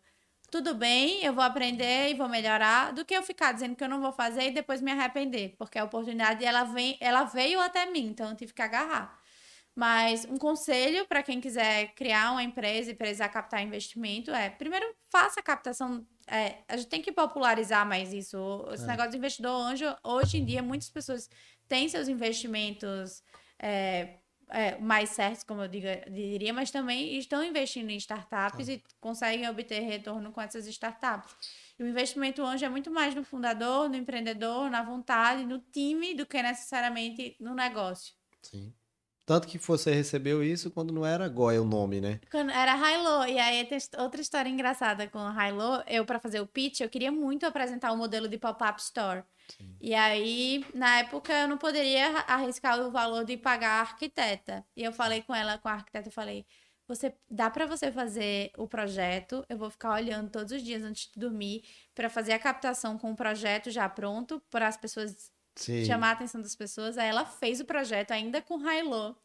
tudo 0.50 0.74
bem, 0.74 1.24
eu 1.24 1.32
vou 1.32 1.42
aprender 1.42 2.10
e 2.10 2.14
vou 2.14 2.28
melhorar, 2.28 2.92
do 2.92 3.04
que 3.04 3.14
eu 3.14 3.22
ficar 3.22 3.52
dizendo 3.52 3.74
que 3.76 3.82
eu 3.82 3.88
não 3.88 4.00
vou 4.00 4.12
fazer 4.12 4.48
e 4.48 4.50
depois 4.52 4.80
me 4.80 4.92
arrepender, 4.92 5.54
porque 5.58 5.78
a 5.78 5.84
oportunidade 5.84 6.44
ela 6.44 6.64
vem, 6.64 6.96
ela 7.00 7.24
veio 7.24 7.60
até 7.60 7.86
mim, 7.86 8.06
então 8.06 8.30
eu 8.30 8.36
tive 8.36 8.52
que 8.52 8.62
agarrar. 8.62 9.18
Mas 9.76 10.24
um 10.26 10.36
conselho 10.36 11.04
para 11.06 11.20
quem 11.20 11.40
quiser 11.40 11.92
criar 11.96 12.30
uma 12.30 12.44
empresa 12.44 12.92
e 12.92 12.94
precisar 12.94 13.28
captar 13.28 13.60
investimento 13.60 14.30
é, 14.30 14.48
primeiro, 14.48 14.86
faça 15.10 15.40
a 15.40 15.42
captação. 15.42 16.06
é, 16.28 16.58
a 16.68 16.76
gente 16.76 16.88
tem 16.88 17.02
que 17.02 17.10
popularizar 17.12 17.84
mais 17.84 18.12
isso. 18.12 18.38
Esse 18.72 18.84
É. 18.84 18.86
negócio 18.86 19.10
de 19.10 19.16
investidor 19.18 19.50
anjo, 19.60 19.94
hoje 20.02 20.38
em 20.38 20.44
dia, 20.44 20.62
muitas 20.62 20.88
pessoas 20.88 21.28
têm 21.68 21.88
seus 21.88 22.08
investimentos 22.08 23.22
é, 23.58 24.18
é, 24.50 24.78
mais 24.78 25.10
certos, 25.10 25.42
como 25.42 25.62
eu 25.62 25.68
diga- 25.68 26.04
diria, 26.10 26.52
mas 26.52 26.70
também 26.70 27.16
estão 27.18 27.42
investindo 27.42 27.90
em 27.90 27.96
startups 27.96 28.68
e 28.68 28.82
conseguem 29.00 29.48
obter 29.48 29.80
retorno 29.80 30.30
com 30.32 30.40
essas 30.40 30.66
startups. 30.66 31.34
E 31.78 31.82
o 31.82 31.88
investimento 31.88 32.42
anjo 32.44 32.64
é 32.64 32.68
muito 32.68 32.90
mais 32.90 33.14
no 33.14 33.24
fundador, 33.24 33.88
no 33.88 33.96
empreendedor, 33.96 34.70
na 34.70 34.82
vontade, 34.82 35.44
no 35.44 35.58
time, 35.58 36.14
do 36.14 36.26
que 36.26 36.40
necessariamente 36.42 37.36
no 37.40 37.54
negócio. 37.54 38.14
Sim. 38.42 38.72
Tanto 39.26 39.48
que 39.48 39.56
você 39.56 39.92
recebeu 39.94 40.44
isso 40.44 40.70
quando 40.70 40.92
não 40.92 41.04
era 41.04 41.26
Goya 41.28 41.62
o 41.62 41.64
nome, 41.64 41.98
né? 41.98 42.20
Quando 42.30 42.50
era 42.50 42.76
Hilo, 42.76 43.24
e 43.26 43.38
aí 43.38 43.64
tem 43.64 43.78
outra 43.98 44.20
história 44.20 44.50
engraçada 44.50 45.08
com 45.08 45.18
a 45.18 45.48
Hilo. 45.48 45.82
Eu, 45.86 46.04
para 46.04 46.20
fazer 46.20 46.40
o 46.40 46.46
pitch, 46.46 46.80
eu 46.80 46.90
queria 46.90 47.10
muito 47.10 47.46
apresentar 47.46 47.90
o 47.92 47.96
modelo 47.96 48.28
de 48.28 48.36
pop-up 48.36 48.78
store. 48.82 49.24
E 49.80 49.94
aí, 49.94 50.64
na 50.74 51.00
época, 51.00 51.32
eu 51.32 51.48
não 51.48 51.58
poderia 51.58 52.06
arriscar 52.20 52.80
o 52.80 52.90
valor 52.90 53.24
de 53.24 53.36
pagar 53.36 53.78
a 53.78 53.80
arquiteta. 53.80 54.64
E 54.76 54.82
eu 54.82 54.92
falei 54.92 55.22
com 55.22 55.34
ela, 55.34 55.58
com 55.58 55.68
a 55.68 55.72
arquiteta, 55.72 56.08
eu 56.08 56.12
falei: 56.12 56.46
você 56.86 57.14
dá 57.30 57.50
para 57.50 57.66
você 57.66 57.90
fazer 57.90 58.50
o 58.58 58.68
projeto? 58.68 59.44
Eu 59.48 59.56
vou 59.56 59.70
ficar 59.70 59.92
olhando 59.94 60.30
todos 60.30 60.52
os 60.52 60.62
dias 60.62 60.82
antes 60.82 61.10
de 61.12 61.18
dormir 61.18 61.64
para 61.94 62.10
fazer 62.10 62.32
a 62.32 62.38
captação 62.38 62.98
com 62.98 63.12
o 63.12 63.16
projeto 63.16 63.70
já 63.70 63.88
pronto 63.88 64.40
para 64.50 64.68
as 64.68 64.76
pessoas 64.76 65.30
Sim. 65.56 65.84
chamar 65.84 66.08
a 66.08 66.12
atenção 66.12 66.42
das 66.42 66.54
pessoas. 66.54 66.98
Aí 66.98 67.08
ela 67.08 67.24
fez 67.24 67.60
o 67.60 67.64
projeto 67.64 68.10
ainda 68.10 68.42
com 68.42 68.58
Hilo. 68.60 69.16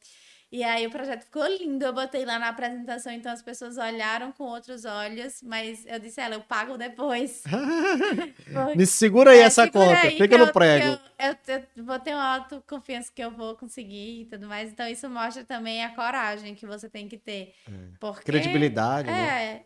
E 0.52 0.64
aí 0.64 0.88
o 0.88 0.90
projeto 0.90 1.26
ficou 1.26 1.46
lindo, 1.46 1.86
eu 1.86 1.94
botei 1.94 2.26
lá 2.26 2.40
na 2.40 2.50
apresentação, 2.50 3.12
então 3.14 3.32
as 3.32 3.42
pessoas 3.42 3.78
olharam 3.78 4.32
com 4.32 4.46
outros 4.46 4.84
olhos, 4.84 5.44
mas 5.44 5.86
eu 5.86 6.00
disse 6.00 6.20
a 6.20 6.26
ela, 6.26 6.34
eu 6.36 6.42
pago 6.42 6.76
depois. 6.76 7.44
Porque- 8.52 8.76
Me 8.78 8.86
segura 8.88 9.32
aí 9.32 9.40
É, 9.40 9.42
essa 9.44 9.64
segura 9.66 9.86
conta, 9.86 10.08
aí 10.08 10.18
fica 10.18 10.38
no 10.40 10.46
eu- 10.46 10.52
prego. 10.54 10.88
Eu, 11.20 11.36
eu, 11.56 11.64
eu 11.78 11.84
vou 11.84 12.00
ter 12.00 12.16
uma 12.16 12.36
autoconfiança 12.36 13.12
que 13.14 13.22
eu 13.24 13.30
vou 13.30 13.56
conseguir 13.56 14.22
e 14.22 14.26
tudo 14.26 14.48
mais. 14.48 14.72
Então, 14.72 14.88
isso 14.88 15.08
mostra 15.10 15.44
também 15.44 15.84
a 15.84 15.90
coragem 15.94 16.56
que 16.56 16.66
você 16.66 16.90
tem 16.90 17.08
que 17.08 17.18
ter. 17.18 17.54
Porque, 18.00 18.24
Credibilidade, 18.24 19.08
né? 19.08 19.54
É. 19.54 19.66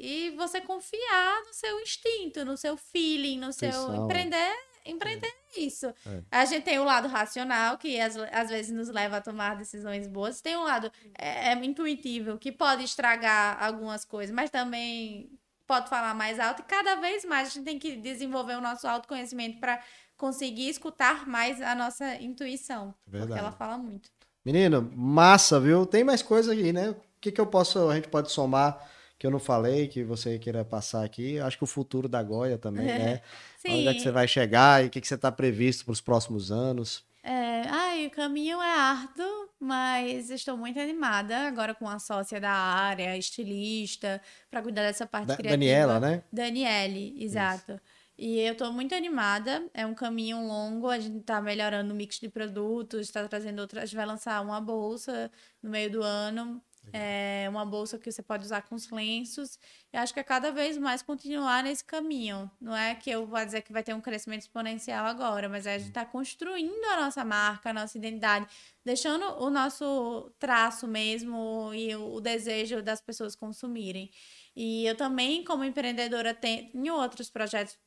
E 0.00 0.30
você 0.36 0.60
confiar 0.60 1.40
no 1.46 1.52
seu 1.54 1.80
instinto, 1.80 2.44
no 2.44 2.56
seu 2.56 2.76
feeling, 2.76 3.38
no 3.40 3.52
seu. 3.52 3.68
Intuição, 3.68 3.94
é. 3.94 4.04
Empreender, 4.04 4.54
empreender 4.90 5.26
é 5.56 5.60
isso. 5.60 5.86
É. 5.86 6.22
A 6.30 6.44
gente 6.44 6.64
tem 6.64 6.78
o 6.78 6.84
lado 6.84 7.08
racional, 7.08 7.78
que 7.78 8.00
às, 8.00 8.16
às 8.16 8.48
vezes 8.48 8.72
nos 8.72 8.88
leva 8.88 9.18
a 9.18 9.20
tomar 9.20 9.56
decisões 9.56 10.06
boas. 10.06 10.40
Tem 10.40 10.56
um 10.56 10.64
lado 10.64 10.90
é, 11.18 11.52
é 11.52 11.64
intuitivo, 11.64 12.38
que 12.38 12.52
pode 12.52 12.84
estragar 12.84 13.62
algumas 13.62 14.04
coisas, 14.04 14.34
mas 14.34 14.50
também 14.50 15.30
pode 15.66 15.88
falar 15.88 16.14
mais 16.14 16.40
alto. 16.40 16.62
E 16.62 16.64
cada 16.64 16.96
vez 16.96 17.24
mais 17.24 17.48
a 17.48 17.50
gente 17.50 17.64
tem 17.64 17.78
que 17.78 17.96
desenvolver 17.96 18.56
o 18.56 18.60
nosso 18.60 18.88
autoconhecimento 18.88 19.60
para 19.60 19.80
conseguir 20.16 20.68
escutar 20.68 21.28
mais 21.28 21.60
a 21.60 21.74
nossa 21.74 22.16
intuição. 22.16 22.94
Porque 23.04 23.18
Verdade. 23.18 23.40
ela 23.40 23.52
fala 23.52 23.78
muito. 23.78 24.10
Menino, 24.44 24.90
massa, 24.96 25.60
viu? 25.60 25.84
Tem 25.84 26.02
mais 26.02 26.22
coisa 26.22 26.52
aí, 26.52 26.72
né? 26.72 26.90
O 26.90 26.96
que, 27.20 27.30
que 27.30 27.40
eu 27.40 27.46
posso, 27.46 27.88
a 27.88 27.94
gente 27.94 28.08
pode 28.08 28.32
somar 28.32 28.78
que 29.18 29.26
eu 29.26 29.30
não 29.30 29.38
falei, 29.40 29.88
que 29.88 30.04
você 30.04 30.38
queira 30.38 30.64
passar 30.64 31.04
aqui? 31.04 31.38
Acho 31.40 31.58
que 31.58 31.64
o 31.64 31.66
futuro 31.66 32.08
da 32.08 32.22
Goia 32.22 32.56
também, 32.56 32.86
né? 32.86 33.20
Sim. 33.58 33.72
Onde 33.80 33.88
é 33.88 33.94
que 33.94 34.00
você 34.00 34.10
vai 34.10 34.28
chegar 34.28 34.84
e 34.84 34.86
o 34.86 34.90
que, 34.90 35.00
que 35.00 35.08
você 35.08 35.14
está 35.16 35.32
previsto 35.32 35.84
para 35.84 35.92
os 35.92 36.00
próximos 36.00 36.52
anos? 36.52 37.04
É, 37.22 37.62
ai, 37.68 38.06
o 38.06 38.10
caminho 38.10 38.62
é 38.62 38.70
árduo, 38.78 39.48
mas 39.60 40.30
estou 40.30 40.56
muito 40.56 40.78
animada 40.78 41.36
agora 41.48 41.74
com 41.74 41.88
a 41.88 41.98
sócia 41.98 42.40
da 42.40 42.50
área, 42.50 43.16
estilista, 43.16 44.22
para 44.50 44.62
cuidar 44.62 44.82
dessa 44.82 45.06
parte 45.06 45.26
Da- 45.28 45.36
criativa. 45.36 45.58
Daniela, 45.58 46.00
né? 46.00 46.22
Daniele, 46.32 47.14
exato. 47.22 47.78
E 48.16 48.40
eu 48.40 48.56
tô 48.56 48.72
muito 48.72 48.94
animada, 48.94 49.64
é 49.74 49.84
um 49.86 49.94
caminho 49.94 50.44
longo, 50.46 50.88
a 50.88 50.98
gente 50.98 51.20
tá 51.20 51.40
melhorando 51.40 51.92
o 51.92 51.96
mix 51.96 52.18
de 52.18 52.28
produtos, 52.28 53.00
está 53.02 53.26
trazendo 53.28 53.60
outras, 53.60 53.82
a 53.82 53.86
gente 53.86 53.94
vai 53.96 54.06
lançar 54.06 54.40
uma 54.42 54.60
bolsa 54.60 55.30
no 55.62 55.70
meio 55.70 55.90
do 55.90 56.02
ano, 56.02 56.60
é 56.92 57.46
uma 57.48 57.64
bolsa 57.64 57.98
que 57.98 58.10
você 58.10 58.22
pode 58.22 58.44
usar 58.44 58.62
com 58.62 58.74
os 58.74 58.90
lenços. 58.90 59.58
Eu 59.92 60.00
acho 60.00 60.12
que 60.12 60.20
é 60.20 60.22
cada 60.22 60.50
vez 60.50 60.76
mais 60.76 61.02
continuar 61.02 61.62
nesse 61.62 61.84
caminho. 61.84 62.50
Não 62.60 62.76
é 62.76 62.94
que 62.94 63.10
eu 63.10 63.26
vou 63.26 63.44
dizer 63.44 63.62
que 63.62 63.72
vai 63.72 63.82
ter 63.82 63.94
um 63.94 64.00
crescimento 64.00 64.42
exponencial 64.42 65.06
agora, 65.06 65.48
mas 65.48 65.66
a 65.66 65.76
gente 65.78 65.88
está 65.88 66.04
construindo 66.04 66.84
a 66.86 67.02
nossa 67.02 67.24
marca, 67.24 67.70
a 67.70 67.72
nossa 67.72 67.96
identidade, 67.96 68.46
deixando 68.84 69.24
o 69.42 69.50
nosso 69.50 70.32
traço 70.38 70.86
mesmo 70.86 71.72
e 71.74 71.94
o, 71.94 72.20
desejo 72.20 72.82
das 72.82 73.00
pessoas 73.00 73.34
consumirem. 73.34 74.10
E 74.54 74.86
eu 74.86 74.96
também, 74.96 75.44
como 75.44 75.64
empreendedora, 75.64 76.34
tenho 76.34 76.94
outros 76.94 77.30
projetos 77.30 77.78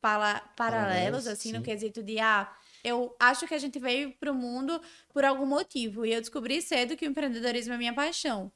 paralelos, 0.00 1.26
assim, 1.26 1.52
no 1.52 1.58
sim. 1.58 1.64
quesito 1.64 2.02
de, 2.02 2.20
ah, 2.20 2.50
eu 2.88 3.14
acho 3.20 3.46
que 3.46 3.54
a 3.54 3.58
gente 3.58 3.78
veio 3.78 4.12
para 4.18 4.32
o 4.32 4.34
mundo 4.34 4.80
por 5.08 5.24
algum 5.24 5.46
motivo. 5.46 6.04
E 6.04 6.12
eu 6.12 6.20
descobri 6.20 6.60
cedo 6.62 6.96
que 6.96 7.06
o 7.06 7.10
empreendedorismo 7.10 7.74
é 7.74 7.78
minha 7.78 7.94
paixão. 7.94 8.52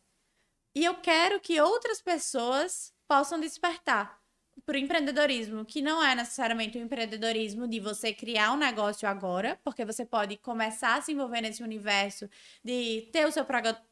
E 0.75 0.85
eu 0.85 0.95
quero 0.97 1.41
que 1.41 1.61
outras 1.61 2.01
pessoas 2.01 2.95
possam 3.07 3.39
despertar 3.39 4.23
para 4.65 4.77
o 4.77 4.79
empreendedorismo, 4.79 5.65
que 5.65 5.83
não 5.83 6.03
é 6.05 6.15
necessariamente 6.15 6.79
o 6.79 6.81
empreendedorismo 6.81 7.67
de 7.67 7.81
você 7.81 8.13
criar 8.13 8.53
um 8.53 8.57
negócio 8.57 9.09
agora, 9.09 9.59
porque 9.65 9.85
você 9.85 10.05
pode 10.05 10.37
começar 10.37 10.97
a 10.97 11.01
se 11.01 11.13
envolver 11.13 11.41
nesse 11.41 11.63
universo 11.63 12.29
de 12.65 13.09
ter 13.13 13.27
o 13.27 13.33
seu 13.33 13.45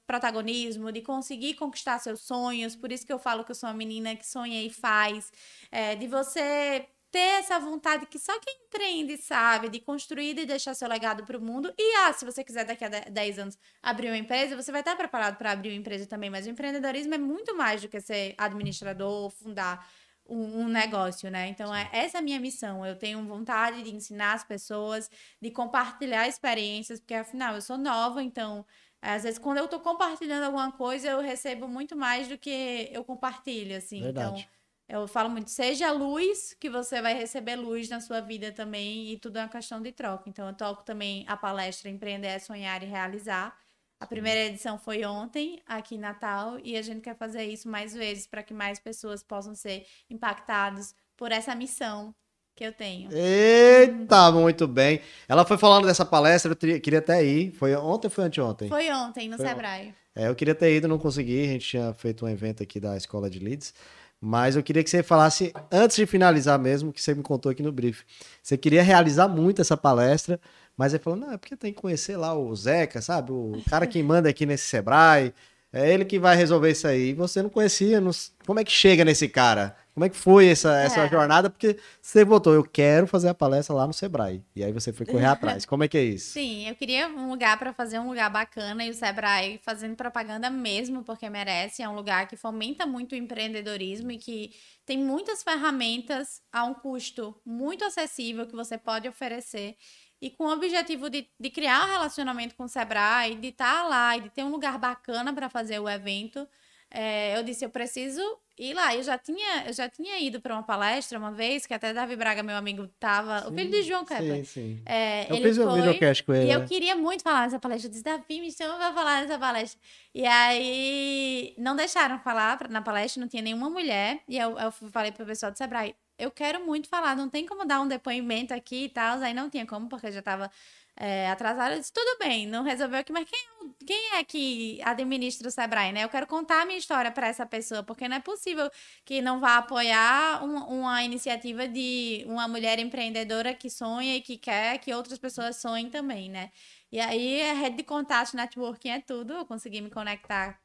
protagonismo, 0.06 0.92
de 0.92 1.00
conseguir 1.00 1.54
conquistar 1.54 1.98
seus 1.98 2.20
sonhos. 2.20 2.76
Por 2.76 2.92
isso 2.92 3.06
que 3.06 3.12
eu 3.12 3.18
falo 3.18 3.44
que 3.44 3.50
eu 3.50 3.54
sou 3.54 3.68
uma 3.68 3.74
menina 3.74 4.14
que 4.14 4.26
sonha 4.26 4.62
e 4.62 4.70
faz, 4.70 5.32
é, 5.70 5.96
de 5.96 6.06
você 6.06 6.86
ter 7.10 7.40
essa 7.40 7.58
vontade 7.58 8.06
que 8.06 8.18
só 8.18 8.38
quem 8.38 8.54
empreende 8.66 9.16
sabe, 9.16 9.68
de 9.68 9.80
construir 9.80 10.38
e 10.38 10.46
deixar 10.46 10.74
seu 10.74 10.88
legado 10.88 11.24
para 11.24 11.36
o 11.36 11.40
mundo. 11.40 11.72
E 11.76 11.96
ah, 11.98 12.12
se 12.12 12.24
você 12.24 12.44
quiser 12.44 12.64
daqui 12.64 12.84
a 12.84 12.88
de- 12.88 13.10
10 13.10 13.38
anos 13.38 13.58
abrir 13.82 14.08
uma 14.08 14.16
empresa, 14.16 14.54
você 14.56 14.70
vai 14.70 14.80
estar 14.80 14.96
preparado 14.96 15.36
para 15.36 15.50
abrir 15.52 15.70
uma 15.70 15.76
empresa 15.78 16.06
também. 16.06 16.30
Mas 16.30 16.46
o 16.46 16.50
empreendedorismo 16.50 17.14
é 17.14 17.18
muito 17.18 17.56
mais 17.56 17.82
do 17.82 17.88
que 17.88 18.00
ser 18.00 18.34
administrador, 18.38 19.30
fundar 19.30 19.84
um, 20.26 20.62
um 20.62 20.68
negócio, 20.68 21.28
né? 21.30 21.48
Então, 21.48 21.74
é, 21.74 21.88
essa 21.92 22.18
é 22.18 22.20
a 22.20 22.22
minha 22.22 22.38
missão. 22.38 22.86
Eu 22.86 22.96
tenho 22.96 23.24
vontade 23.26 23.82
de 23.82 23.94
ensinar 23.94 24.34
as 24.34 24.44
pessoas, 24.44 25.10
de 25.42 25.50
compartilhar 25.50 26.28
experiências, 26.28 27.00
porque 27.00 27.14
afinal 27.14 27.54
eu 27.54 27.62
sou 27.62 27.76
nova, 27.76 28.22
então. 28.22 28.64
Às 29.02 29.22
vezes, 29.22 29.38
quando 29.38 29.56
eu 29.58 29.66
tô 29.66 29.80
compartilhando 29.80 30.44
alguma 30.44 30.70
coisa, 30.72 31.08
eu 31.08 31.20
recebo 31.20 31.66
muito 31.66 31.96
mais 31.96 32.28
do 32.28 32.36
que 32.36 32.88
eu 32.92 33.02
compartilho, 33.02 33.74
assim. 33.76 34.02
Verdade. 34.02 34.40
Então, 34.42 34.59
eu 34.90 35.06
falo 35.06 35.30
muito, 35.30 35.50
seja 35.50 35.92
luz, 35.92 36.54
que 36.58 36.68
você 36.68 37.00
vai 37.00 37.14
receber 37.14 37.54
luz 37.54 37.88
na 37.88 38.00
sua 38.00 38.20
vida 38.20 38.50
também, 38.50 39.12
e 39.12 39.18
tudo 39.18 39.38
é 39.38 39.42
uma 39.42 39.48
questão 39.48 39.80
de 39.80 39.92
troca. 39.92 40.28
Então, 40.28 40.48
eu 40.48 40.54
toco 40.54 40.82
também 40.82 41.24
a 41.28 41.36
palestra 41.36 41.88
Empreender 41.88 42.40
Sonhar 42.40 42.82
e 42.82 42.86
Realizar. 42.86 43.56
A 44.00 44.06
primeira 44.06 44.40
edição 44.40 44.78
foi 44.78 45.04
ontem, 45.04 45.62
aqui 45.64 45.94
em 45.94 45.98
Natal, 45.98 46.58
e 46.64 46.76
a 46.76 46.82
gente 46.82 47.02
quer 47.02 47.16
fazer 47.16 47.44
isso 47.44 47.68
mais 47.68 47.94
vezes 47.94 48.26
para 48.26 48.42
que 48.42 48.52
mais 48.52 48.80
pessoas 48.80 49.22
possam 49.22 49.54
ser 49.54 49.86
impactadas 50.08 50.94
por 51.16 51.30
essa 51.30 51.54
missão 51.54 52.12
que 52.56 52.64
eu 52.64 52.72
tenho. 52.72 53.10
Eita, 53.12 54.32
muito 54.32 54.66
bem. 54.66 55.00
Ela 55.28 55.44
foi 55.44 55.56
falando 55.56 55.86
dessa 55.86 56.04
palestra, 56.04 56.52
eu 56.52 56.80
queria 56.80 56.98
até 56.98 57.24
ir. 57.24 57.52
Foi 57.52 57.74
ontem 57.76 58.08
ou 58.08 58.10
foi 58.10 58.24
anteontem? 58.24 58.68
Foi 58.68 58.90
ontem, 58.90 59.28
no 59.28 59.36
foi 59.36 59.46
Sebrae. 59.46 59.94
É, 60.14 60.28
eu 60.28 60.34
queria 60.34 60.54
ter 60.54 60.74
ido, 60.74 60.88
não 60.88 60.98
consegui. 60.98 61.44
A 61.44 61.48
gente 61.48 61.68
tinha 61.68 61.94
feito 61.94 62.24
um 62.24 62.28
evento 62.28 62.62
aqui 62.62 62.80
da 62.80 62.96
Escola 62.96 63.30
de 63.30 63.38
Leeds. 63.38 63.72
Mas 64.20 64.54
eu 64.54 64.62
queria 64.62 64.84
que 64.84 64.90
você 64.90 65.02
falasse, 65.02 65.52
antes 65.72 65.96
de 65.96 66.04
finalizar 66.04 66.58
mesmo, 66.58 66.92
que 66.92 67.00
você 67.00 67.14
me 67.14 67.22
contou 67.22 67.50
aqui 67.50 67.62
no 67.62 67.72
brief. 67.72 68.02
Você 68.42 68.56
queria 68.58 68.82
realizar 68.82 69.28
muito 69.28 69.62
essa 69.62 69.76
palestra, 69.76 70.38
mas 70.76 70.92
ele 70.92 71.02
falou, 71.02 71.18
não, 71.18 71.32
é 71.32 71.38
porque 71.38 71.56
tem 71.56 71.72
que 71.72 71.80
conhecer 71.80 72.16
lá 72.16 72.34
o 72.34 72.54
Zeca, 72.54 73.00
sabe? 73.00 73.32
O 73.32 73.62
cara 73.68 73.86
que 73.86 74.02
manda 74.02 74.28
aqui 74.28 74.44
nesse 74.44 74.64
Sebrae. 74.64 75.32
É 75.72 75.92
ele 75.92 76.04
que 76.04 76.18
vai 76.18 76.36
resolver 76.36 76.70
isso 76.70 76.86
aí. 76.86 77.10
E 77.10 77.14
você 77.14 77.42
não 77.42 77.50
conhecia, 77.50 78.00
não... 78.00 78.10
como 78.46 78.58
é 78.58 78.64
que 78.64 78.72
chega 78.72 79.04
nesse 79.04 79.28
cara? 79.28 79.76
Como 79.94 80.04
é 80.04 80.08
que 80.08 80.16
foi 80.16 80.48
essa, 80.48 80.80
essa 80.80 81.00
é. 81.00 81.08
jornada? 81.08 81.50
Porque 81.50 81.76
você 82.00 82.24
votou, 82.24 82.54
eu 82.54 82.64
quero 82.64 83.06
fazer 83.06 83.28
a 83.28 83.34
palestra 83.34 83.74
lá 83.74 83.86
no 83.86 83.92
Sebrae. 83.92 84.42
E 84.54 84.64
aí 84.64 84.72
você 84.72 84.92
foi 84.92 85.04
correr 85.04 85.26
atrás. 85.26 85.66
Como 85.66 85.84
é 85.84 85.88
que 85.88 85.98
é 85.98 86.02
isso? 86.02 86.32
Sim, 86.32 86.68
eu 86.68 86.74
queria 86.74 87.08
um 87.08 87.28
lugar 87.28 87.58
para 87.58 87.72
fazer 87.72 87.98
um 87.98 88.08
lugar 88.08 88.30
bacana 88.30 88.84
e 88.84 88.90
o 88.90 88.94
Sebrae 88.94 89.60
fazendo 89.62 89.96
propaganda 89.96 90.48
mesmo, 90.48 91.04
porque 91.04 91.28
merece. 91.28 91.82
É 91.82 91.88
um 91.88 91.94
lugar 91.94 92.26
que 92.28 92.36
fomenta 92.36 92.86
muito 92.86 93.12
o 93.12 93.16
empreendedorismo 93.16 94.10
e 94.12 94.16
que 94.16 94.52
tem 94.86 94.96
muitas 94.96 95.42
ferramentas 95.42 96.40
a 96.52 96.64
um 96.64 96.72
custo 96.72 97.34
muito 97.44 97.84
acessível 97.84 98.46
que 98.46 98.56
você 98.56 98.78
pode 98.78 99.08
oferecer. 99.08 99.76
E 100.20 100.30
com 100.30 100.44
o 100.44 100.52
objetivo 100.52 101.08
de, 101.08 101.26
de 101.38 101.50
criar 101.50 101.86
um 101.86 101.90
relacionamento 101.90 102.54
com 102.54 102.64
o 102.64 102.68
Sebrae, 102.68 103.36
de 103.36 103.48
estar 103.48 103.82
tá 103.82 103.88
lá 103.88 104.16
e 104.16 104.20
de 104.20 104.30
ter 104.30 104.44
um 104.44 104.50
lugar 104.50 104.78
bacana 104.78 105.32
para 105.32 105.48
fazer 105.48 105.78
o 105.78 105.88
evento, 105.88 106.46
é, 106.90 107.38
eu 107.38 107.42
disse, 107.44 107.64
eu 107.64 107.70
preciso 107.70 108.20
ir 108.58 108.74
lá. 108.74 108.94
Eu 108.94 109.02
já 109.02 109.16
tinha, 109.16 109.66
eu 109.66 109.72
já 109.72 109.88
tinha 109.88 110.18
ido 110.18 110.40
para 110.40 110.54
uma 110.54 110.62
palestra 110.62 111.18
uma 111.18 111.30
vez, 111.30 111.64
que 111.64 111.72
até 111.72 111.92
Davi 111.94 112.16
Braga, 112.16 112.42
meu 112.42 112.56
amigo, 112.56 112.88
tava. 112.98 113.42
Sim, 113.42 113.48
o 113.48 113.54
filho 113.54 113.70
de 113.70 113.82
João 113.82 114.04
Kepler. 114.04 114.36
Sim, 114.38 114.44
sim. 114.44 114.82
É, 114.84 115.30
eu 115.30 115.36
ele 115.36 115.48
fiz 115.48 115.56
foi, 115.56 115.66
um 115.66 115.74
videocast 115.74 116.24
com 116.24 116.34
ele. 116.34 116.44
E 116.44 116.48
né? 116.48 116.56
eu 116.56 116.64
queria 116.66 116.96
muito 116.96 117.22
falar 117.22 117.42
nessa 117.42 117.60
palestra. 117.60 117.86
Eu 117.86 117.90
disse, 117.90 118.02
Davi, 118.02 118.40
me 118.40 118.50
chama 118.50 118.74
para 118.74 118.92
falar 118.92 119.22
nessa 119.22 119.38
palestra. 119.38 119.80
E 120.12 120.26
aí 120.26 121.54
não 121.56 121.76
deixaram 121.76 122.18
falar 122.18 122.58
na 122.68 122.82
palestra, 122.82 123.20
não 123.20 123.28
tinha 123.28 123.42
nenhuma 123.42 123.70
mulher. 123.70 124.20
E 124.28 124.36
eu, 124.36 124.58
eu 124.58 124.72
falei 124.72 125.12
pro 125.12 125.24
pessoal 125.24 125.52
do 125.52 125.58
Sebrae, 125.58 125.94
eu 126.20 126.30
quero 126.30 126.64
muito 126.66 126.88
falar, 126.88 127.16
não 127.16 127.28
tem 127.28 127.46
como 127.46 127.64
dar 127.64 127.80
um 127.80 127.88
depoimento 127.88 128.54
aqui 128.54 128.84
e 128.84 128.88
tal. 128.88 129.18
Aí 129.20 129.34
não 129.34 129.50
tinha 129.50 129.66
como, 129.66 129.88
porque 129.88 130.08
eu 130.08 130.12
já 130.12 130.22
tava 130.22 130.50
é, 130.96 131.30
atrasada, 131.30 131.74
eu 131.74 131.80
disse, 131.80 131.92
tudo 131.92 132.18
bem, 132.18 132.46
não 132.46 132.62
resolveu 132.62 133.00
aqui, 133.00 133.12
mas 133.12 133.26
quem, 133.28 133.74
quem 133.86 134.16
é 134.16 134.24
que 134.24 134.80
administra 134.84 135.48
o 135.48 135.50
Sebrae, 135.50 135.92
né? 135.92 136.04
Eu 136.04 136.08
quero 136.10 136.26
contar 136.26 136.62
a 136.62 136.66
minha 136.66 136.78
história 136.78 137.10
para 137.10 137.26
essa 137.28 137.46
pessoa, 137.46 137.82
porque 137.82 138.06
não 138.08 138.16
é 138.16 138.20
possível 138.20 138.70
que 139.04 139.22
não 139.22 139.40
vá 139.40 139.56
apoiar 139.58 140.44
um, 140.44 140.80
uma 140.80 141.02
iniciativa 141.02 141.66
de 141.66 142.24
uma 142.26 142.46
mulher 142.46 142.78
empreendedora 142.78 143.54
que 143.54 143.70
sonha 143.70 144.16
e 144.16 144.20
que 144.20 144.36
quer 144.36 144.78
que 144.78 144.92
outras 144.92 145.18
pessoas 145.18 145.56
sonhem 145.56 145.88
também, 145.90 146.28
né? 146.28 146.50
E 146.92 147.00
aí, 147.00 147.42
a 147.50 147.54
rede 147.54 147.78
de 147.78 147.82
contato, 147.84 148.36
networking 148.36 148.90
é 148.90 149.00
tudo, 149.00 149.32
eu 149.32 149.46
consegui 149.46 149.80
me 149.80 149.90
conectar 149.90 150.60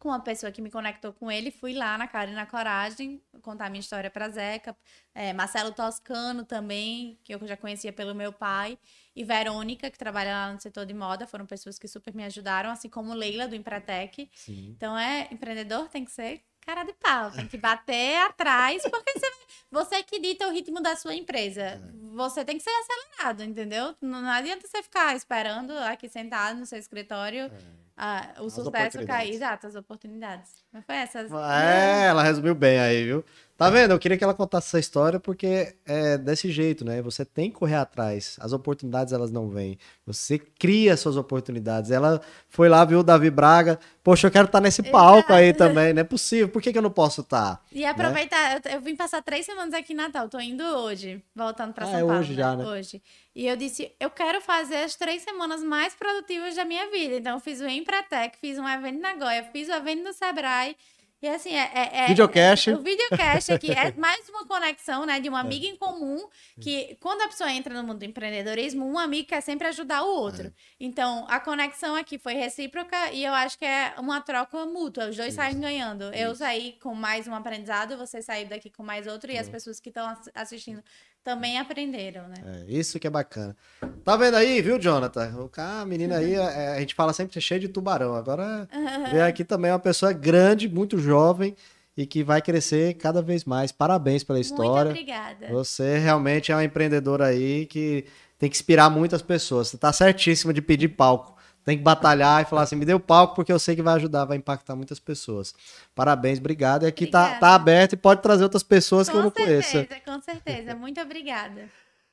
com 0.00 0.08
uma 0.08 0.18
pessoa 0.18 0.50
que 0.50 0.62
me 0.62 0.70
conectou 0.70 1.12
com 1.12 1.30
ele, 1.30 1.50
fui 1.50 1.74
lá 1.74 1.98
na 1.98 2.08
cara 2.08 2.30
e 2.30 2.34
na 2.34 2.46
coragem 2.46 3.22
contar 3.42 3.68
minha 3.68 3.80
história 3.80 4.10
para 4.10 4.30
Zeca, 4.30 4.74
é, 5.14 5.34
Marcelo 5.34 5.72
Toscano 5.72 6.42
também, 6.42 7.18
que 7.22 7.34
eu 7.34 7.46
já 7.46 7.56
conhecia 7.56 7.92
pelo 7.92 8.14
meu 8.14 8.32
pai, 8.32 8.78
e 9.14 9.22
Verônica, 9.22 9.90
que 9.90 9.98
trabalha 9.98 10.32
lá 10.32 10.52
no 10.54 10.60
setor 10.60 10.86
de 10.86 10.94
moda, 10.94 11.26
foram 11.26 11.44
pessoas 11.44 11.78
que 11.78 11.86
super 11.86 12.14
me 12.14 12.24
ajudaram, 12.24 12.70
assim 12.70 12.88
como 12.88 13.12
Leila 13.12 13.46
do 13.46 13.54
Empretec. 13.54 14.30
Sim. 14.34 14.70
Então 14.74 14.96
é, 14.96 15.28
empreendedor 15.30 15.86
tem 15.88 16.02
que 16.02 16.10
ser 16.10 16.42
cara 16.62 16.82
de 16.82 16.94
pau, 16.94 17.30
tem 17.30 17.46
que 17.46 17.58
bater 17.58 18.16
atrás, 18.24 18.82
porque 18.90 19.12
você, 19.12 19.32
você 19.70 20.02
que 20.02 20.18
dita 20.18 20.48
o 20.48 20.50
ritmo 20.50 20.80
da 20.80 20.96
sua 20.96 21.14
empresa. 21.14 21.60
É. 21.62 21.80
Você 22.14 22.42
tem 22.42 22.56
que 22.56 22.62
ser 22.62 22.70
acelerado, 22.70 23.44
entendeu? 23.44 23.94
Não, 24.00 24.22
não 24.22 24.30
adianta 24.30 24.66
você 24.66 24.82
ficar 24.82 25.14
esperando 25.14 25.72
aqui 25.72 26.08
sentado 26.08 26.58
no 26.58 26.64
seu 26.64 26.78
escritório. 26.78 27.44
É 27.44 27.89
ah, 28.02 28.40
o 28.40 28.46
as 28.46 28.54
sucesso 28.54 29.04
cair, 29.04 29.34
exato, 29.34 29.66
as 29.66 29.74
oportunidades. 29.74 30.64
Mas 30.72 30.86
foi 30.86 30.96
essas. 30.96 31.30
É, 31.30 32.06
ela 32.06 32.22
resumiu 32.22 32.54
bem 32.54 32.80
aí, 32.80 33.04
viu? 33.04 33.22
Tá 33.60 33.68
vendo? 33.68 33.90
Eu 33.90 33.98
queria 33.98 34.16
que 34.16 34.24
ela 34.24 34.32
contasse 34.32 34.68
essa 34.68 34.78
história 34.78 35.20
porque 35.20 35.74
é 35.84 36.16
desse 36.16 36.50
jeito, 36.50 36.82
né? 36.82 37.02
Você 37.02 37.26
tem 37.26 37.50
que 37.50 37.58
correr 37.58 37.74
atrás. 37.74 38.38
As 38.40 38.54
oportunidades 38.54 39.12
elas 39.12 39.30
não 39.30 39.50
vêm. 39.50 39.78
Você 40.06 40.38
cria 40.38 40.96
suas 40.96 41.18
oportunidades. 41.18 41.90
Ela 41.90 42.22
foi 42.48 42.70
lá, 42.70 42.82
viu 42.86 43.00
o 43.00 43.02
Davi 43.02 43.28
Braga. 43.28 43.78
Poxa, 44.02 44.28
eu 44.28 44.30
quero 44.30 44.46
estar 44.46 44.60
tá 44.60 44.62
nesse 44.62 44.82
palco 44.84 45.30
aí 45.34 45.52
também. 45.52 45.92
Não 45.92 46.00
é 46.00 46.04
possível. 46.04 46.48
Por 46.48 46.62
que, 46.62 46.72
que 46.72 46.78
eu 46.78 46.82
não 46.82 46.90
posso 46.90 47.20
estar? 47.20 47.56
Tá? 47.56 47.62
E 47.70 47.84
aproveitar, 47.84 48.54
né? 48.54 48.76
eu, 48.76 48.80
vim 48.80 48.96
passar 48.96 49.20
três 49.20 49.44
semanas 49.44 49.74
aqui 49.74 49.92
em 49.92 49.96
Natal. 49.96 50.26
Tô 50.30 50.40
indo 50.40 50.64
hoje, 50.64 51.22
voltando 51.36 51.74
para 51.74 51.84
ah, 51.84 51.90
São 51.90 51.98
é 51.98 52.00
Paulo. 52.00 52.18
hoje 52.18 52.32
já, 52.32 52.56
né? 52.56 52.64
Hoje. 52.64 53.02
E 53.36 53.46
eu 53.46 53.56
disse, 53.58 53.92
eu 54.00 54.08
quero 54.08 54.40
fazer 54.40 54.76
as 54.76 54.94
três 54.94 55.20
semanas 55.20 55.62
mais 55.62 55.94
produtivas 55.94 56.56
da 56.56 56.64
minha 56.64 56.90
vida. 56.90 57.16
Então, 57.16 57.34
eu 57.34 57.40
fiz 57.40 57.60
o 57.60 57.68
Empretec, 57.68 58.38
fiz 58.38 58.58
um 58.58 58.66
evento 58.66 59.02
na 59.02 59.14
Goia, 59.16 59.44
fiz 59.52 59.68
o 59.68 59.72
evento 59.72 60.02
no 60.02 60.14
Sebrae. 60.14 60.74
E 61.22 61.28
assim, 61.28 61.54
é, 61.54 61.70
é, 61.74 62.04
é 62.04 62.06
videocast. 62.06 62.70
É, 62.70 62.74
o 62.74 62.80
videocast 62.80 63.52
aqui 63.52 63.70
é 63.70 63.92
mais 63.98 64.26
uma 64.30 64.46
conexão, 64.46 65.04
né, 65.04 65.20
de 65.20 65.28
uma 65.28 65.40
amiga 65.40 65.66
em 65.66 65.76
comum, 65.76 66.26
que 66.58 66.96
quando 66.98 67.20
a 67.22 67.28
pessoa 67.28 67.52
entra 67.52 67.74
no 67.74 67.86
mundo 67.86 67.98
do 67.98 68.04
empreendedorismo, 68.06 68.86
um 68.86 68.98
amigo 68.98 69.28
quer 69.28 69.42
sempre 69.42 69.68
ajudar 69.68 70.02
o 70.02 70.08
outro. 70.08 70.46
É. 70.46 70.52
Então, 70.78 71.26
a 71.28 71.38
conexão 71.38 71.94
aqui 71.94 72.18
foi 72.18 72.34
recíproca 72.34 73.12
e 73.12 73.22
eu 73.22 73.34
acho 73.34 73.58
que 73.58 73.66
é 73.66 73.94
uma 73.98 74.22
troca 74.22 74.64
mútua, 74.64 75.10
os 75.10 75.16
dois 75.16 75.28
Isso. 75.28 75.36
saem 75.36 75.60
ganhando. 75.60 76.04
Isso. 76.04 76.14
Eu 76.14 76.34
saí 76.34 76.78
com 76.80 76.94
mais 76.94 77.28
um 77.28 77.34
aprendizado, 77.34 77.98
você 77.98 78.22
saiu 78.22 78.48
daqui 78.48 78.70
com 78.70 78.82
mais 78.82 79.06
outro, 79.06 79.30
e 79.30 79.36
as 79.36 79.48
pessoas 79.48 79.78
que 79.78 79.90
estão 79.90 80.16
assistindo 80.34 80.82
também 81.22 81.58
aprenderam, 81.58 82.26
né? 82.28 82.34
É, 82.44 82.72
isso 82.72 82.98
que 82.98 83.06
é 83.06 83.10
bacana. 83.10 83.56
Tá 84.04 84.16
vendo 84.16 84.36
aí, 84.36 84.60
viu, 84.62 84.78
Jonathan? 84.78 85.34
O 85.38 85.48
cara, 85.48 85.82
a 85.82 85.86
menina 85.86 86.16
aí, 86.16 86.34
é, 86.34 86.74
a 86.76 86.80
gente 86.80 86.94
fala 86.94 87.12
sempre 87.12 87.32
que 87.32 87.38
é 87.38 87.42
cheio 87.42 87.60
de 87.60 87.68
tubarão. 87.68 88.14
Agora, 88.14 88.68
vem 89.10 89.20
aqui 89.22 89.44
também 89.44 89.70
uma 89.70 89.78
pessoa 89.78 90.12
grande, 90.12 90.68
muito 90.68 90.98
jovem 90.98 91.54
e 91.96 92.06
que 92.06 92.22
vai 92.22 92.40
crescer 92.40 92.94
cada 92.94 93.20
vez 93.20 93.44
mais. 93.44 93.72
Parabéns 93.72 94.24
pela 94.24 94.40
história. 94.40 94.92
Muito 94.92 95.00
obrigada. 95.02 95.48
Você 95.48 95.98
realmente 95.98 96.50
é 96.50 96.54
uma 96.54 96.64
empreendedora 96.64 97.26
aí 97.26 97.66
que 97.66 98.06
tem 98.38 98.48
que 98.48 98.56
inspirar 98.56 98.88
muitas 98.88 99.20
pessoas. 99.20 99.68
Você 99.68 99.76
tá 99.76 99.92
certíssima 99.92 100.52
de 100.52 100.62
pedir 100.62 100.88
palco 100.88 101.39
tem 101.64 101.76
que 101.76 101.84
batalhar 101.84 102.42
e 102.42 102.44
falar 102.44 102.62
assim, 102.62 102.76
me 102.76 102.84
dê 102.84 102.94
o 102.94 103.00
palco 103.00 103.34
porque 103.34 103.52
eu 103.52 103.58
sei 103.58 103.76
que 103.76 103.82
vai 103.82 103.94
ajudar, 103.94 104.24
vai 104.24 104.36
impactar 104.36 104.74
muitas 104.74 104.98
pessoas. 104.98 105.54
Parabéns, 105.94 106.38
obrigado. 106.38 106.84
E 106.84 106.86
aqui 106.86 107.06
tá, 107.06 107.38
tá 107.38 107.54
aberto 107.54 107.92
e 107.92 107.96
pode 107.96 108.22
trazer 108.22 108.44
outras 108.44 108.62
pessoas 108.62 109.08
com 109.08 109.12
que 109.12 109.18
eu 109.18 109.22
não 109.22 109.30
certeza, 109.30 109.72
conheço. 109.72 110.04
Com 110.04 110.20
certeza, 110.20 110.74
muito 110.74 111.00
obrigada. 111.00 111.68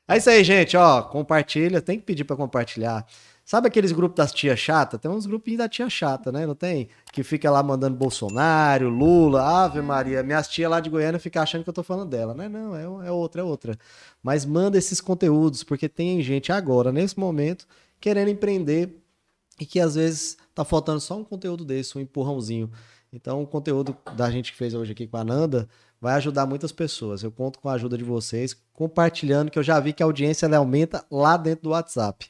É 0.08 0.18
isso 0.18 0.30
aí, 0.30 0.44
gente, 0.44 0.78
ó, 0.78 1.02
compartilha, 1.02 1.82
tem 1.82 2.00
que 2.00 2.06
pedir 2.06 2.24
para 2.24 2.36
compartilhar. 2.36 3.06
Sabe 3.48 3.70
aqueles 3.70 3.94
grupos 3.94 4.18
das 4.18 4.34
tia 4.34 4.58
chata? 4.58 4.98
Tem 4.98 5.10
uns 5.10 5.26
grupinhos 5.26 5.60
da 5.60 5.70
tia 5.70 5.90
chata, 5.90 6.34
né? 6.34 6.46
Não 6.46 6.54
tem? 6.54 6.90
Que 7.14 7.24
fica 7.24 7.50
lá 7.50 7.64
mandando 7.64 7.96
Bolsonaro, 7.96 8.90
Lula, 8.90 9.42
Ave 9.42 9.82
Maria. 9.82 10.22
Minhas 10.22 10.50
tia 10.50 10.68
lá 10.68 10.82
de 10.82 10.90
Goiânia 10.90 11.18
ficam 11.18 11.42
achando 11.42 11.64
que 11.64 11.70
eu 11.70 11.74
tô 11.74 11.82
falando 11.82 12.10
dela, 12.10 12.34
né? 12.34 12.50
Não, 12.50 12.76
é, 12.76 13.08
é 13.08 13.12
outra, 13.12 13.40
é 13.40 13.44
outra. 13.46 13.78
Mas 14.22 14.46
manda 14.46 14.78
esses 14.78 15.00
conteúdos, 15.00 15.64
porque 15.64 15.88
tem 15.88 16.22
gente 16.22 16.52
agora, 16.52 16.92
nesse 16.92 17.18
momento, 17.18 17.66
querendo 18.02 18.30
empreender 18.30 19.02
e 19.60 19.66
que 19.66 19.80
às 19.80 19.96
vezes 19.96 20.38
tá 20.54 20.64
faltando 20.64 21.00
só 21.00 21.18
um 21.18 21.24
conteúdo 21.24 21.66
desse, 21.66 21.98
um 21.98 22.02
empurrãozinho. 22.02 22.72
Então, 23.12 23.42
o 23.42 23.48
conteúdo 23.48 23.96
da 24.16 24.30
gente 24.30 24.52
que 24.52 24.58
fez 24.58 24.74
hoje 24.74 24.92
aqui 24.92 25.08
com 25.08 25.18
a 25.18 25.24
Nanda 25.24 25.68
vai 26.00 26.16
ajudar 26.16 26.46
muitas 26.46 26.72
pessoas. 26.72 27.24
Eu 27.24 27.32
conto 27.32 27.60
com 27.60 27.70
a 27.70 27.74
ajuda 27.74 27.98
de 27.98 28.04
vocês, 28.04 28.56
compartilhando, 28.74 29.50
que 29.50 29.58
eu 29.58 29.64
já 29.64 29.80
vi 29.80 29.94
que 29.94 30.04
a 30.04 30.06
audiência 30.06 30.46
ela 30.46 30.58
aumenta 30.58 31.06
lá 31.10 31.38
dentro 31.38 31.64
do 31.64 31.70
WhatsApp. 31.70 32.30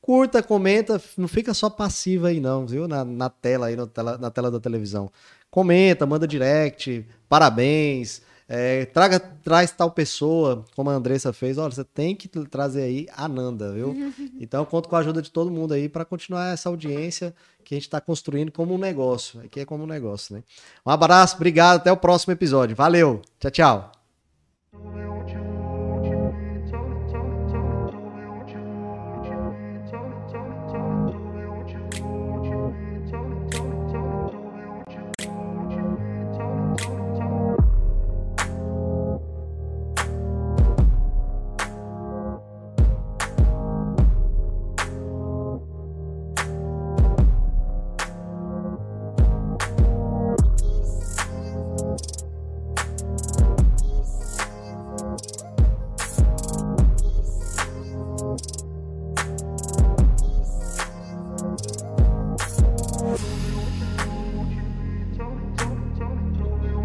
Curta, 0.00 0.42
comenta, 0.42 1.00
não 1.16 1.28
fica 1.28 1.54
só 1.54 1.70
passiva 1.70 2.28
aí 2.28 2.40
não, 2.40 2.66
viu? 2.66 2.86
Na, 2.86 3.04
na 3.04 3.30
tela 3.30 3.68
aí, 3.68 3.76
na 3.76 3.86
tela, 3.86 4.18
na 4.18 4.30
tela 4.30 4.50
da 4.50 4.60
televisão. 4.60 5.10
Comenta, 5.50 6.04
manda 6.04 6.26
direct, 6.26 7.06
parabéns, 7.28 8.20
é, 8.48 8.84
traga, 8.86 9.18
traz 9.18 9.70
tal 9.70 9.90
pessoa, 9.90 10.64
como 10.76 10.90
a 10.90 10.94
Andressa 10.94 11.32
fez. 11.32 11.56
Olha, 11.56 11.70
você 11.70 11.84
tem 11.84 12.14
que 12.14 12.28
trazer 12.28 12.82
aí 12.82 13.06
a 13.16 13.28
Nanda, 13.28 13.72
viu? 13.72 13.94
Então, 14.40 14.60
eu 14.60 14.66
conto 14.66 14.88
com 14.88 14.96
a 14.96 14.98
ajuda 14.98 15.22
de 15.22 15.30
todo 15.30 15.50
mundo 15.50 15.72
aí 15.72 15.88
para 15.88 16.04
continuar 16.04 16.52
essa 16.52 16.68
audiência 16.68 17.34
que 17.64 17.74
a 17.74 17.76
gente 17.76 17.84
está 17.84 18.00
construindo 18.00 18.52
como 18.52 18.74
um 18.74 18.78
negócio. 18.78 19.40
Aqui 19.40 19.60
é 19.60 19.64
como 19.64 19.84
um 19.84 19.86
negócio, 19.86 20.34
né? 20.34 20.42
Um 20.84 20.90
abraço, 20.90 21.36
obrigado, 21.36 21.76
até 21.76 21.90
o 21.90 21.96
próximo 21.96 22.32
episódio. 22.32 22.76
Valeu, 22.76 23.22
tchau, 23.38 23.50
tchau. 23.50 23.92